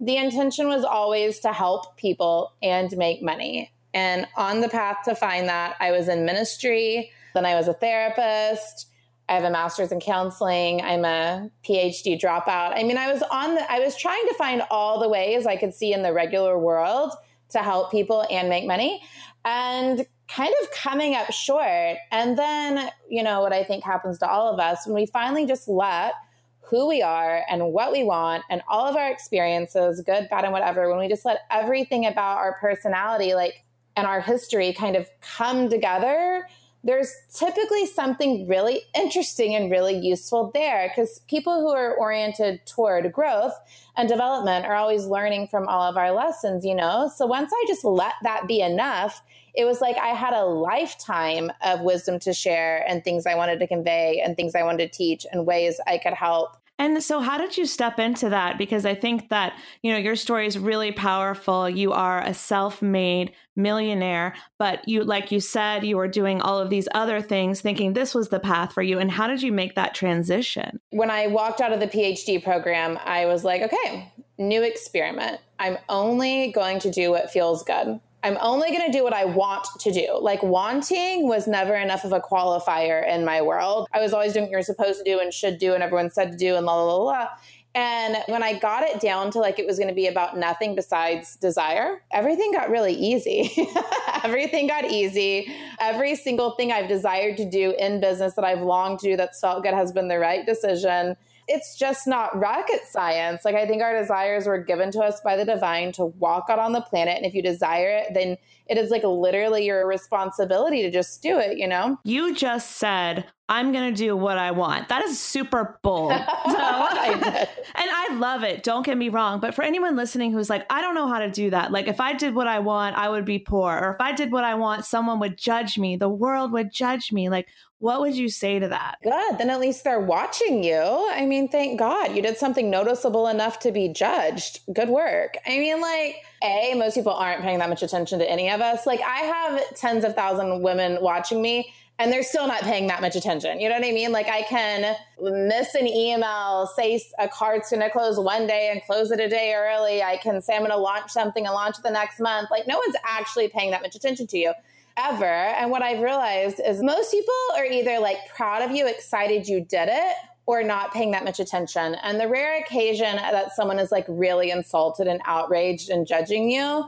[0.00, 3.72] the intention was always to help people and make money.
[3.92, 7.74] And on the path to find that, I was in ministry, then I was a
[7.74, 8.88] therapist.
[9.28, 10.82] I have a master's in counseling.
[10.82, 12.76] I'm a PhD dropout.
[12.76, 15.56] I mean, I was on the, I was trying to find all the ways I
[15.56, 17.12] could see in the regular world
[17.50, 19.02] to help people and make money
[19.44, 21.96] and kind of coming up short.
[22.10, 25.46] And then, you know, what I think happens to all of us when we finally
[25.46, 26.14] just let
[26.60, 30.52] who we are and what we want and all of our experiences, good, bad, and
[30.52, 33.64] whatever, when we just let everything about our personality, like
[33.96, 36.48] and our history kind of come together,
[36.84, 43.10] there's typically something really interesting and really useful there because people who are oriented toward
[43.12, 43.54] growth
[43.96, 47.10] and development are always learning from all of our lessons, you know?
[47.14, 49.22] So once I just let that be enough,
[49.54, 53.60] it was like I had a lifetime of wisdom to share and things I wanted
[53.60, 57.20] to convey and things I wanted to teach and ways I could help and so,
[57.20, 58.58] how did you step into that?
[58.58, 61.68] Because I think that, you know, your story is really powerful.
[61.68, 66.58] You are a self made millionaire, but you, like you said, you were doing all
[66.58, 68.98] of these other things, thinking this was the path for you.
[68.98, 70.80] And how did you make that transition?
[70.90, 75.40] When I walked out of the PhD program, I was like, okay, new experiment.
[75.60, 78.00] I'm only going to do what feels good.
[78.24, 80.18] I'm only going to do what I want to do.
[80.18, 83.86] Like wanting was never enough of a qualifier in my world.
[83.92, 86.32] I was always doing what you're supposed to do and should do and everyone said
[86.32, 87.28] to do and la la la la.
[87.74, 90.74] And when I got it down to like it was going to be about nothing
[90.74, 93.68] besides desire, everything got really easy.
[94.24, 95.52] everything got easy.
[95.78, 99.38] Every single thing I've desired to do in business that I've longed to do that's
[99.38, 101.16] felt good has been the right decision
[101.48, 103.44] it's just not rocket science.
[103.44, 106.58] Like I think our desires were given to us by the divine to walk out
[106.58, 107.16] on the planet.
[107.16, 111.38] And if you desire it, then it is like literally your responsibility to just do
[111.38, 111.98] it, you know?
[112.04, 114.88] You just said, I'm going to do what I want.
[114.88, 116.12] That is super bold.
[116.54, 118.62] So, and I love it.
[118.62, 119.40] Don't get me wrong.
[119.40, 121.72] But for anyone listening who's like, I don't know how to do that.
[121.72, 123.72] Like, if I did what I want, I would be poor.
[123.76, 125.96] Or if I did what I want, someone would judge me.
[125.96, 127.28] The world would judge me.
[127.28, 127.48] Like,
[127.84, 128.96] what would you say to that?
[129.02, 129.36] Good.
[129.36, 131.06] Then at least they're watching you.
[131.12, 134.60] I mean, thank God you did something noticeable enough to be judged.
[134.72, 135.36] Good work.
[135.46, 138.86] I mean, like, A, most people aren't paying that much attention to any of us.
[138.86, 143.02] Like, I have tens of thousand women watching me and they're still not paying that
[143.02, 143.60] much attention.
[143.60, 144.12] You know what I mean?
[144.12, 148.82] Like I can miss an email, say a card's going to close one day and
[148.82, 150.02] close it a day early.
[150.02, 152.50] I can say I'm going to launch something and launch it the next month.
[152.50, 154.54] Like no one's actually paying that much attention to you
[154.96, 155.24] ever.
[155.24, 159.60] And what I've realized is most people are either like proud of you, excited you
[159.60, 160.16] did it,
[160.46, 161.96] or not paying that much attention.
[162.02, 166.84] And the rare occasion that someone is like really insulted and outraged and judging you,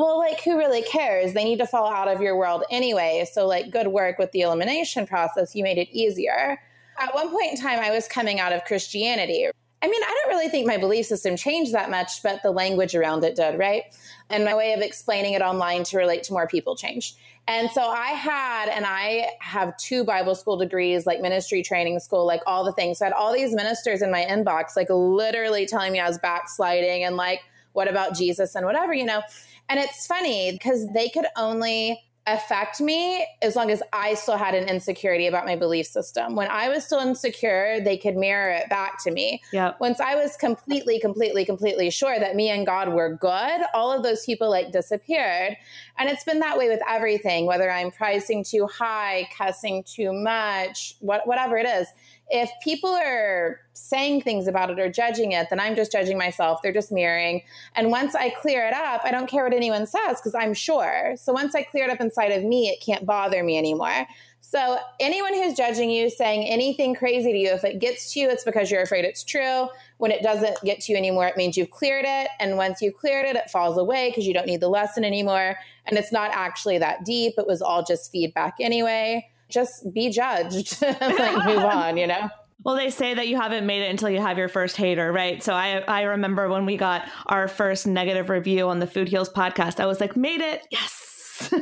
[0.00, 1.34] well, like, who really cares?
[1.34, 3.28] They need to fall out of your world anyway.
[3.30, 5.54] So, like, good work with the elimination process.
[5.54, 6.58] You made it easier.
[6.98, 9.48] At one point in time, I was coming out of Christianity.
[9.82, 12.94] I mean, I don't really think my belief system changed that much, but the language
[12.94, 13.82] around it did, right?
[14.30, 17.16] And my way of explaining it online to relate to more people changed.
[17.48, 22.24] And so I had, and I have two Bible school degrees, like ministry training school,
[22.24, 22.98] like all the things.
[22.98, 26.18] So I had all these ministers in my inbox, like literally telling me I was
[26.18, 27.40] backsliding and like,
[27.72, 29.22] what about Jesus and whatever, you know?
[29.68, 32.00] And it's funny because they could only
[32.34, 36.34] affect me as long as I still had an insecurity about my belief system.
[36.34, 39.42] When I was still insecure, they could mirror it back to me.
[39.52, 39.80] Yep.
[39.80, 44.02] Once I was completely, completely, completely sure that me and God were good, all of
[44.02, 45.56] those people like disappeared.
[45.98, 50.96] And it's been that way with everything, whether I'm pricing too high, cussing too much,
[51.00, 51.88] what, whatever it is
[52.30, 56.62] if people are saying things about it or judging it, then I'm just judging myself.
[56.62, 57.42] They're just mirroring.
[57.74, 61.14] And once I clear it up, I don't care what anyone says because I'm sure.
[61.16, 64.06] So once I clear it up inside of me, it can't bother me anymore.
[64.40, 68.30] So anyone who's judging you, saying anything crazy to you, if it gets to you,
[68.30, 69.68] it's because you're afraid it's true.
[69.98, 72.28] When it doesn't get to you anymore, it means you've cleared it.
[72.38, 75.56] And once you've cleared it, it falls away because you don't need the lesson anymore.
[75.86, 77.34] And it's not actually that deep.
[77.38, 82.28] It was all just feedback anyway just be judged like move on you know
[82.62, 85.42] well, they say that you haven't made it until you have your first hater, right?
[85.42, 89.30] So I I remember when we got our first negative review on the Food Heals
[89.30, 91.50] podcast, I was like, made it, yes.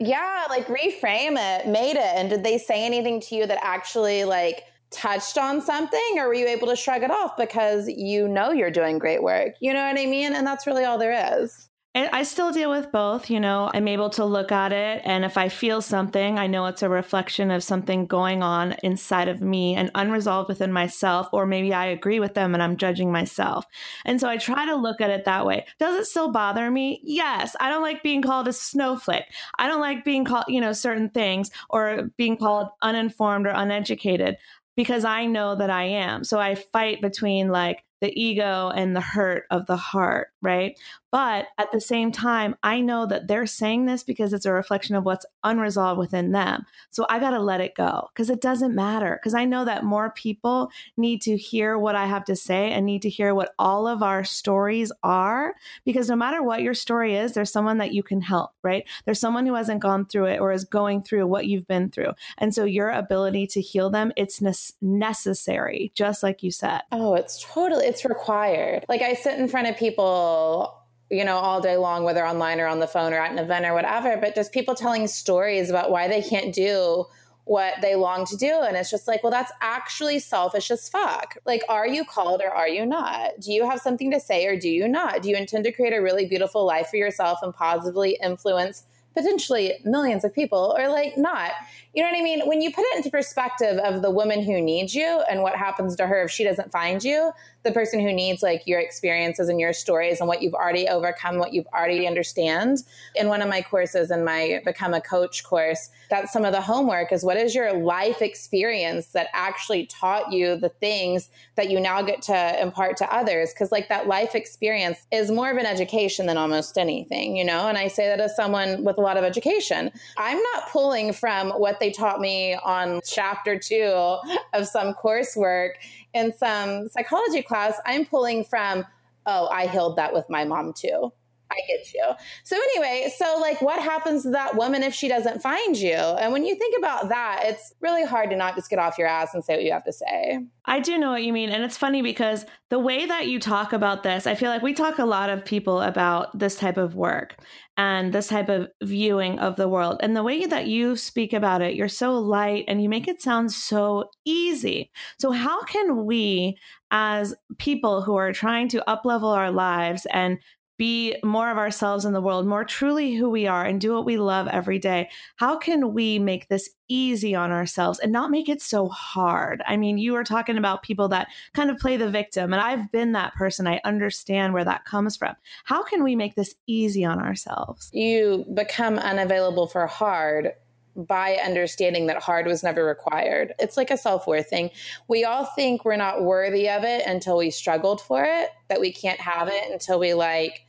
[0.00, 2.14] yeah, like reframe it, made it.
[2.16, 6.34] And did they say anything to you that actually like touched on something, or were
[6.34, 9.54] you able to shrug it off because you know you're doing great work?
[9.60, 10.34] You know what I mean?
[10.34, 11.68] And that's really all there is.
[11.94, 13.28] I still deal with both.
[13.28, 16.64] You know, I'm able to look at it, and if I feel something, I know
[16.64, 21.44] it's a reflection of something going on inside of me and unresolved within myself, or
[21.44, 23.66] maybe I agree with them and I'm judging myself.
[24.06, 25.66] And so I try to look at it that way.
[25.78, 27.00] Does it still bother me?
[27.04, 27.54] Yes.
[27.60, 29.24] I don't like being called a snowflake.
[29.58, 34.38] I don't like being called, you know, certain things or being called uninformed or uneducated
[34.76, 36.24] because I know that I am.
[36.24, 40.76] So I fight between like, the ego and the hurt of the heart, right?
[41.12, 44.96] But at the same time, I know that they're saying this because it's a reflection
[44.96, 46.64] of what's unresolved within them.
[46.90, 49.20] So I got to let it go because it doesn't matter.
[49.20, 52.86] Because I know that more people need to hear what I have to say and
[52.86, 55.54] need to hear what all of our stories are.
[55.84, 58.88] Because no matter what your story is, there's someone that you can help, right?
[59.04, 62.12] There's someone who hasn't gone through it or is going through what you've been through.
[62.38, 66.80] And so your ability to heal them, it's ne- necessary, just like you said.
[66.90, 68.86] Oh, it's totally, it's required.
[68.88, 70.78] Like I sit in front of people
[71.12, 73.66] you know, all day long, whether online or on the phone or at an event
[73.66, 77.04] or whatever, but just people telling stories about why they can't do
[77.44, 78.60] what they long to do.
[78.62, 81.36] And it's just like, well, that's actually selfish as fuck.
[81.44, 83.40] Like, are you called or are you not?
[83.40, 85.22] Do you have something to say or do you not?
[85.22, 88.84] Do you intend to create a really beautiful life for yourself and positively influence
[89.14, 91.50] potentially millions of people or like not?
[91.94, 92.40] You know what I mean?
[92.46, 95.94] When you put it into perspective of the woman who needs you and what happens
[95.96, 97.32] to her if she doesn't find you,
[97.64, 101.38] the person who needs like your experiences and your stories and what you've already overcome,
[101.38, 102.78] what you've already understand.
[103.14, 106.60] In one of my courses in my Become a Coach course, that's some of the
[106.60, 111.78] homework is what is your life experience that actually taught you the things that you
[111.78, 113.52] now get to impart to others?
[113.52, 117.68] Because like that life experience is more of an education than almost anything, you know?
[117.68, 119.92] And I say that as someone with a lot of education.
[120.16, 124.16] I'm not pulling from what they taught me on chapter two
[124.52, 125.72] of some coursework
[126.14, 127.74] in some psychology class.
[127.84, 128.86] I'm pulling from,
[129.26, 131.12] oh, I healed that with my mom too.
[131.52, 132.04] I get you.
[132.44, 135.92] So anyway, so like what happens to that woman if she doesn't find you?
[135.94, 139.08] And when you think about that, it's really hard to not just get off your
[139.08, 140.40] ass and say what you have to say.
[140.64, 141.50] I do know what you mean.
[141.50, 144.74] And it's funny because the way that you talk about this, I feel like we
[144.74, 147.36] talk a lot of people about this type of work
[147.76, 149.98] and this type of viewing of the world.
[150.00, 153.22] And the way that you speak about it, you're so light and you make it
[153.22, 154.90] sound so easy.
[155.18, 156.56] So, how can we,
[156.90, 160.38] as people who are trying to uplevel our lives and
[160.82, 164.04] be more of ourselves in the world, more truly who we are, and do what
[164.04, 165.08] we love every day.
[165.36, 169.62] How can we make this easy on ourselves and not make it so hard?
[169.64, 172.90] I mean, you were talking about people that kind of play the victim, and I've
[172.90, 173.68] been that person.
[173.68, 175.36] I understand where that comes from.
[175.62, 177.88] How can we make this easy on ourselves?
[177.92, 180.50] You become unavailable for hard
[180.96, 183.54] by understanding that hard was never required.
[183.60, 184.70] It's like a self worth thing.
[185.06, 188.92] We all think we're not worthy of it until we struggled for it, that we
[188.92, 190.62] can't have it until we like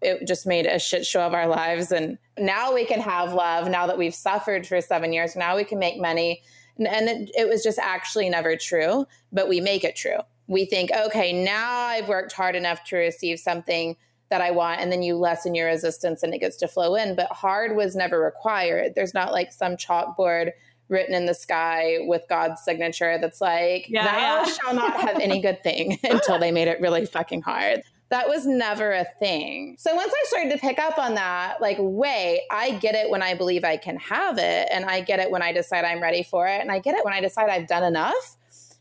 [0.00, 1.92] it just made a shit show of our lives.
[1.92, 5.36] And now we can have love now that we've suffered for seven years.
[5.36, 6.42] Now we can make money.
[6.78, 10.18] And it, it was just actually never true, but we make it true.
[10.46, 13.96] We think, okay, now I've worked hard enough to receive something
[14.30, 14.80] that I want.
[14.80, 17.16] And then you lessen your resistance and it gets to flow in.
[17.16, 18.94] But hard was never required.
[18.94, 20.52] There's not like some chalkboard
[20.88, 24.44] written in the sky with God's signature that's like, yeah, thou yeah.
[24.44, 27.82] shall not have any good thing until they made it really fucking hard.
[28.10, 29.76] That was never a thing.
[29.78, 33.22] So once I started to pick up on that, like, wait, I get it when
[33.22, 34.68] I believe I can have it.
[34.72, 36.60] And I get it when I decide I'm ready for it.
[36.60, 38.36] And I get it when I decide I've done enough.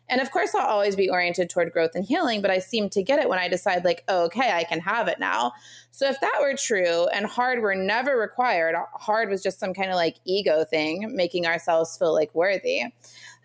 [0.09, 3.03] And of course, I'll always be oriented toward growth and healing, but I seem to
[3.03, 5.51] get it when I decide, like, oh, okay, I can have it now.
[5.91, 9.89] So if that were true and hard were never required, hard was just some kind
[9.89, 12.83] of like ego thing, making ourselves feel like worthy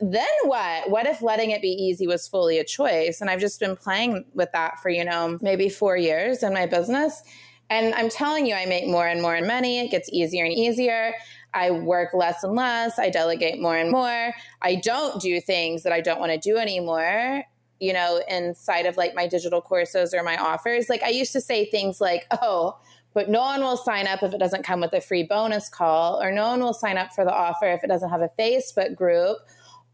[0.02, 0.90] then what?
[0.90, 3.20] What if letting it be easy was fully a choice?
[3.20, 6.66] And I've just been playing with that for, you know, maybe four years in my
[6.66, 7.22] business.
[7.70, 9.78] And I'm telling you, I make more and more money.
[9.78, 11.14] It gets easier and easier.
[11.54, 12.98] I work less and less.
[12.98, 14.34] I delegate more and more.
[14.60, 17.44] I don't do things that I don't want to do anymore,
[17.78, 20.88] you know, inside of like my digital courses or my offers.
[20.88, 22.78] Like I used to say things like, oh,
[23.14, 26.20] but no one will sign up if it doesn't come with a free bonus call,
[26.22, 28.96] or no one will sign up for the offer if it doesn't have a Facebook
[28.96, 29.36] group,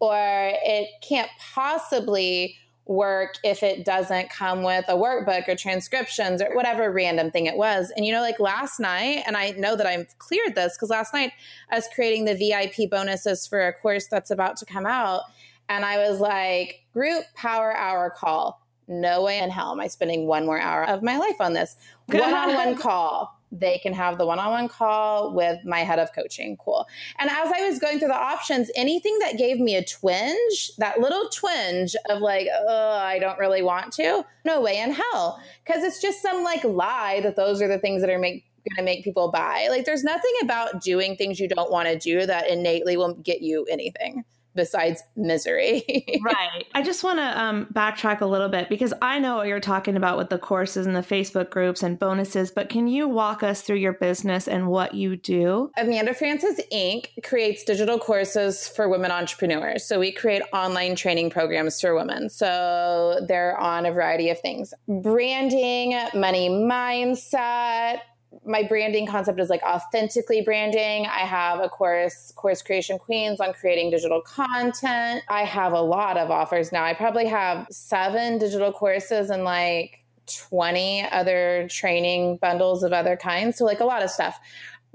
[0.00, 2.56] or it can't possibly
[2.88, 7.56] work if it doesn't come with a workbook or transcriptions or whatever random thing it
[7.56, 7.92] was.
[7.94, 11.12] And you know, like last night, and I know that I've cleared this because last
[11.12, 11.32] night
[11.70, 15.22] I was creating the VIP bonuses for a course that's about to come out.
[15.68, 18.66] And I was like, group power hour call.
[18.90, 21.76] No way in hell am I spending one more hour of my life on this.
[22.06, 26.56] One on one call they can have the one-on-one call with my head of coaching.
[26.56, 26.86] Cool.
[27.18, 31.00] And as i was going through the options anything that gave me a twinge that
[31.00, 35.40] little twinge of like oh i don't really want to no way in hell.
[35.64, 38.76] Because it's just some like lie that those are the things that are make going
[38.76, 39.68] to make people buy.
[39.70, 43.40] Like there's nothing about doing things you don't want to do that innately will get
[43.40, 44.24] you anything
[44.58, 45.84] besides misery.
[46.22, 46.66] right.
[46.74, 49.96] I just want to um, backtrack a little bit because I know what you're talking
[49.96, 53.62] about with the courses and the Facebook groups and bonuses, but can you walk us
[53.62, 55.70] through your business and what you do?
[55.78, 57.06] Amanda Frances Inc.
[57.22, 59.84] creates digital courses for women entrepreneurs.
[59.84, 62.28] So we create online training programs for women.
[62.28, 68.00] So they're on a variety of things branding, money mindset,
[68.44, 71.06] my branding concept is like authentically branding.
[71.06, 75.22] I have a course, Course Creation Queens, on creating digital content.
[75.28, 76.84] I have a lot of offers now.
[76.84, 83.56] I probably have seven digital courses and like 20 other training bundles of other kinds.
[83.56, 84.38] So, like a lot of stuff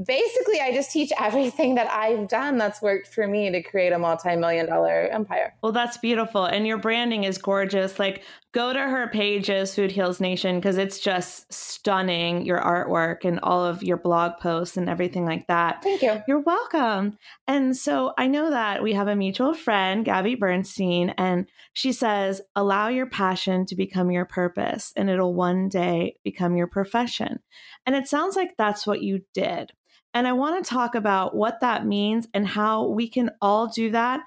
[0.03, 3.99] basically I just teach everything that I've done that's worked for me to create a
[3.99, 5.53] multi-million dollar empire.
[5.61, 6.45] Well, that's beautiful.
[6.45, 7.99] And your branding is gorgeous.
[7.99, 8.23] Like
[8.53, 13.65] go to her pages, Food Heals Nation, because it's just stunning, your artwork and all
[13.65, 15.81] of your blog posts and everything like that.
[15.81, 16.21] Thank you.
[16.27, 17.17] You're welcome.
[17.47, 22.41] And so I know that we have a mutual friend, Gabby Bernstein, and she says,
[22.55, 27.39] allow your passion to become your purpose and it'll one day become your profession.
[27.88, 29.71] And it sounds like that's what you did.
[30.13, 33.89] And I want to talk about what that means and how we can all do
[33.91, 34.21] that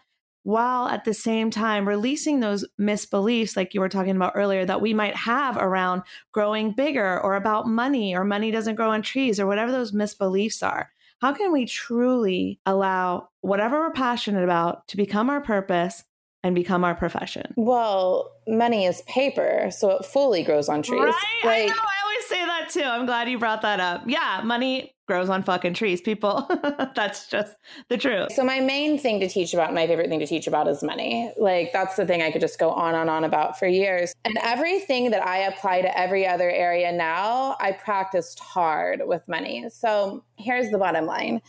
[0.47, 4.81] while at the same time releasing those misbeliefs, like you were talking about earlier, that
[4.81, 9.41] we might have around growing bigger or about money or money doesn't grow on trees
[9.41, 10.93] or whatever those misbeliefs are.
[11.21, 16.05] How can we truly allow whatever we're passionate about to become our purpose
[16.45, 17.53] and become our profession?
[17.57, 21.01] Well, money is paper, so it fully grows on trees.
[21.03, 21.41] Right?
[21.43, 21.75] Like, I know.
[21.75, 22.83] I always say that too.
[22.83, 24.03] I'm glad you brought that up.
[24.07, 26.47] Yeah, money grows on fucking trees, people.
[26.95, 27.55] that's just
[27.89, 28.33] the truth.
[28.33, 31.33] So my main thing to teach about, my favorite thing to teach about is money.
[31.39, 34.15] Like that's the thing I could just go on and on about for years.
[34.25, 39.67] And everything that I apply to every other area now, I practiced hard with money.
[39.71, 41.41] So here's the bottom line.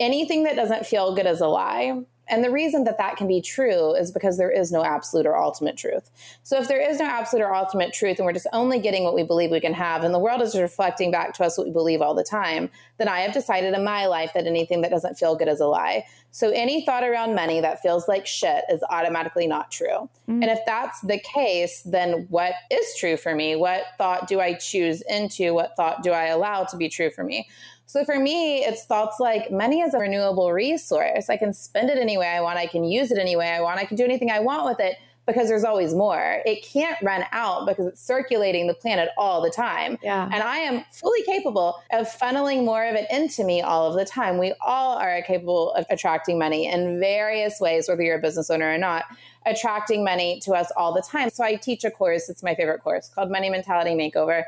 [0.00, 2.00] Anything that doesn't feel good is a lie.
[2.28, 5.36] And the reason that that can be true is because there is no absolute or
[5.36, 6.10] ultimate truth.
[6.42, 9.14] So if there is no absolute or ultimate truth and we're just only getting what
[9.14, 11.72] we believe we can have and the world is reflecting back to us what we
[11.72, 15.18] believe all the time, then I have decided in my life that anything that doesn't
[15.18, 16.04] feel good is a lie.
[16.32, 20.08] So any thought around money that feels like shit is automatically not true.
[20.28, 20.42] Mm.
[20.42, 23.56] And if that's the case, then what is true for me?
[23.56, 25.54] What thought do I choose into?
[25.54, 27.48] What thought do I allow to be true for me?
[27.86, 31.30] So for me, it's thoughts like money is a renewable resource.
[31.30, 32.58] I can spend it any way I want.
[32.58, 33.78] I can use it any way I want.
[33.78, 34.96] I can do anything I want with it
[35.26, 36.42] because there's always more.
[36.46, 39.98] It can't run out because it's circulating the planet all the time.
[40.02, 40.24] Yeah.
[40.24, 44.04] And I am fully capable of funneling more of it into me all of the
[44.04, 44.38] time.
[44.38, 48.72] We all are capable of attracting money in various ways, whether you're a business owner
[48.72, 49.04] or not,
[49.44, 51.30] attracting money to us all the time.
[51.30, 54.44] So I teach a course, it's my favorite course called Money Mentality Makeover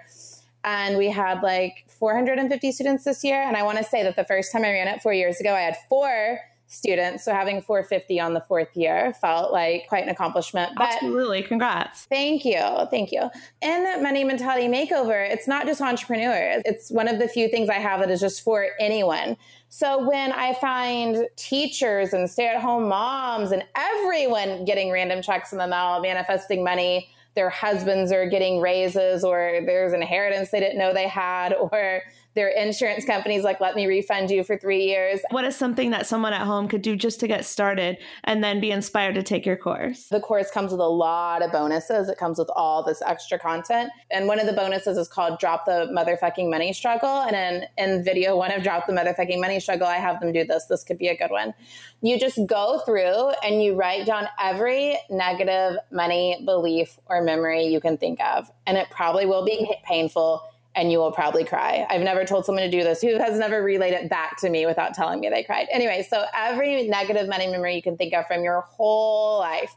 [0.65, 3.43] and we had like 450 students this year.
[3.43, 5.55] And I want to say that the first time I ran it four years ago,
[5.55, 7.25] I had four students.
[7.25, 10.73] So having 450 on the fourth year felt like quite an accomplishment.
[10.77, 11.43] But Absolutely.
[11.43, 12.05] Congrats.
[12.05, 12.63] Thank you.
[12.91, 13.31] Thank you.
[13.63, 16.63] In Money Mentality Makeover, it's not just entrepreneurs.
[16.67, 19.37] It's one of the few things I have that is just for anyone.
[19.71, 25.53] So when I find teachers and stay at home moms and everyone getting random checks
[25.53, 27.09] in the mail, manifesting money,
[27.39, 32.03] their husbands are getting raises or there's an inheritance they didn't know they had or
[32.35, 35.21] their insurance companies like let me refund you for three years.
[35.31, 38.61] What is something that someone at home could do just to get started and then
[38.61, 40.07] be inspired to take your course?
[40.09, 42.09] The course comes with a lot of bonuses.
[42.09, 43.91] It comes with all this extra content.
[44.11, 47.23] And one of the bonuses is called drop the motherfucking money struggle.
[47.23, 50.45] And in, in video one of drop the motherfucking money struggle i have them do
[50.45, 50.67] this.
[50.67, 51.55] This could be a good one.
[52.03, 57.81] You just go through and you write down every negative money belief or memory you
[57.81, 58.51] can think of.
[58.67, 60.48] And it probably will be painful
[60.79, 61.85] and you will probably cry.
[61.91, 64.65] I've never told someone to do this who has never relayed it back to me
[64.65, 65.67] without telling me they cried.
[65.73, 69.75] Anyway, so every negative money memory you can think of from your whole life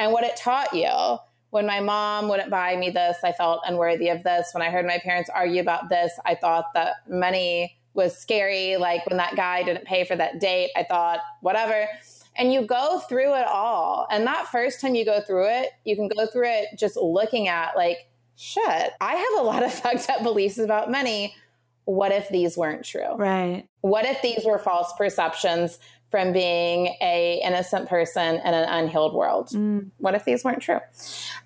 [0.00, 1.18] and what it taught you.
[1.50, 4.50] When my mom wouldn't buy me this, I felt unworthy of this.
[4.52, 8.76] When I heard my parents argue about this, I thought that money was scary.
[8.76, 11.86] Like when that guy didn't pay for that date, I thought, whatever.
[12.36, 14.08] And you go through it all.
[14.10, 17.46] And that first time you go through it, you can go through it just looking
[17.46, 18.08] at like,
[18.40, 21.34] shit, I have a lot of fucked up beliefs about money.
[21.84, 23.16] What if these weren't true?
[23.16, 23.66] Right.
[23.82, 25.78] What if these were false perceptions
[26.10, 29.48] from being a innocent person in an unhealed world?
[29.48, 29.90] Mm.
[29.98, 30.80] What if these weren't true?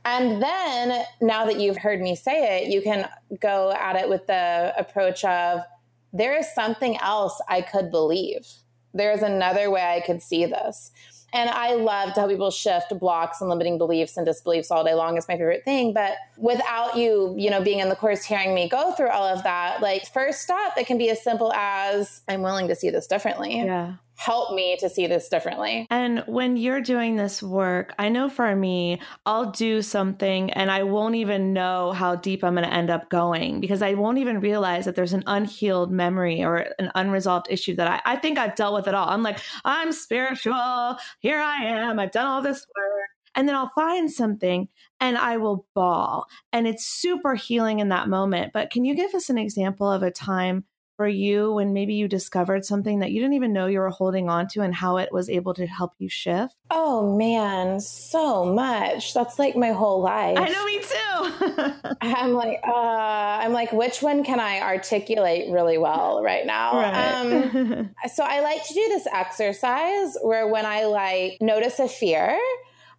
[0.05, 3.09] And then now that you've heard me say it, you can
[3.41, 5.61] go at it with the approach of
[6.13, 8.47] there is something else I could believe.
[8.93, 10.93] There is another way I could see this.
[11.35, 14.95] And I love to help people shift blocks and limiting beliefs and disbeliefs all day
[14.95, 15.93] long is my favorite thing.
[15.93, 19.43] But without you, you know, being in the course, hearing me go through all of
[19.43, 23.09] that, like first step, it can be as simple as I'm willing to see this
[23.09, 23.57] differently.
[23.59, 25.87] Yeah help me to see this differently.
[25.91, 30.83] And when you're doing this work, I know for me, I'll do something and I
[30.83, 34.41] won't even know how deep I'm going to end up going because I won't even
[34.41, 38.55] realize that there's an unhealed memory or an unresolved issue that I, I think I've
[38.55, 39.09] dealt with it all.
[39.09, 40.97] I'm like, I'm spiritual.
[41.19, 41.99] Here I am.
[41.99, 43.09] I've done all this work.
[43.37, 44.69] And then I'll find something
[45.01, 46.27] and I will bawl.
[46.53, 48.53] And it's super healing in that moment.
[48.53, 50.65] But can you give us an example of a time
[50.97, 54.29] for you when maybe you discovered something that you didn't even know you were holding
[54.29, 56.57] on to and how it was able to help you shift?
[56.71, 59.15] Oh man, so much.
[59.15, 60.39] That's like my whole life.
[60.39, 61.97] I know me too.
[62.01, 66.79] I'm like, uh, I'm like, which one can I articulate really well right now?
[66.79, 67.15] Right.
[67.15, 72.39] Um, so I like to do this exercise where when I like notice a fear,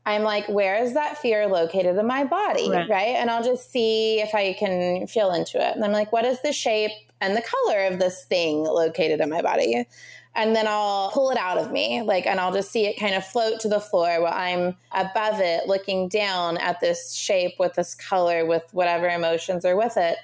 [0.06, 2.70] I'm like, where is that fear located in my body?
[2.70, 2.90] Right.
[2.90, 3.16] right.
[3.16, 5.76] And I'll just see if I can feel into it.
[5.76, 9.30] And I'm like, what is the shape and the color of this thing located in
[9.30, 9.86] my body?
[10.38, 13.16] And then I'll pull it out of me, like, and I'll just see it kind
[13.16, 17.76] of float to the floor while I'm above it, looking down at this shape with
[17.76, 20.18] this color, with whatever emotions are with it.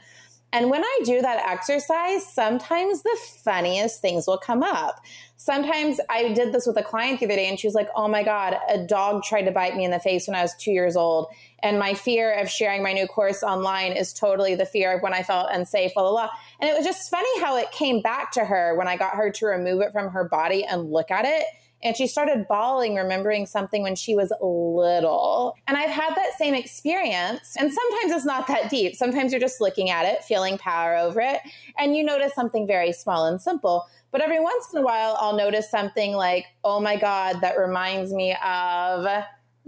[0.52, 5.00] And when I do that exercise, sometimes the funniest things will come up
[5.42, 8.08] sometimes I did this with a client the other day and she was like, Oh
[8.08, 10.72] my God, a dog tried to bite me in the face when I was two
[10.72, 11.28] years old.
[11.64, 15.14] And my fear of sharing my new course online is totally the fear of when
[15.14, 16.30] I felt unsafe, blah, blah, blah.
[16.60, 19.32] And it was just funny how it came back to her when I got her
[19.32, 21.46] to remove it from her body and look at it.
[21.84, 25.56] and she started bawling, remembering something when she was little.
[25.68, 27.56] And I've had that same experience.
[27.58, 28.96] And sometimes it's not that deep.
[28.96, 31.40] Sometimes you're just looking at it, feeling power over it,
[31.78, 33.88] and you notice something very small and simple.
[34.12, 38.14] But every once in a while, I'll notice something like, oh my God, that reminds
[38.14, 39.08] me of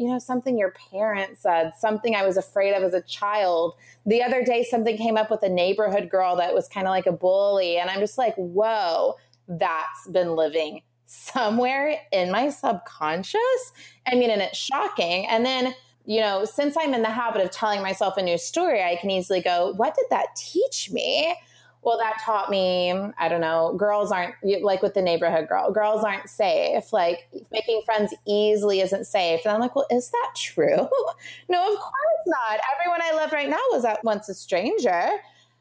[0.03, 3.75] you know, something your parents said, something I was afraid of as a child.
[4.05, 7.05] The other day, something came up with a neighborhood girl that was kind of like
[7.05, 7.77] a bully.
[7.77, 9.15] And I'm just like, whoa,
[9.47, 13.71] that's been living somewhere in my subconscious.
[14.05, 15.25] I mean, and it's shocking.
[15.27, 15.73] And then,
[16.03, 19.09] you know, since I'm in the habit of telling myself a new story, I can
[19.09, 21.33] easily go, what did that teach me?
[21.83, 26.03] Well, that taught me, I don't know, girls aren't like with the neighborhood girl, girls
[26.03, 26.93] aren't safe.
[26.93, 29.41] Like making friends easily isn't safe.
[29.45, 30.67] And I'm like, well, is that true?
[31.49, 32.59] no, of course not.
[32.75, 35.09] Everyone I love right now was at once a stranger.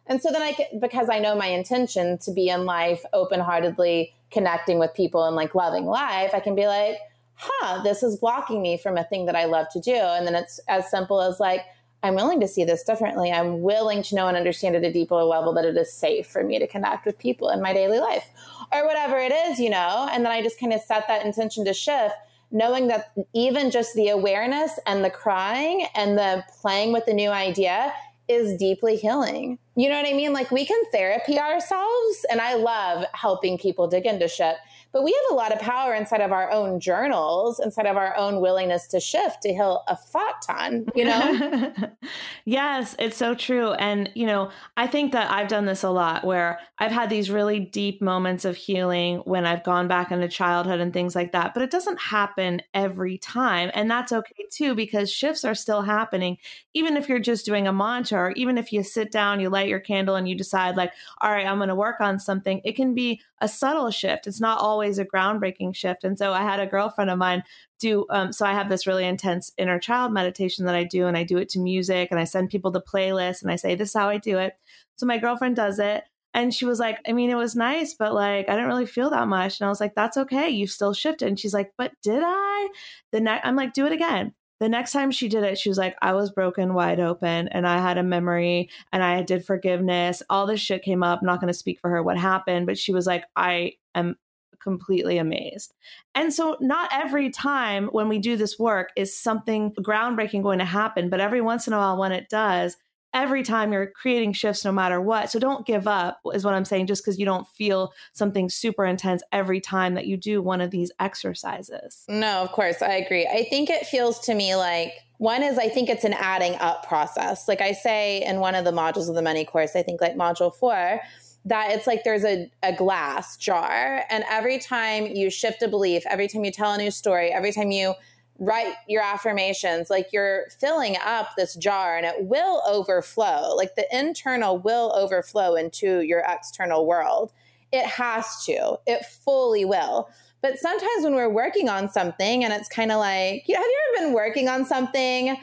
[0.06, 4.14] And so then I, because I know my intention to be in life open heartedly
[4.30, 6.98] connecting with people and like loving life, I can be like,
[7.34, 9.94] huh, this is blocking me from a thing that I love to do.
[9.94, 11.62] And then it's as simple as like,
[12.02, 13.30] I'm willing to see this differently.
[13.30, 16.42] I'm willing to know and understand at a deeper level that it is safe for
[16.42, 18.28] me to connect with people in my daily life
[18.72, 20.08] or whatever it is, you know?
[20.10, 22.14] And then I just kind of set that intention to shift,
[22.50, 27.30] knowing that even just the awareness and the crying and the playing with the new
[27.30, 27.92] idea
[28.28, 29.58] is deeply healing.
[29.76, 30.32] You know what I mean?
[30.32, 34.56] Like we can therapy ourselves, and I love helping people dig into shit.
[34.92, 38.14] But we have a lot of power inside of our own journals, inside of our
[38.16, 41.72] own willingness to shift to heal a fuck ton, you know?
[42.44, 43.72] yes, it's so true.
[43.72, 47.30] And, you know, I think that I've done this a lot where I've had these
[47.30, 51.54] really deep moments of healing when I've gone back into childhood and things like that.
[51.54, 53.70] But it doesn't happen every time.
[53.72, 56.36] And that's okay too, because shifts are still happening.
[56.74, 59.68] Even if you're just doing a mantra, or even if you sit down, you light
[59.68, 62.76] your candle, and you decide, like, all right, I'm going to work on something, it
[62.76, 64.26] can be a subtle shift.
[64.26, 66.04] It's not always a groundbreaking shift.
[66.04, 67.42] And so I had a girlfriend of mine
[67.78, 71.16] do, um, so I have this really intense inner child meditation that I do, and
[71.16, 73.90] I do it to music, and I send people the playlist, and I say, this
[73.90, 74.54] is how I do it.
[74.96, 76.04] So my girlfriend does it.
[76.34, 79.10] And she was like, I mean, it was nice, but like, I didn't really feel
[79.10, 79.60] that much.
[79.60, 80.48] And I was like, that's okay.
[80.48, 81.28] You still shifted.
[81.28, 82.68] And she's like, but did I?
[83.10, 84.32] The next, I'm like, do it again
[84.62, 87.66] the next time she did it, she was like, I was broken wide open and
[87.66, 90.22] I had a memory and I did forgiveness.
[90.30, 91.18] All this shit came up.
[91.20, 94.14] I'm not going to speak for her what happened, but she was like, I am
[94.62, 95.74] completely amazed.
[96.14, 100.64] And so, not every time when we do this work is something groundbreaking going to
[100.64, 102.76] happen, but every once in a while, when it does,
[103.14, 105.30] every time you're creating shifts no matter what.
[105.30, 108.84] So don't give up, is what I'm saying, just because you don't feel something super
[108.84, 112.04] intense every time that you do one of these exercises.
[112.08, 112.80] No, of course.
[112.80, 113.26] I agree.
[113.26, 116.86] I think it feels to me like one is I think it's an adding up
[116.86, 117.46] process.
[117.46, 120.16] Like I say in one of the modules of the money course, I think like
[120.16, 121.00] module four,
[121.44, 124.04] that it's like there's a, a glass jar.
[124.08, 127.52] And every time you shift a belief, every time you tell a new story, every
[127.52, 127.94] time you
[128.38, 133.54] write your affirmations like you're filling up this jar and it will overflow.
[133.54, 137.32] Like the internal will overflow into your external world.
[137.70, 138.78] It has to.
[138.86, 140.08] It fully will.
[140.40, 143.66] But sometimes when we're working on something and it's kind of like you know, have
[143.66, 145.36] you ever been working on something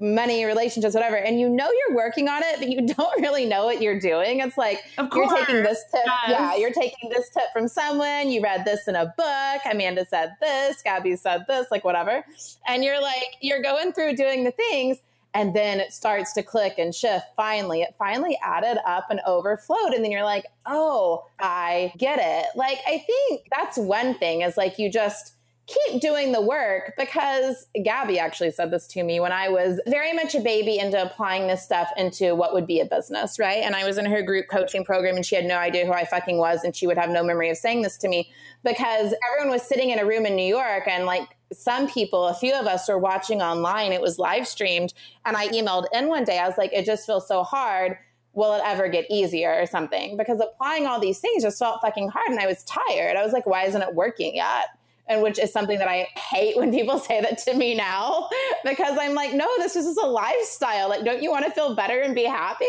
[0.00, 3.64] money, relationships, whatever, and you know you're working on it, but you don't really know
[3.64, 4.40] what you're doing.
[4.40, 6.02] It's like you're taking this tip.
[6.04, 6.30] Yes.
[6.30, 8.30] Yeah, you're taking this tip from someone.
[8.30, 9.62] You read this in a book.
[9.70, 10.82] Amanda said this.
[10.82, 12.24] Gabby said this, like whatever.
[12.66, 14.98] And you're like, you're going through doing the things.
[15.34, 17.26] And then it starts to click and shift.
[17.36, 19.92] Finally, it finally added up and overflowed.
[19.94, 22.46] And then you're like, oh, I get it.
[22.56, 25.34] Like, I think that's one thing is like you just,
[25.68, 30.14] keep doing the work because Gabby actually said this to me when I was very
[30.14, 33.62] much a baby into applying this stuff into what would be a business, right?
[33.62, 36.06] And I was in her group coaching program and she had no idea who I
[36.06, 38.30] fucking was and she would have no memory of saying this to me
[38.64, 42.34] because everyone was sitting in a room in New York and like some people, a
[42.34, 43.92] few of us were watching online.
[43.92, 44.94] It was live streamed.
[45.26, 47.98] And I emailed in one day, I was like, it just feels so hard
[48.34, 50.16] will it ever get easier or something?
[50.16, 53.16] Because applying all these things just felt fucking hard and I was tired.
[53.16, 54.66] I was like, why isn't it working yet?
[55.08, 58.28] And which is something that I hate when people say that to me now
[58.64, 60.88] because I'm like, no, this is just a lifestyle.
[60.88, 62.66] Like, don't you want to feel better and be happy?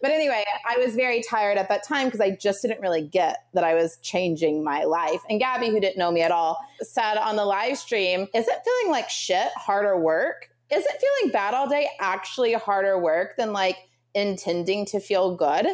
[0.00, 3.44] But anyway, I was very tired at that time because I just didn't really get
[3.54, 5.20] that I was changing my life.
[5.28, 8.58] And Gabby, who didn't know me at all, said on the live stream, Is it
[8.64, 10.50] feeling like shit, harder work?
[10.70, 13.76] Is it feeling bad all day actually harder work than like
[14.14, 15.66] intending to feel good?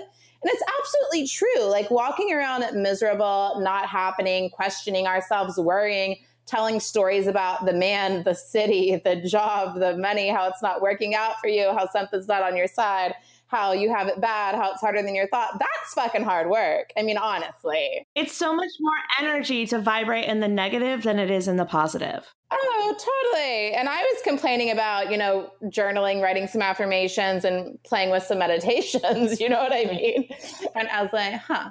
[0.43, 1.65] And it's absolutely true.
[1.65, 8.35] Like walking around miserable, not happening, questioning ourselves, worrying, telling stories about the man, the
[8.35, 12.43] city, the job, the money, how it's not working out for you, how something's not
[12.43, 13.15] on your side,
[13.49, 15.59] how you have it bad, how it's harder than you thought.
[15.59, 16.91] That's fucking hard work.
[16.99, 18.07] I mean, honestly.
[18.15, 21.65] It's so much more energy to vibrate in the negative than it is in the
[21.65, 22.35] positive.
[22.51, 23.73] Oh, totally.
[23.73, 28.39] And I was complaining about, you know, journaling, writing some affirmations, and playing with some
[28.47, 29.41] meditations.
[29.41, 30.29] You know what I mean?
[30.75, 31.71] And I was like, huh,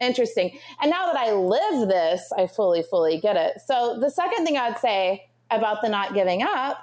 [0.00, 0.58] interesting.
[0.80, 3.54] And now that I live this, I fully, fully get it.
[3.66, 6.78] So the second thing I'd say about the not giving up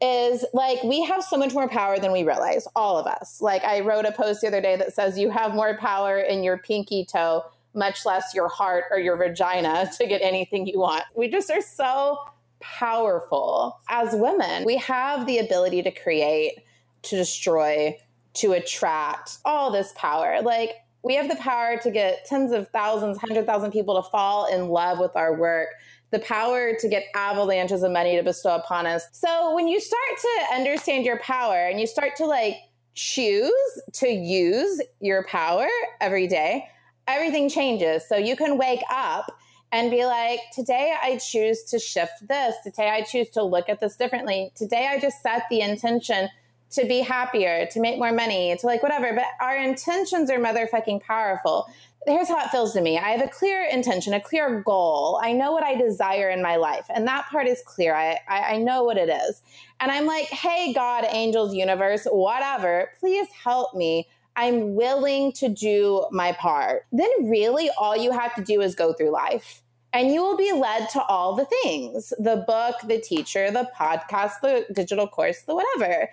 [0.00, 3.40] is like we have so much more power than we realize, all of us.
[3.40, 6.42] Like I wrote a post the other day that says you have more power in
[6.42, 7.44] your pinky toe,
[7.74, 11.04] much less your heart or your vagina to get anything you want.
[11.14, 12.18] We just are so
[12.60, 14.64] powerful as women.
[14.64, 16.58] We have the ability to create,
[17.02, 17.96] to destroy,
[18.34, 20.40] to attract all this power.
[20.42, 24.46] Like we have the power to get tens of thousands, hundred thousand people to fall
[24.46, 25.68] in love with our work
[26.10, 29.04] the power to get avalanches of money to bestow upon us.
[29.12, 32.56] So when you start to understand your power and you start to like
[32.94, 33.52] choose
[33.94, 35.68] to use your power
[36.00, 36.68] every day,
[37.06, 38.08] everything changes.
[38.08, 39.30] So you can wake up
[39.72, 42.56] and be like, today I choose to shift this.
[42.64, 44.52] Today I choose to look at this differently.
[44.56, 46.28] Today I just set the intention
[46.70, 49.12] to be happier, to make more money, to like whatever.
[49.14, 51.68] But our intentions are motherfucking powerful
[52.06, 55.20] here's how it feels to me I have a clear intention, a clear goal.
[55.22, 56.86] I know what I desire in my life.
[56.88, 57.94] And that part is clear.
[57.94, 59.42] I, I, I, know what it is.
[59.80, 64.08] And I'm like, hey, God, angels, universe, whatever, please help me.
[64.36, 66.86] I'm willing to do my part.
[66.92, 69.62] Then, really, all you have to do is go through life.
[69.92, 74.34] And you will be led to all the things the book, the teacher, the podcast,
[74.40, 76.08] the digital course, the whatever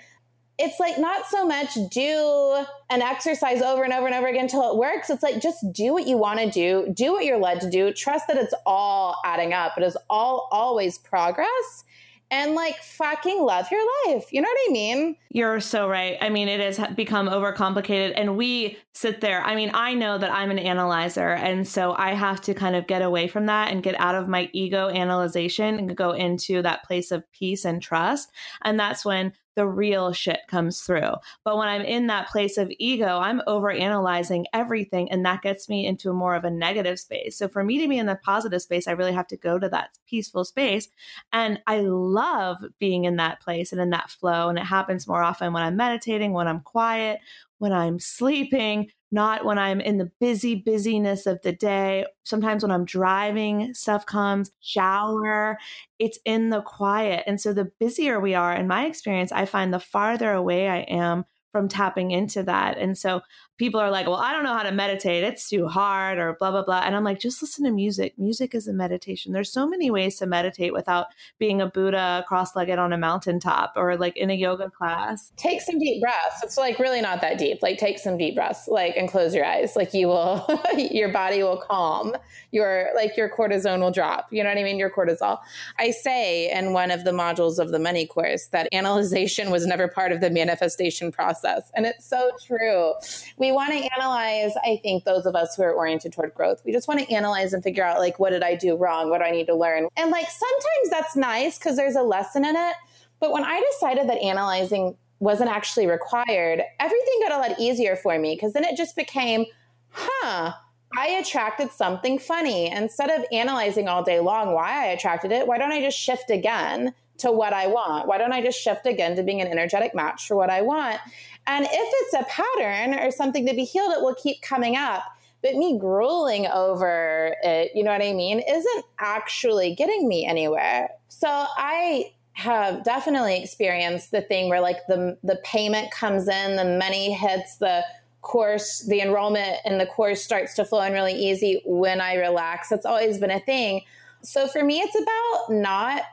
[0.59, 4.71] it's like not so much do an exercise over and over and over again until
[4.71, 5.09] it works.
[5.09, 7.93] It's like just do what you want to do, do what you're led to do,
[7.93, 9.73] trust that it's all adding up.
[9.77, 11.83] It is all always progress.
[12.29, 14.33] And like fucking love your life.
[14.33, 15.15] You know what I mean?
[15.29, 16.17] You're so right.
[16.19, 18.13] I mean, it has become overcomplicated.
[18.17, 19.41] And we sit there.
[19.43, 21.29] I mean, I know that I'm an analyzer.
[21.29, 24.27] And so I have to kind of get away from that and get out of
[24.27, 28.29] my ego analyzation and go into that place of peace and trust.
[28.61, 31.13] And that's when the real shit comes through.
[31.43, 35.67] But when I'm in that place of ego, I'm over analyzing everything and that gets
[35.67, 37.35] me into more of a negative space.
[37.35, 39.67] So for me to be in the positive space, I really have to go to
[39.69, 40.89] that peaceful space.
[41.33, 44.47] And I love being in that place and in that flow.
[44.47, 47.19] And it happens more often when I'm meditating, when I'm quiet,
[47.57, 52.05] when I'm sleeping, not when I'm in the busy busyness of the day.
[52.23, 55.57] Sometimes when I'm driving, stuff comes, shower,
[55.99, 57.23] it's in the quiet.
[57.25, 60.79] And so the busier we are, in my experience, I find the farther away I
[60.79, 62.77] am from tapping into that.
[62.77, 63.21] And so
[63.57, 65.23] people are like, well, I don't know how to meditate.
[65.23, 66.81] It's too hard or blah, blah, blah.
[66.85, 68.13] And I'm like, just listen to music.
[68.17, 69.33] Music is a meditation.
[69.33, 71.07] There's so many ways to meditate without
[71.39, 75.31] being a Buddha cross legged on a mountaintop or like in a yoga class.
[75.37, 76.43] Take some deep breaths.
[76.43, 77.59] It's like really not that deep.
[77.61, 79.75] Like take some deep breaths, like, and close your eyes.
[79.75, 80.45] Like you will,
[80.77, 82.13] your body will calm.
[82.51, 84.27] Your, like your cortisone will drop.
[84.31, 84.77] You know what I mean?
[84.77, 85.39] Your cortisol.
[85.79, 89.87] I say in one of the modules of the money course that analyzation was never
[89.87, 91.36] part of the manifestation process.
[91.75, 92.93] And it's so true.
[93.37, 96.61] We we want to analyze, I think, those of us who are oriented toward growth.
[96.65, 99.09] We just want to analyze and figure out, like, what did I do wrong?
[99.09, 99.87] What do I need to learn?
[99.95, 102.75] And, like, sometimes that's nice because there's a lesson in it.
[103.21, 108.19] But when I decided that analyzing wasn't actually required, everything got a lot easier for
[108.19, 109.45] me because then it just became,
[109.91, 110.51] huh,
[110.97, 112.69] I attracted something funny.
[112.69, 116.29] Instead of analyzing all day long why I attracted it, why don't I just shift
[116.29, 118.07] again to what I want?
[118.07, 120.99] Why don't I just shift again to being an energetic match for what I want?
[121.45, 125.03] And if it's a pattern or something to be healed, it will keep coming up.
[125.41, 130.89] But me grueling over it, you know what I mean, isn't actually getting me anywhere.
[131.09, 136.77] So I have definitely experienced the thing where like the the payment comes in, the
[136.77, 137.83] money hits the
[138.21, 142.71] course, the enrollment in the course starts to flow in really easy when I relax.
[142.71, 143.81] It's always been a thing.
[144.21, 146.03] So for me, it's about not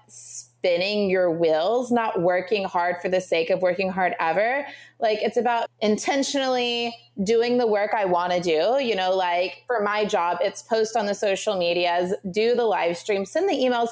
[0.64, 4.66] spinning your wheels, not working hard for the sake of working hard ever.
[4.98, 8.82] Like it's about intentionally doing the work I want to do.
[8.82, 12.96] You know, like for my job, it's post on the social medias, do the live
[12.96, 13.90] stream, send the emails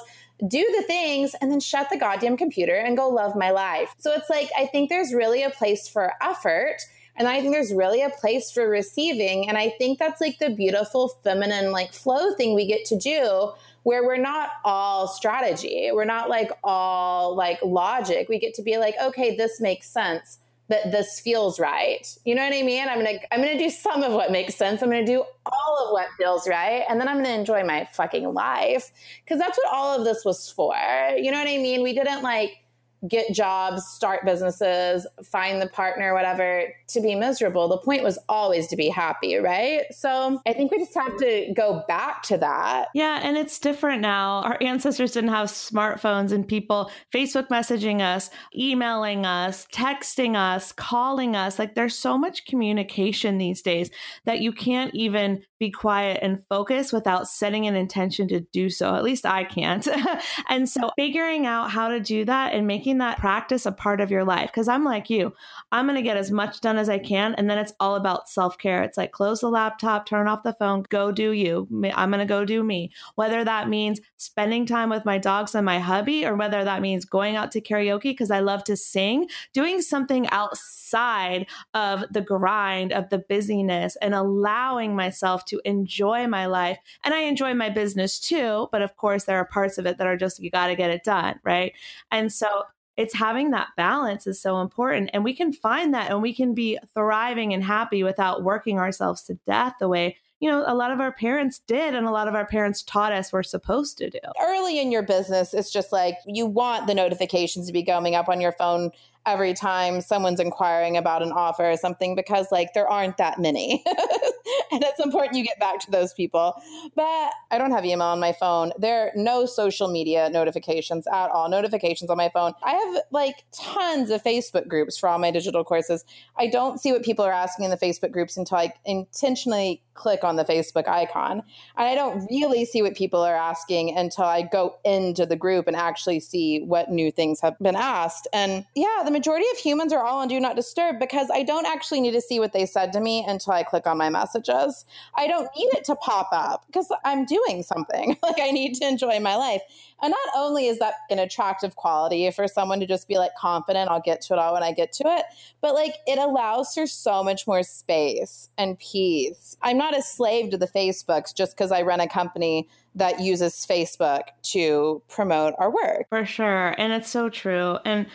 [0.48, 3.94] do the things and then shut the goddamn computer and go love my life.
[3.98, 6.78] So it's like, I think there's really a place for effort.
[7.16, 9.48] And I think there's really a place for receiving.
[9.48, 13.52] And I think that's like the beautiful feminine, like flow thing we get to do
[13.82, 15.90] where we're not all strategy.
[15.92, 18.28] We're not like all like logic.
[18.28, 22.06] We get to be like, okay, this makes sense that this feels right.
[22.24, 22.88] You know what I mean?
[22.88, 24.80] I'm gonna I'm gonna do some of what makes sense.
[24.82, 28.32] I'm gonna do all of what feels right, and then I'm gonna enjoy my fucking
[28.32, 28.90] life
[29.24, 30.74] because that's what all of this was for.
[31.16, 31.82] You know what I mean?
[31.82, 32.61] We didn't like
[33.08, 37.68] get jobs, start businesses, find the partner, whatever, to be miserable.
[37.68, 39.82] The point was always to be happy, right?
[39.90, 42.88] So I think we just have to go back to that.
[42.94, 44.42] Yeah, and it's different now.
[44.42, 51.34] Our ancestors didn't have smartphones and people Facebook messaging us, emailing us, texting us, calling
[51.34, 51.58] us.
[51.58, 53.90] Like there's so much communication these days
[54.24, 58.96] that you can't even be quiet and focus without setting an intention to do so.
[58.96, 59.86] At least I can't.
[60.48, 64.10] and so figuring out how to do that and making that practice a part of
[64.10, 64.50] your life.
[64.52, 65.34] Cause I'm like you,
[65.70, 67.34] I'm going to get as much done as I can.
[67.34, 68.82] And then it's all about self care.
[68.82, 71.68] It's like close the laptop, turn off the phone, go do you.
[71.94, 72.92] I'm going to go do me.
[73.14, 77.04] Whether that means spending time with my dogs and my hubby, or whether that means
[77.04, 82.92] going out to karaoke because I love to sing, doing something outside of the grind
[82.92, 86.78] of the busyness and allowing myself to enjoy my life.
[87.04, 88.68] And I enjoy my business too.
[88.72, 90.90] But of course, there are parts of it that are just, you got to get
[90.90, 91.40] it done.
[91.44, 91.72] Right.
[92.10, 92.64] And so
[92.96, 95.10] it's having that balance is so important.
[95.12, 99.22] And we can find that and we can be thriving and happy without working ourselves
[99.24, 102.26] to death the way you know, a lot of our parents did and a lot
[102.26, 104.18] of our parents taught us we're supposed to do.
[104.42, 108.28] Early in your business, it's just like you want the notifications to be going up
[108.28, 108.90] on your phone
[109.26, 113.82] every time someone's inquiring about an offer or something because like there aren't that many.
[114.72, 116.54] and it's important you get back to those people.
[116.94, 118.72] But I don't have email on my phone.
[118.78, 121.48] There are no social media notifications at all.
[121.48, 122.52] Notifications on my phone.
[122.62, 126.04] I have like tons of Facebook groups for all my digital courses.
[126.36, 130.24] I don't see what people are asking in the Facebook groups until I intentionally click
[130.24, 131.42] on the Facebook icon.
[131.76, 135.66] And I don't really see what people are asking until I go into the group
[135.66, 138.26] and actually see what new things have been asked.
[138.32, 141.66] And yeah, the majority of humans are all on do not disturb because I don't
[141.66, 144.84] actually need to see what they said to me until I click on my messages.
[145.14, 148.16] I don't need it to pop up because I'm doing something.
[148.22, 149.62] like I need to enjoy my life.
[150.02, 153.88] And not only is that an attractive quality for someone to just be like confident,
[153.88, 155.24] I'll get to it all when I get to it,
[155.60, 159.56] but like it allows for so much more space and peace.
[159.62, 163.66] I'm not a slave to the Facebooks just because I run a company that uses
[163.66, 166.06] Facebook to promote our work.
[166.08, 166.74] For sure.
[166.78, 167.78] And it's so true.
[167.84, 168.06] And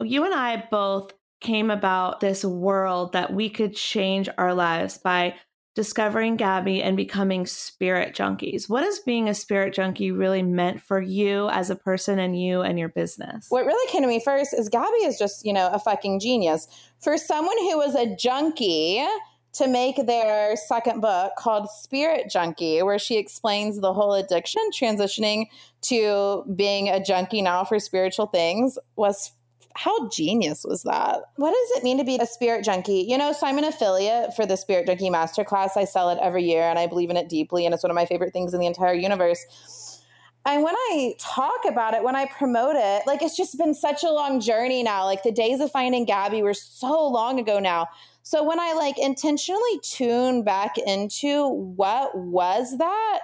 [0.00, 5.34] you and I both came about this world that we could change our lives by
[5.74, 8.68] discovering Gabby and becoming spirit junkies.
[8.68, 12.62] What has being a spirit junkie really meant for you as a person and you
[12.62, 13.46] and your business?
[13.48, 16.68] What really came to me first is Gabby is just, you know, a fucking genius.
[17.00, 19.04] For someone who was a junkie,
[19.54, 25.46] to make their second book called Spirit Junkie, where she explains the whole addiction, transitioning
[25.82, 29.30] to being a junkie now for spiritual things, was
[29.74, 31.20] how genius was that?
[31.36, 33.04] What does it mean to be a spirit junkie?
[33.08, 35.76] You know, so I'm an affiliate for the Spirit Junkie Masterclass.
[35.76, 37.96] I sell it every year and I believe in it deeply, and it's one of
[37.96, 39.44] my favorite things in the entire universe.
[40.46, 44.04] And when I talk about it, when I promote it, like it's just been such
[44.04, 45.06] a long journey now.
[45.06, 47.88] Like the days of finding Gabby were so long ago now.
[48.22, 53.20] So when I like intentionally tune back into what was that,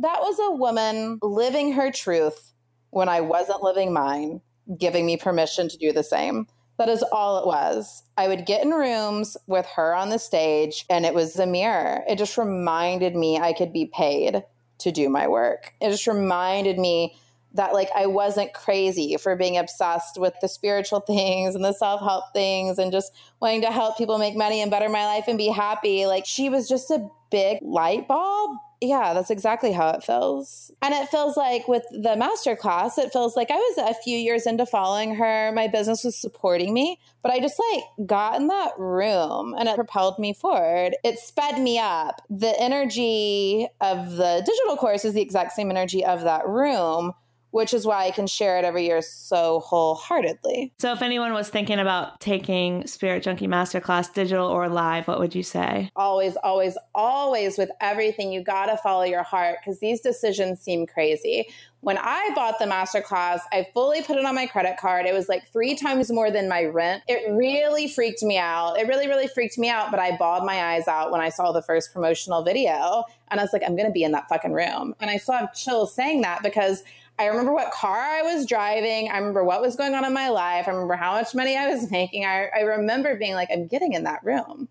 [0.00, 2.52] that was a woman living her truth
[2.90, 4.40] when I wasn't living mine
[4.78, 6.46] giving me permission to do the same.
[6.78, 8.04] That is all it was.
[8.16, 12.02] I would get in rooms with her on the stage, and it was a mirror.
[12.08, 14.42] It just reminded me I could be paid
[14.78, 15.74] to do my work.
[15.80, 17.16] It just reminded me
[17.52, 22.32] that like I wasn't crazy for being obsessed with the spiritual things and the self-help
[22.32, 25.48] things and just wanting to help people make money and better my life and be
[25.48, 26.06] happy.
[26.06, 30.70] Like she was just a big light bulb yeah, that's exactly how it feels.
[30.80, 34.16] And it feels like with the master class, it feels like I was a few
[34.16, 35.52] years into following her.
[35.52, 39.76] My business was supporting me, but I just like got in that room and it
[39.76, 40.96] propelled me forward.
[41.04, 42.22] It sped me up.
[42.30, 47.12] The energy of the digital course is the exact same energy of that room
[47.50, 50.72] which is why I can share it every year so wholeheartedly.
[50.78, 55.34] So, if anyone was thinking about taking Spirit Junkie Masterclass digital or live, what would
[55.34, 55.90] you say?
[55.96, 60.86] Always, always, always with everything, you got to follow your heart because these decisions seem
[60.86, 61.48] crazy.
[61.82, 65.06] When I bought the masterclass, I fully put it on my credit card.
[65.06, 67.02] It was like three times more than my rent.
[67.08, 68.74] It really freaked me out.
[68.78, 69.90] It really, really freaked me out.
[69.90, 73.04] But I bawled my eyes out when I saw the first promotional video.
[73.30, 74.94] And I was like, I'm to be in that fucking room.
[75.00, 76.84] And I still have chills saying that because
[77.20, 79.10] I remember what car I was driving.
[79.10, 80.66] I remember what was going on in my life.
[80.66, 82.24] I remember how much money I was making.
[82.24, 84.70] I, I remember being like, I'm getting in that room.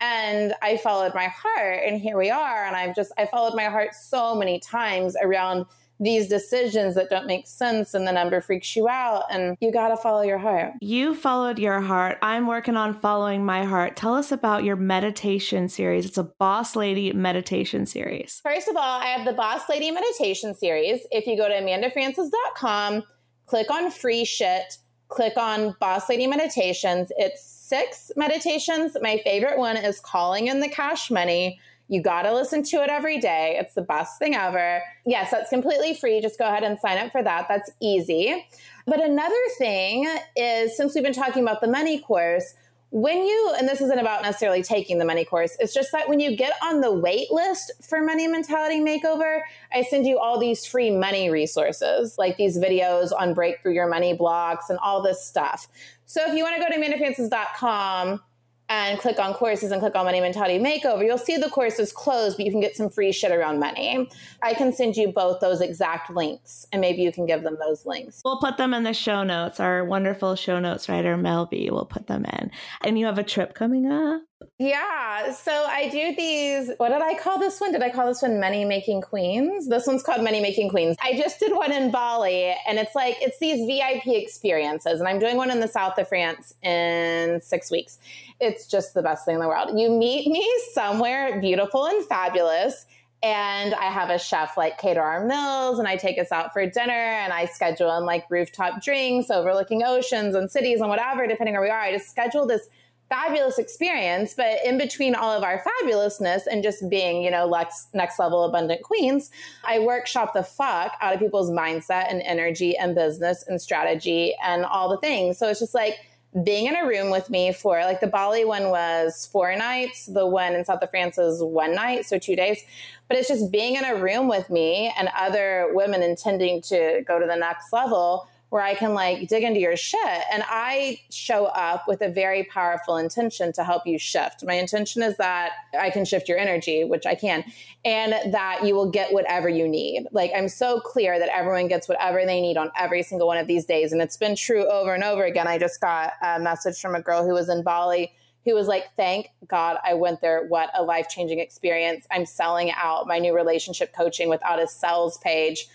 [0.00, 1.80] And I followed my heart.
[1.84, 2.64] And here we are.
[2.64, 5.66] And I've just, I followed my heart so many times around
[6.00, 9.88] these decisions that don't make sense and the number freaks you out and you got
[9.88, 10.72] to follow your heart.
[10.80, 12.18] You followed your heart.
[12.22, 13.96] I'm working on following my heart.
[13.96, 16.06] Tell us about your meditation series.
[16.06, 18.40] It's a Boss Lady meditation series.
[18.42, 21.00] First of all, I have the Boss Lady meditation series.
[21.10, 23.02] If you go to amandafrances.com,
[23.46, 27.10] click on free shit, click on Boss Lady Meditations.
[27.16, 28.96] It's six meditations.
[29.00, 31.58] My favorite one is Calling in the Cash Money.
[31.88, 33.56] You got to listen to it every day.
[33.58, 34.82] It's the best thing ever.
[35.06, 36.20] Yes, that's completely free.
[36.20, 37.46] Just go ahead and sign up for that.
[37.48, 38.46] That's easy.
[38.86, 42.54] But another thing is since we've been talking about the money course,
[42.90, 46.20] when you and this isn't about necessarily taking the money course it's just that when
[46.20, 49.40] you get on the wait list for money mentality makeover
[49.74, 54.14] i send you all these free money resources like these videos on breakthrough your money
[54.14, 55.68] blocks and all this stuff
[56.06, 58.22] so if you want to go to amandafrances.com
[58.68, 61.92] and click on courses and click on Money Mentality Makeover, you'll see the course is
[61.92, 64.08] closed, but you can get some free shit around money.
[64.42, 67.86] I can send you both those exact links and maybe you can give them those
[67.86, 68.20] links.
[68.24, 69.60] We'll put them in the show notes.
[69.60, 72.50] Our wonderful show notes writer, Mel B, will put them in.
[72.82, 74.22] And you have a trip coming up?
[74.58, 75.32] Yeah.
[75.32, 76.70] So I do these.
[76.76, 77.72] What did I call this one?
[77.72, 79.68] Did I call this one Money Making Queens?
[79.68, 80.96] This one's called Money Making Queens.
[81.02, 85.00] I just did one in Bali and it's like, it's these VIP experiences.
[85.00, 87.98] And I'm doing one in the south of France in six weeks.
[88.40, 89.78] It's just the best thing in the world.
[89.78, 92.86] You meet me somewhere beautiful and fabulous
[93.22, 96.92] and I have a chef like cater meals and I take us out for dinner
[96.92, 101.62] and I schedule in like rooftop drinks overlooking oceans and cities and whatever, depending where
[101.62, 101.80] we are.
[101.80, 102.68] I just schedule this
[103.08, 104.34] fabulous experience.
[104.34, 108.44] But in between all of our fabulousness and just being, you know, next, next level
[108.44, 109.30] abundant queens,
[109.64, 114.64] I workshop the fuck out of people's mindset and energy and business and strategy and
[114.64, 115.38] all the things.
[115.38, 115.96] So it's just like,
[116.44, 120.26] being in a room with me for like the Bali one was four nights, the
[120.26, 122.62] one in South of France was one night, so two days.
[123.08, 127.18] But it's just being in a room with me and other women intending to go
[127.18, 130.22] to the next level where I can like dig into your shit.
[130.32, 134.44] And I show up with a very powerful intention to help you shift.
[134.44, 137.44] My intention is that I can shift your energy, which I can,
[137.84, 140.06] and that you will get whatever you need.
[140.12, 143.46] Like I'm so clear that everyone gets whatever they need on every single one of
[143.46, 143.92] these days.
[143.92, 145.46] And it's been true over and over again.
[145.46, 148.12] I just got a message from a girl who was in Bali
[148.44, 150.46] who was like, Thank God I went there.
[150.46, 152.06] What a life changing experience.
[152.10, 155.66] I'm selling out my new relationship coaching without a sales page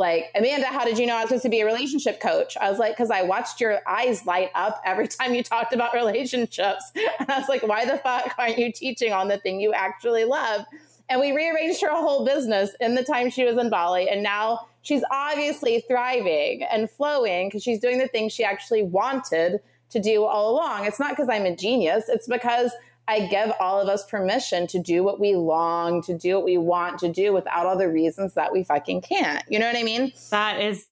[0.00, 2.56] like, Amanda, how did you know I was supposed to be a relationship coach?
[2.56, 5.94] I was like, because I watched your eyes light up every time you talked about
[5.94, 6.90] relationships.
[7.20, 10.24] And I was like, why the fuck aren't you teaching on the thing you actually
[10.24, 10.66] love?
[11.08, 14.08] And we rearranged her whole business in the time she was in Bali.
[14.08, 19.60] And now she's obviously thriving and flowing because she's doing the things she actually wanted
[19.90, 20.86] to do all along.
[20.86, 22.70] It's not because I'm a genius, it's because
[23.08, 26.58] I give all of us permission to do what we long to do, what we
[26.58, 29.42] want to do without all the reasons that we fucking can't.
[29.48, 30.12] You know what I mean?
[30.30, 30.86] That is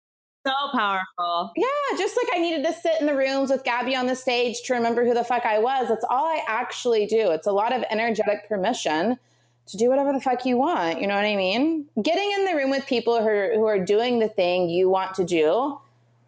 [0.46, 1.52] so powerful.
[1.56, 1.66] Yeah,
[1.96, 4.74] just like I needed to sit in the rooms with Gabby on the stage to
[4.74, 5.88] remember who the fuck I was.
[5.88, 7.30] That's all I actually do.
[7.30, 9.18] It's a lot of energetic permission
[9.66, 11.00] to do whatever the fuck you want.
[11.00, 11.86] You know what I mean?
[12.02, 15.14] Getting in the room with people who are, who are doing the thing you want
[15.16, 15.78] to do,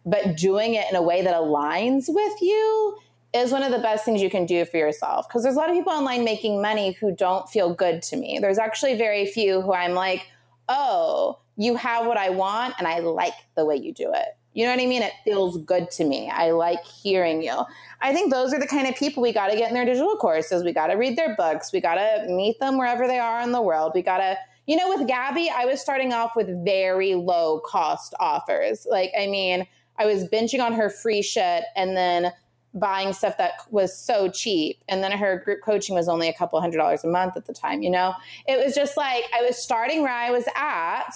[0.05, 2.97] but doing it in a way that aligns with you
[3.33, 5.69] is one of the best things you can do for yourself because there's a lot
[5.69, 8.39] of people online making money who don't feel good to me.
[8.41, 10.27] There's actually very few who I'm like,
[10.67, 14.27] oh, you have what I want and I like the way you do it.
[14.53, 15.01] You know what I mean?
[15.01, 16.29] It feels good to me.
[16.29, 17.63] I like hearing you.
[18.01, 20.17] I think those are the kind of people we got to get in their digital
[20.17, 20.63] courses.
[20.63, 21.71] We got to read their books.
[21.71, 23.93] We got to meet them wherever they are in the world.
[23.95, 24.37] We got to,
[24.67, 28.85] you know, with Gabby, I was starting off with very low cost offers.
[28.89, 29.65] Like, I mean,
[29.97, 32.33] I was binging on her free shit and then
[32.73, 34.83] buying stuff that was so cheap.
[34.87, 37.53] And then her group coaching was only a couple hundred dollars a month at the
[37.53, 38.13] time, you know?
[38.47, 41.11] It was just like I was starting where I was at,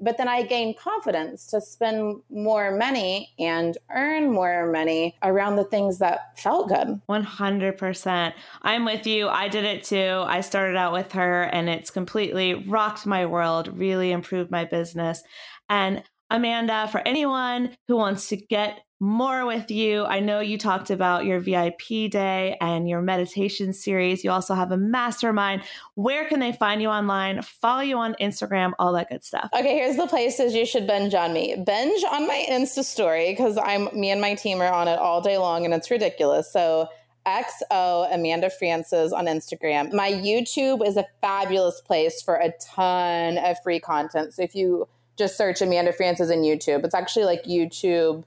[0.00, 5.64] but then I gained confidence to spend more money and earn more money around the
[5.64, 7.00] things that felt good.
[7.08, 8.32] 100%.
[8.62, 9.28] I'm with you.
[9.28, 10.22] I did it too.
[10.26, 15.22] I started out with her and it's completely rocked my world, really improved my business.
[15.68, 20.04] And Amanda, for anyone who wants to get more with you.
[20.04, 24.24] I know you talked about your VIP day and your meditation series.
[24.24, 25.62] You also have a mastermind.
[25.94, 27.42] Where can they find you online?
[27.42, 29.50] Follow you on Instagram, all that good stuff.
[29.52, 31.56] Okay, here's the places you should binge on me.
[31.66, 35.20] Binge on my Insta story because I'm me and my team are on it all
[35.20, 36.52] day long and it's ridiculous.
[36.52, 36.88] So
[37.26, 39.92] XO Amanda Frances on Instagram.
[39.92, 44.34] My YouTube is a fabulous place for a ton of free content.
[44.34, 48.24] So if you just search Amanda Frances in YouTube, it's actually like YouTube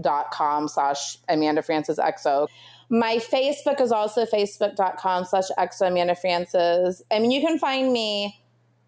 [0.00, 2.48] dot com slash Amanda Frances XO.
[2.90, 7.02] My Facebook is also facebook.com slash XO Amanda Frances.
[7.10, 8.40] I mean, you can find me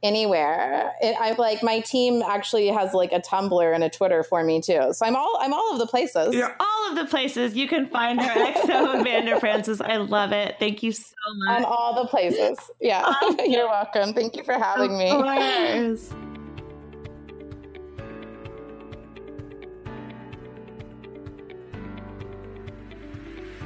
[0.03, 0.93] anywhere.
[1.01, 4.61] It, I like my team actually has like a Tumblr and a Twitter for me
[4.61, 4.93] too.
[4.93, 6.35] So I'm all I'm all of the places.
[6.35, 7.55] You're all of the places.
[7.55, 9.81] You can find her XO Amanda Frances.
[9.81, 10.57] I love it.
[10.59, 11.59] Thank you so much.
[11.59, 12.59] On all the places.
[12.81, 13.13] Yeah.
[13.45, 14.15] You're welcome.
[14.15, 15.11] Thank you for having me.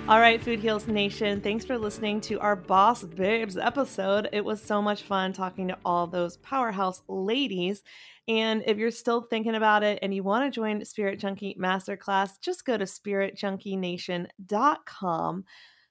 [0.06, 4.28] All right, Food Heals Nation, thanks for listening to our Boss Babes episode.
[4.34, 7.82] It was so much fun talking to all those powerhouse ladies.
[8.28, 12.38] And if you're still thinking about it and you want to join Spirit Junkie Masterclass,
[12.42, 15.44] just go to spiritjunkienation.com.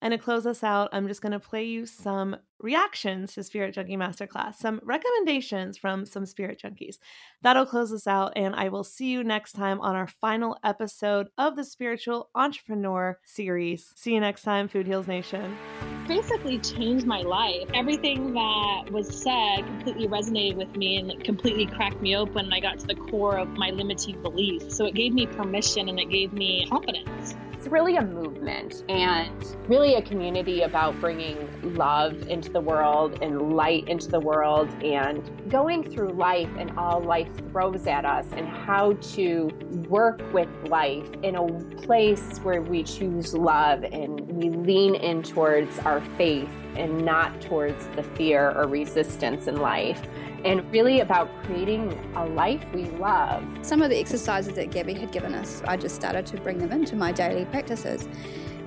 [0.04, 3.74] And to close us out, I'm just going to play you some reactions to Spirit
[3.74, 6.98] Junkie Masterclass, some recommendations from some Spirit Junkies.
[7.42, 11.30] That'll close us out, and I will see you next time on our final episode
[11.38, 13.94] of the Spiritual Entrepreneur series.
[13.96, 15.58] See you next time, Food Heals Nation.
[16.06, 17.70] Basically, changed my life.
[17.74, 22.44] Everything that was said completely resonated with me and completely cracked me open.
[22.44, 24.76] And I got to the core of my limiting beliefs.
[24.76, 29.56] So it gave me permission and it gave me confidence it's really a movement and
[29.70, 35.50] really a community about bringing love into the world and light into the world and
[35.50, 39.50] going through life and all life throws at us and how to
[39.88, 41.48] work with life in a
[41.84, 47.88] place where we choose love and we lean in towards our faith and not towards
[47.96, 50.02] the fear or resistance in life
[50.44, 53.44] and really about creating a life we love.
[53.62, 56.72] Some of the exercises that Gabby had given us, I just started to bring them
[56.72, 58.08] into my daily practices.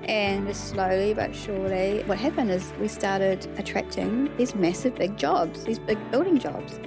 [0.04, 5.80] And slowly but surely, what happened is we started attracting these massive big jobs, these
[5.80, 6.78] big building jobs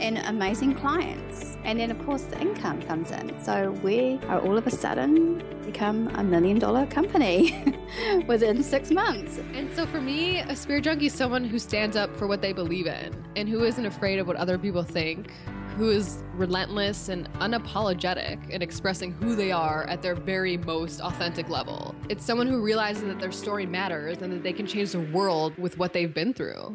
[0.00, 1.56] and amazing clients.
[1.64, 3.34] And then, of course, the income comes in.
[3.42, 7.74] So we are all of a sudden become a million dollar company
[8.26, 9.38] within six months.
[9.52, 12.52] And so for me, a spirit junkie is someone who stands up for what they
[12.52, 15.32] believe in and who isn't afraid of what other people think.
[15.76, 21.50] Who is relentless and unapologetic in expressing who they are at their very most authentic
[21.50, 21.94] level.
[22.08, 25.56] It's someone who realizes that their story matters and that they can change the world
[25.58, 26.74] with what they've been through.